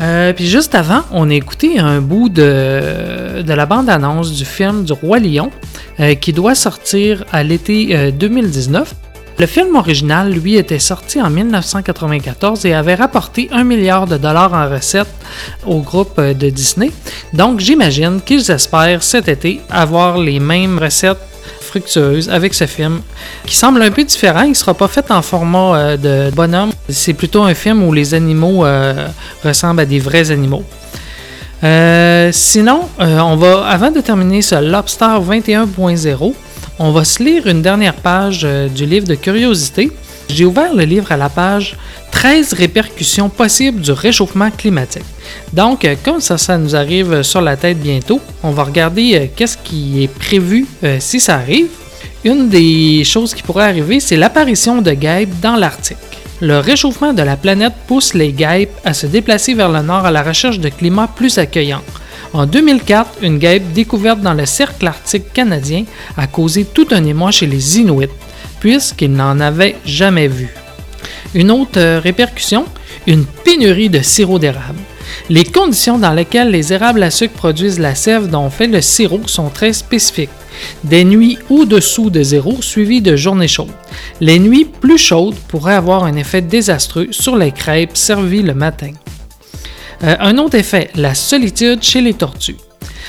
Euh, 0.00 0.32
puis 0.32 0.46
juste 0.46 0.76
avant, 0.76 1.02
on 1.10 1.28
a 1.30 1.34
écouté 1.34 1.80
un 1.80 2.00
bout 2.00 2.28
de, 2.28 3.42
de 3.42 3.52
la 3.52 3.66
bande-annonce 3.66 4.32
du 4.32 4.44
film 4.44 4.84
du 4.84 4.92
Roi 4.92 5.18
Lion 5.18 5.50
euh, 5.98 6.14
qui 6.14 6.32
doit 6.32 6.54
sortir 6.54 7.24
à 7.32 7.42
l'été 7.42 7.88
euh, 7.96 8.10
2019. 8.12 8.94
Le 9.38 9.46
film 9.46 9.74
original, 9.74 10.30
lui, 10.30 10.56
était 10.56 10.78
sorti 10.78 11.20
en 11.20 11.28
1994 11.28 12.64
et 12.66 12.72
avait 12.72 12.94
rapporté 12.94 13.48
un 13.50 13.64
milliard 13.64 14.06
de 14.06 14.16
dollars 14.16 14.52
en 14.52 14.68
recettes 14.70 15.12
au 15.66 15.80
groupe 15.80 16.20
de 16.20 16.50
Disney. 16.50 16.92
Donc 17.32 17.58
j'imagine 17.58 18.20
qu'ils 18.24 18.48
espèrent 18.50 19.02
cet 19.02 19.28
été 19.28 19.60
avoir 19.70 20.18
les 20.18 20.38
mêmes 20.38 20.78
recettes 20.78 21.29
fructueuses 21.70 22.28
avec 22.28 22.52
ce 22.54 22.66
film 22.66 23.00
qui 23.46 23.56
semble 23.56 23.80
un 23.82 23.90
peu 23.90 24.04
différent. 24.04 24.42
Il 24.42 24.50
ne 24.50 24.54
sera 24.54 24.74
pas 24.74 24.88
fait 24.88 25.10
en 25.10 25.22
format 25.22 25.76
euh, 25.76 25.96
de 25.96 26.34
bonhomme. 26.34 26.70
C'est 26.88 27.14
plutôt 27.14 27.42
un 27.42 27.54
film 27.54 27.82
où 27.84 27.92
les 27.92 28.12
animaux 28.14 28.64
euh, 28.64 29.06
ressemblent 29.44 29.80
à 29.80 29.86
des 29.86 30.00
vrais 30.00 30.30
animaux. 30.30 30.64
Euh, 31.62 32.30
sinon, 32.32 32.88
on 32.98 33.36
va, 33.36 33.66
avant 33.66 33.90
de 33.90 34.00
terminer 34.00 34.42
ce 34.42 34.56
Lobster 34.56 35.04
21.0, 35.04 36.34
on 36.78 36.90
va 36.90 37.04
se 37.04 37.22
lire 37.22 37.46
une 37.46 37.62
dernière 37.62 37.94
page 37.94 38.46
du 38.74 38.86
livre 38.86 39.06
de 39.06 39.14
curiosité. 39.14 39.92
J'ai 40.28 40.46
ouvert 40.46 40.74
le 40.74 40.84
livre 40.84 41.12
à 41.12 41.18
la 41.18 41.28
page 41.28 41.76
13 42.12 42.54
répercussions 42.54 43.28
possibles 43.28 43.80
du 43.80 43.92
réchauffement 43.92 44.50
climatique. 44.50 45.04
Donc, 45.52 45.84
euh, 45.84 45.96
comme 46.04 46.20
ça, 46.20 46.38
ça 46.38 46.56
nous 46.58 46.76
arrive 46.76 47.22
sur 47.22 47.40
la 47.40 47.56
tête 47.56 47.78
bientôt, 47.80 48.20
on 48.42 48.50
va 48.50 48.64
regarder 48.64 49.14
euh, 49.14 49.26
qu'est-ce 49.34 49.58
qui 49.58 50.04
est 50.04 50.08
prévu 50.08 50.66
euh, 50.84 50.98
si 51.00 51.18
ça 51.20 51.36
arrive. 51.36 51.68
Une 52.24 52.48
des 52.48 53.02
choses 53.04 53.34
qui 53.34 53.42
pourrait 53.42 53.64
arriver, 53.64 53.98
c'est 53.98 54.16
l'apparition 54.16 54.82
de 54.82 54.92
guêpes 54.92 55.40
dans 55.40 55.56
l'Arctique. 55.56 55.96
Le 56.40 56.58
réchauffement 56.58 57.12
de 57.12 57.22
la 57.22 57.36
planète 57.36 57.72
pousse 57.86 58.14
les 58.14 58.32
guêpes 58.32 58.72
à 58.84 58.94
se 58.94 59.06
déplacer 59.06 59.54
vers 59.54 59.70
le 59.70 59.82
nord 59.82 60.06
à 60.06 60.10
la 60.10 60.22
recherche 60.22 60.58
de 60.58 60.68
climats 60.68 61.08
plus 61.14 61.38
accueillants. 61.38 61.82
En 62.32 62.46
2004, 62.46 63.18
une 63.22 63.38
guêpe 63.38 63.72
découverte 63.72 64.20
dans 64.20 64.34
le 64.34 64.46
cercle 64.46 64.86
arctique 64.86 65.32
canadien 65.32 65.84
a 66.16 66.26
causé 66.26 66.64
tout 66.64 66.86
un 66.92 67.04
émoi 67.04 67.30
chez 67.30 67.46
les 67.46 67.80
Inuits, 67.80 68.08
puisqu'ils 68.60 69.12
n'en 69.12 69.40
avaient 69.40 69.76
jamais 69.84 70.28
vu. 70.28 70.48
Une 71.34 71.50
autre 71.50 71.98
répercussion, 71.98 72.66
une 73.06 73.24
pénurie 73.24 73.90
de 73.90 74.00
sirop 74.00 74.38
d'érable. 74.38 74.78
Les 75.28 75.44
conditions 75.44 75.98
dans 75.98 76.12
lesquelles 76.12 76.50
les 76.50 76.72
érables 76.72 77.02
à 77.02 77.10
sucre 77.10 77.34
produisent 77.34 77.78
la 77.78 77.94
sève 77.94 78.28
dont 78.28 78.44
on 78.44 78.50
fait 78.50 78.66
le 78.66 78.80
sirop 78.80 79.26
sont 79.26 79.48
très 79.48 79.72
spécifiques. 79.72 80.30
Des 80.84 81.04
nuits 81.04 81.38
au-dessous 81.48 82.10
de 82.10 82.22
zéro 82.22 82.60
suivies 82.60 83.00
de 83.00 83.16
journées 83.16 83.48
chaudes. 83.48 83.68
Les 84.20 84.38
nuits 84.38 84.64
plus 84.64 84.98
chaudes 84.98 85.36
pourraient 85.48 85.74
avoir 85.74 86.04
un 86.04 86.16
effet 86.16 86.42
désastreux 86.42 87.08
sur 87.10 87.36
les 87.36 87.52
crêpes 87.52 87.96
servies 87.96 88.42
le 88.42 88.54
matin. 88.54 88.92
Euh, 90.02 90.16
un 90.18 90.38
autre 90.38 90.56
effet, 90.56 90.90
la 90.94 91.14
solitude 91.14 91.82
chez 91.82 92.00
les 92.00 92.14
tortues. 92.14 92.56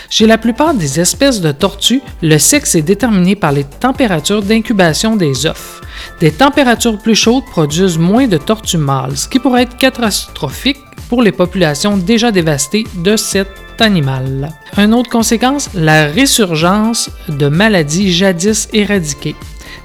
Chez 0.09 0.27
la 0.27 0.37
plupart 0.37 0.73
des 0.73 0.99
espèces 0.99 1.39
de 1.39 1.51
tortues, 1.51 2.01
le 2.21 2.37
sexe 2.37 2.75
est 2.75 2.81
déterminé 2.81 3.35
par 3.35 3.53
les 3.53 3.63
températures 3.63 4.41
d'incubation 4.41 5.15
des 5.15 5.45
œufs. 5.45 5.81
Des 6.19 6.31
températures 6.31 6.97
plus 6.97 7.15
chaudes 7.15 7.45
produisent 7.45 7.97
moins 7.97 8.27
de 8.27 8.37
tortues 8.37 8.77
mâles, 8.77 9.17
ce 9.17 9.27
qui 9.27 9.39
pourrait 9.39 9.63
être 9.63 9.77
catastrophique 9.77 10.79
pour 11.11 11.21
les 11.21 11.33
populations 11.33 11.97
déjà 11.97 12.31
dévastées 12.31 12.85
de 12.95 13.17
cet 13.17 13.49
animal. 13.79 14.47
Une 14.77 14.93
autre 14.93 15.09
conséquence, 15.09 15.69
la 15.73 16.05
résurgence 16.05 17.09
de 17.27 17.49
maladies 17.49 18.13
jadis 18.13 18.69
éradiquées. 18.71 19.35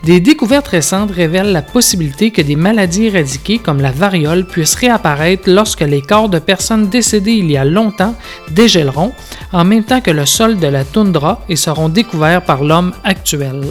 Des 0.05 0.21
découvertes 0.21 0.69
récentes 0.69 1.11
révèlent 1.11 1.51
la 1.51 1.63
possibilité 1.63 2.31
que 2.31 2.43
des 2.43 2.55
maladies 2.55 3.07
éradiquées 3.07 3.59
comme 3.59 3.81
la 3.81 3.91
variole 3.91 4.47
puissent 4.47 4.77
réapparaître 4.77 5.51
lorsque 5.51 5.81
les 5.81 6.01
corps 6.01 6.29
de 6.29 6.39
personnes 6.39 6.91
décédées 6.91 7.33
il 7.33 7.51
y 7.51 7.57
a 7.57 7.65
longtemps 7.65 8.15
dégèleront, 8.53 9.13
en 9.53 9.65
même 9.65 9.83
temps 9.83 10.01
que 10.01 10.13
le 10.13 10.27
sol 10.27 10.59
de 10.59 10.69
la 10.69 10.85
toundra 10.85 11.41
et 11.49 11.57
seront 11.57 11.89
découverts 11.89 12.43
par 12.43 12.63
l'homme 12.63 12.93
actuel. 13.03 13.65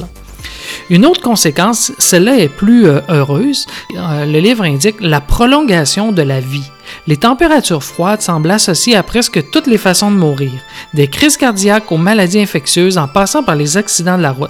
Une 0.90 1.06
autre 1.06 1.22
conséquence, 1.22 1.94
celle-là 2.00 2.38
est 2.38 2.50
plus 2.50 2.86
euh, 2.86 3.00
heureuse. 3.08 3.66
Euh, 3.96 4.26
le 4.26 4.40
livre 4.40 4.66
indique 4.66 5.00
la 5.00 5.22
prolongation 5.22 6.12
de 6.12 6.22
la 6.22 6.42
vie. 6.42 6.70
Les 7.08 7.18
températures 7.18 7.84
froides 7.84 8.22
semblent 8.22 8.50
associées 8.50 8.96
à 8.96 9.04
presque 9.04 9.52
toutes 9.52 9.68
les 9.68 9.78
façons 9.78 10.10
de 10.10 10.18
mourir, 10.18 10.52
des 10.94 11.08
crises 11.08 11.38
cardiaques 11.38 11.92
aux 11.92 11.98
maladies 11.98 12.40
infectieuses 12.40 12.98
en 12.98 13.08
passant 13.08 13.44
par 13.44 13.56
les 13.56 13.78
accidents 13.78 14.18
de 14.18 14.24
la 14.24 14.32
route. 14.32 14.50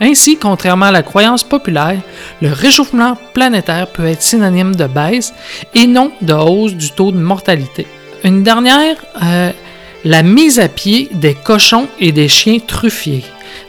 Ainsi, 0.00 0.38
contrairement 0.38 0.86
à 0.86 0.92
la 0.92 1.02
croyance 1.02 1.44
populaire, 1.44 2.00
le 2.40 2.50
réchauffement 2.50 3.18
planétaire 3.34 3.86
peut 3.86 4.06
être 4.06 4.22
synonyme 4.22 4.74
de 4.74 4.86
baisse 4.86 5.34
et 5.74 5.86
non 5.86 6.10
de 6.22 6.32
hausse 6.32 6.74
du 6.74 6.90
taux 6.90 7.12
de 7.12 7.18
mortalité. 7.18 7.86
Une 8.24 8.42
dernière, 8.42 8.96
euh, 9.22 9.50
la 10.04 10.22
mise 10.22 10.58
à 10.58 10.68
pied 10.68 11.10
des 11.12 11.34
cochons 11.34 11.86
et 11.98 12.12
des 12.12 12.28
chiens 12.28 12.58
truffiers. 12.66 13.24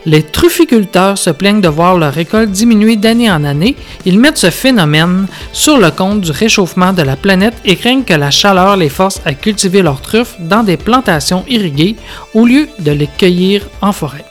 Les 0.06 0.22
trufficulteurs 0.22 1.18
se 1.18 1.30
plaignent 1.30 1.60
de 1.60 1.68
voir 1.68 1.96
leur 1.96 2.12
récolte 2.12 2.50
diminuer 2.50 2.96
d'année 2.96 3.30
en 3.30 3.44
année. 3.44 3.76
Ils 4.04 4.18
mettent 4.18 4.38
ce 4.38 4.50
phénomène 4.50 5.26
sur 5.52 5.78
le 5.78 5.90
compte 5.90 6.20
du 6.20 6.30
réchauffement 6.30 6.92
de 6.92 7.02
la 7.02 7.16
planète 7.16 7.54
et 7.64 7.76
craignent 7.76 8.04
que 8.04 8.14
la 8.14 8.30
chaleur 8.30 8.76
les 8.76 8.88
force 8.88 9.20
à 9.24 9.34
cultiver 9.34 9.82
leurs 9.82 10.00
truffes 10.00 10.36
dans 10.38 10.62
des 10.62 10.76
plantations 10.76 11.44
irriguées 11.48 11.96
au 12.34 12.46
lieu 12.46 12.68
de 12.78 12.92
les 12.92 13.06
cueillir 13.06 13.68
en 13.80 13.92
forêt. 13.92 14.24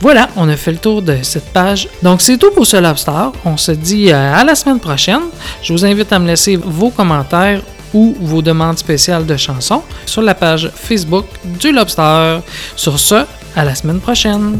Voilà, 0.00 0.28
on 0.36 0.48
a 0.48 0.56
fait 0.56 0.72
le 0.72 0.78
tour 0.78 1.02
de 1.02 1.18
cette 1.22 1.52
page. 1.52 1.88
Donc 2.02 2.20
c'est 2.20 2.36
tout 2.36 2.50
pour 2.50 2.66
ce 2.66 2.76
Lobster. 2.76 3.30
On 3.44 3.56
se 3.56 3.72
dit 3.72 4.12
euh, 4.12 4.34
à 4.34 4.44
la 4.44 4.54
semaine 4.54 4.80
prochaine. 4.80 5.22
Je 5.62 5.72
vous 5.72 5.84
invite 5.84 6.12
à 6.12 6.18
me 6.18 6.26
laisser 6.26 6.56
vos 6.56 6.90
commentaires 6.90 7.62
ou 7.94 8.14
vos 8.20 8.42
demandes 8.42 8.78
spéciales 8.78 9.24
de 9.24 9.36
chansons 9.36 9.82
sur 10.04 10.22
la 10.22 10.34
page 10.34 10.70
Facebook 10.74 11.26
du 11.44 11.72
Lobster. 11.72 12.40
Sur 12.76 12.98
ce, 12.98 13.24
à 13.54 13.64
la 13.64 13.74
semaine 13.74 14.00
prochaine. 14.00 14.58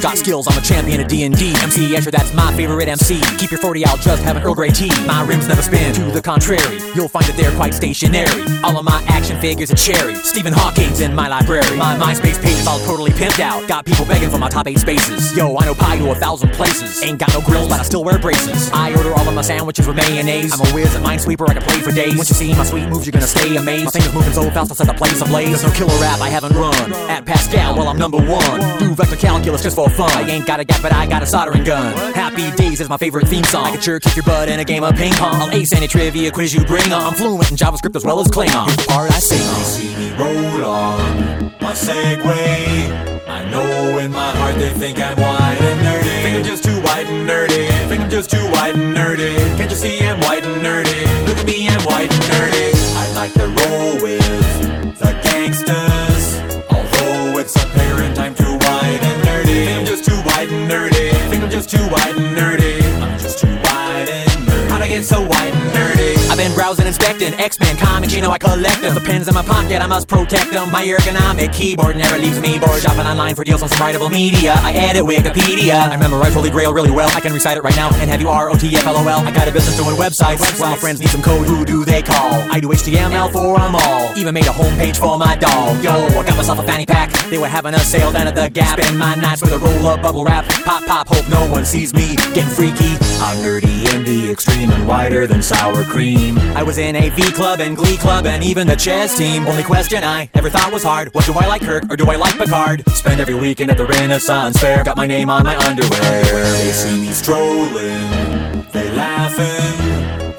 Got 0.00 0.16
skills, 0.16 0.48
I'm 0.48 0.56
a 0.56 0.62
champion 0.62 1.00
of 1.02 1.08
D&D 1.08 1.28
MC 1.28 1.92
Escher, 1.94 2.10
that's 2.10 2.32
my 2.32 2.50
favorite 2.54 2.88
MC 2.88 3.20
Keep 3.36 3.50
your 3.50 3.60
40 3.60 3.84
out, 3.84 4.00
just 4.00 4.22
have 4.22 4.36
an 4.36 4.42
Earl 4.42 4.54
Grey 4.54 4.70
tea. 4.70 4.90
My 5.06 5.24
rims 5.26 5.48
never 5.48 5.60
spin, 5.60 5.92
to 5.94 6.10
the 6.10 6.22
contrary. 6.22 6.78
You'll 6.94 7.08
find 7.08 7.26
that 7.26 7.36
they're 7.36 7.54
quite 7.56 7.74
stationary. 7.74 8.28
All 8.64 8.76
of 8.76 8.84
my 8.84 9.04
action 9.08 9.38
figures 9.40 9.70
are 9.70 9.76
cherry. 9.76 10.14
Stephen 10.14 10.52
Hawking's 10.52 11.00
in 11.00 11.14
my 11.14 11.28
library. 11.28 11.76
My 11.76 11.96
MySpace 11.96 12.40
page 12.40 12.56
is 12.56 12.66
all 12.66 12.78
totally 12.80 13.10
pimped 13.10 13.40
out. 13.40 13.68
Got 13.68 13.84
people 13.84 14.04
begging 14.06 14.30
for 14.30 14.38
my 14.38 14.48
top 14.48 14.66
8 14.66 14.78
spaces. 14.78 15.36
Yo, 15.36 15.56
I 15.56 15.66
know 15.66 15.74
pie 15.74 15.98
to 15.98 16.10
a 16.10 16.14
thousand 16.14 16.52
places. 16.52 17.02
Ain't 17.02 17.18
got 17.18 17.32
no 17.34 17.40
grills, 17.42 17.68
but 17.68 17.80
I 17.80 17.82
still 17.82 18.02
wear 18.02 18.18
braces. 18.18 18.70
I 18.72 18.94
order 18.94 19.12
all 19.14 19.28
of 19.28 19.34
my 19.34 19.42
sandwiches 19.42 19.86
with 19.86 19.96
mayonnaise. 19.96 20.52
I'm 20.52 20.66
a 20.66 20.70
whiz 20.72 20.94
at 20.94 21.02
Minesweeper, 21.02 21.48
I 21.48 21.54
can 21.54 21.62
play 21.62 21.80
for 21.80 21.92
days. 21.92 22.16
Once 22.16 22.30
you 22.30 22.36
see 22.36 22.54
my 22.54 22.64
sweet 22.64 22.88
moves, 22.88 23.06
you're 23.06 23.12
gonna 23.12 23.26
stay 23.26 23.56
amazed. 23.56 23.84
My 23.86 23.90
fingers 23.90 24.14
moving 24.14 24.32
so 24.32 24.42
fast, 24.50 24.70
I'll 24.70 24.76
set 24.76 24.86
the 24.86 24.94
place 24.94 25.20
ablaze. 25.20 25.60
There's 25.60 25.64
no 25.64 25.72
killer 25.72 26.00
rap 26.00 26.20
I 26.20 26.28
haven't 26.28 26.54
run. 26.54 26.92
At 27.10 27.26
Pascal, 27.26 27.76
well 27.76 27.88
I'm 27.88 27.98
number 27.98 28.18
one. 28.18 28.78
Do 28.78 28.94
vector 28.94 29.16
calculus 29.16 29.49
just 29.58 29.76
for 29.76 29.90
fun 29.90 30.10
I 30.10 30.28
ain't 30.30 30.46
got 30.46 30.60
a 30.60 30.64
gap, 30.64 30.82
but 30.82 30.92
I 30.92 31.06
got 31.06 31.22
a 31.22 31.26
soldering 31.26 31.64
gun 31.64 31.94
Happy 32.14 32.50
Days 32.56 32.80
is 32.80 32.88
my 32.88 32.96
favorite 32.96 33.28
theme 33.28 33.44
song 33.44 33.64
I 33.66 33.70
can 33.72 33.80
sure 33.80 34.00
kick 34.00 34.16
your 34.16 34.24
butt 34.24 34.48
in 34.48 34.60
a 34.60 34.64
game 34.64 34.84
of 34.84 34.94
ping 34.96 35.12
pong 35.14 35.34
I'll 35.34 35.50
ace 35.50 35.72
any 35.72 35.88
trivia 35.88 36.30
quiz 36.30 36.54
you 36.54 36.64
bring 36.64 36.92
on 36.92 37.02
I'm 37.02 37.14
fluent 37.14 37.50
in 37.50 37.56
JavaScript 37.56 37.96
as 37.96 38.04
well 38.04 38.20
as 38.20 38.28
Klingon 38.28 38.66
Here's 38.66 38.76
the 38.76 38.84
part 38.88 39.10
I 39.10 39.18
sing 39.18 39.46
on 39.46 39.64
see 39.64 39.96
me 39.96 40.10
roll 40.16 40.64
on 40.64 41.40
my 41.60 41.72
Segway. 41.72 43.28
I 43.28 43.48
know 43.50 43.98
in 43.98 44.10
my 44.10 44.30
heart 44.32 44.56
they 44.56 44.70
think 44.70 44.98
I'm 44.98 45.16
white 45.16 45.58
and 45.60 45.80
nerdy. 45.86 46.22
Think 46.22 46.36
I'm 46.38 46.44
just 46.44 46.64
too 46.64 46.80
white 46.80 47.06
and 47.06 47.28
nerdy. 47.28 47.68
Think 47.88 48.00
I'm 48.02 48.10
just 48.10 48.30
too 48.30 48.44
white 48.50 48.74
and 48.74 48.96
nerdy. 48.96 49.36
Can't 49.56 49.70
you 49.70 49.76
see 49.76 50.00
I'm 50.00 50.18
white 50.20 50.44
and 50.44 50.62
nerdy? 50.62 51.26
Look 51.28 51.38
at 51.38 51.46
me, 51.46 51.68
I'm 51.68 51.82
white 51.84 52.12
and 52.12 52.22
nerdy. 52.24 52.72
I 52.96 53.12
like 53.14 53.32
to 53.34 53.46
roll 53.46 54.02
with 54.02 54.98
the 54.98 55.20
gangsters. 55.22 55.89
Just 61.70 61.84
too 61.84 61.92
white 61.92 62.16
and 62.16 62.36
nerdy. 62.36 62.82
I'm 63.00 63.18
just 63.18 63.38
too 63.38 63.46
white 63.46 64.08
and 64.08 64.48
nerdy. 64.48 64.68
How'd 64.70 64.82
I 64.82 64.88
get 64.88 65.04
so 65.04 65.20
white 65.20 65.49
been 66.40 66.54
browsing 66.54 66.86
inspecting 66.86 67.34
X-Men 67.34 67.76
comics, 67.76 68.14
you 68.14 68.22
know 68.22 68.30
I 68.30 68.38
collect 68.38 68.80
them. 68.80 68.94
The 68.94 69.00
pens 69.02 69.28
in 69.28 69.34
my 69.34 69.42
pocket, 69.42 69.82
I 69.82 69.86
must 69.86 70.08
protect 70.08 70.50
them. 70.50 70.70
My 70.72 70.82
ergonomic 70.82 71.52
keyboard 71.52 71.96
never 71.96 72.16
leaves 72.16 72.40
me 72.40 72.58
bored. 72.58 72.80
Shopping 72.80 73.04
online 73.04 73.34
for 73.34 73.44
deals 73.44 73.62
on 73.62 73.68
some 73.68 73.78
writable 73.78 74.10
media. 74.10 74.54
I 74.56 74.72
edit 74.72 75.04
Wikipedia. 75.04 75.90
I 75.90 75.96
memorize 75.98 76.32
Holy 76.32 76.48
Grail 76.48 76.72
really 76.72 76.90
well. 76.90 77.10
I 77.14 77.20
can 77.20 77.34
recite 77.34 77.58
it 77.58 77.62
right 77.62 77.76
now 77.76 77.90
and 78.00 78.08
have 78.08 78.22
you 78.22 78.30
R-O-T-F-L-O-L. 78.30 79.20
I 79.20 79.30
got 79.32 79.48
a 79.48 79.52
business 79.52 79.76
doing 79.76 79.96
websites. 79.96 80.40
Well, 80.40 80.70
my 80.70 80.76
friends 80.76 81.00
need 81.00 81.10
some 81.10 81.20
code, 81.20 81.46
who 81.46 81.66
do 81.66 81.84
they 81.84 82.00
call? 82.00 82.32
I 82.50 82.58
do 82.58 82.68
HTML 82.68 83.30
for 83.30 83.58
them 83.58 83.74
all. 83.76 84.16
Even 84.16 84.32
made 84.32 84.46
a 84.46 84.56
homepage 84.56 84.96
for 84.96 85.18
my 85.18 85.36
dog. 85.36 85.84
Yo, 85.84 85.90
I 85.90 86.24
got 86.24 86.38
myself 86.38 86.58
a 86.58 86.62
fanny 86.62 86.86
pack. 86.86 87.12
They 87.28 87.36
were 87.36 87.48
having 87.48 87.74
a 87.74 87.80
sale 87.80 88.12
down 88.12 88.26
at 88.26 88.34
the 88.34 88.48
Gap. 88.48 88.80
Spend 88.80 88.98
my 88.98 89.14
nights 89.14 89.42
with 89.42 89.52
a 89.52 89.58
roll 89.58 89.86
of 89.88 90.00
bubble 90.00 90.24
wrap. 90.24 90.46
Pop, 90.64 90.86
pop, 90.86 91.08
hope 91.08 91.28
no 91.28 91.50
one 91.50 91.66
sees 91.66 91.92
me 91.92 92.16
getting 92.32 92.48
freaky. 92.48 92.96
I'm 93.20 93.36
nerdy 93.44 93.94
in 93.94 94.04
the 94.04 94.30
extreme 94.30 94.70
and 94.70 94.88
whiter 94.88 95.26
than 95.26 95.42
sour 95.42 95.84
cream. 95.84 96.29
I 96.38 96.62
was 96.62 96.78
in 96.78 96.96
a 96.96 97.08
V 97.10 97.30
club 97.32 97.60
and 97.60 97.76
Glee 97.76 97.96
club 97.96 98.26
and 98.26 98.42
even 98.44 98.66
the 98.66 98.76
chess 98.76 99.16
team. 99.16 99.46
Only 99.46 99.62
question 99.62 100.02
I 100.04 100.28
ever 100.34 100.50
thought 100.50 100.72
was 100.72 100.82
hard 100.82 101.12
was 101.14 101.26
do 101.26 101.32
I 101.34 101.46
like 101.46 101.62
Kirk 101.62 101.84
or 101.90 101.96
do 101.96 102.10
I 102.10 102.16
like 102.16 102.36
Picard? 102.38 102.88
Spend 102.90 103.20
every 103.20 103.34
weekend 103.34 103.70
at 103.70 103.76
the 103.76 103.86
Renaissance 103.86 104.58
Fair. 104.58 104.84
Got 104.84 104.96
my 104.96 105.06
name 105.06 105.30
on 105.30 105.44
my 105.44 105.56
underwear. 105.56 106.22
They 106.22 106.72
see 106.72 107.00
me 107.00 107.12
strolling, 107.12 108.66
they 108.72 108.90
laughing 108.92 109.80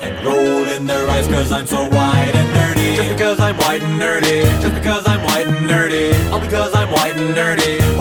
and 0.02 0.26
rolling 0.26 0.86
their 0.86 1.10
eyes 1.10 1.28
cause 1.28 1.52
I'm 1.52 1.66
so 1.66 1.84
white 1.90 2.32
and 2.34 2.50
nerdy. 2.56 2.96
Just 2.96 3.10
because 3.10 3.40
I'm 3.40 3.58
white 3.58 3.82
and 3.82 4.00
nerdy. 4.02 4.44
Just 4.62 4.76
because 4.76 5.08
I'm 5.08 5.24
white 5.24 5.48
and 5.48 5.70
nerdy. 5.70 6.32
All 6.32 6.40
because 6.40 6.74
I'm 6.74 6.90
white 6.92 7.16
and 7.16 7.36
nerdy. 7.36 8.01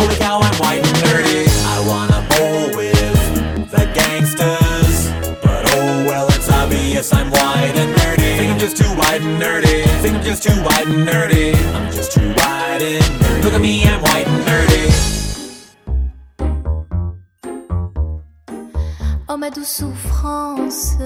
Oh 19.29 19.37
ma 19.37 19.50
douce 19.50 19.76
souffrance, 19.79 20.96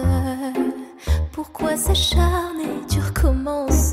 pourquoi 1.33 1.77
s'acharner, 1.77 2.81
tu 2.91 2.99
recommences 3.01 3.93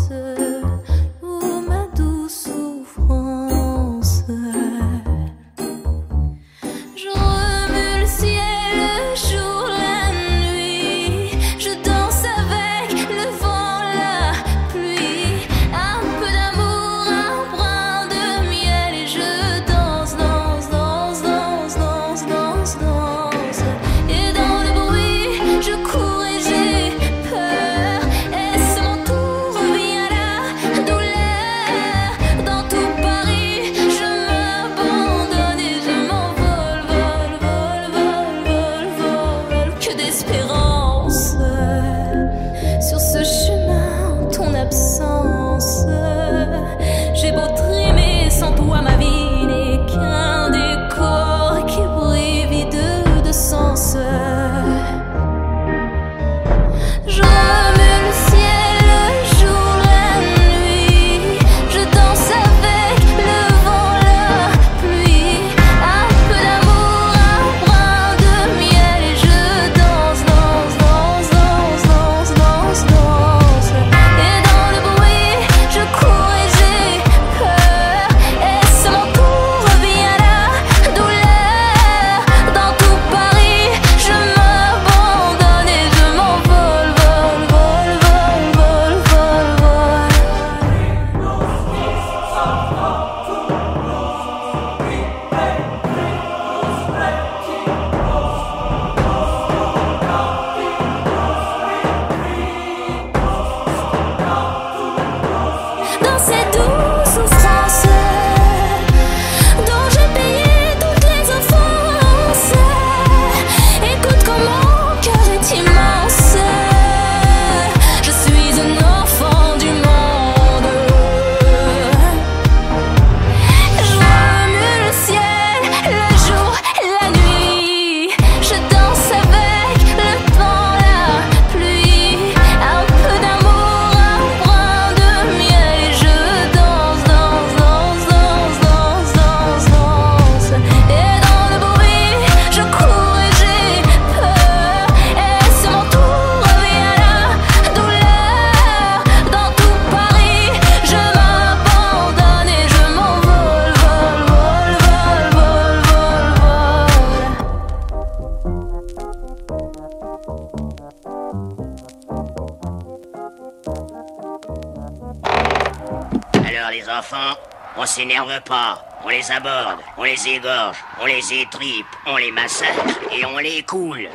Aborde, 169.31 169.79
on 169.97 170.03
les 170.03 170.27
égorge, 170.27 170.77
on 170.99 171.05
les 171.05 171.33
étripe, 171.33 171.85
on 172.05 172.17
les 172.17 172.31
massacre 172.31 172.99
et 173.11 173.25
on 173.25 173.37
les 173.37 173.63
coule. 173.63 174.09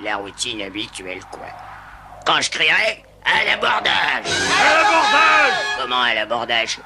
La 0.00 0.16
routine 0.16 0.62
habituelle 0.62 1.20
quoi. 1.30 1.46
Quand 2.24 2.40
je 2.40 2.50
crierai, 2.50 3.04
à 3.24 3.44
l'abordage 3.44 4.24
À 4.26 4.82
l'abordage 4.82 5.52
Comment 5.80 6.02
à 6.02 6.14
l'abordage? 6.14 6.78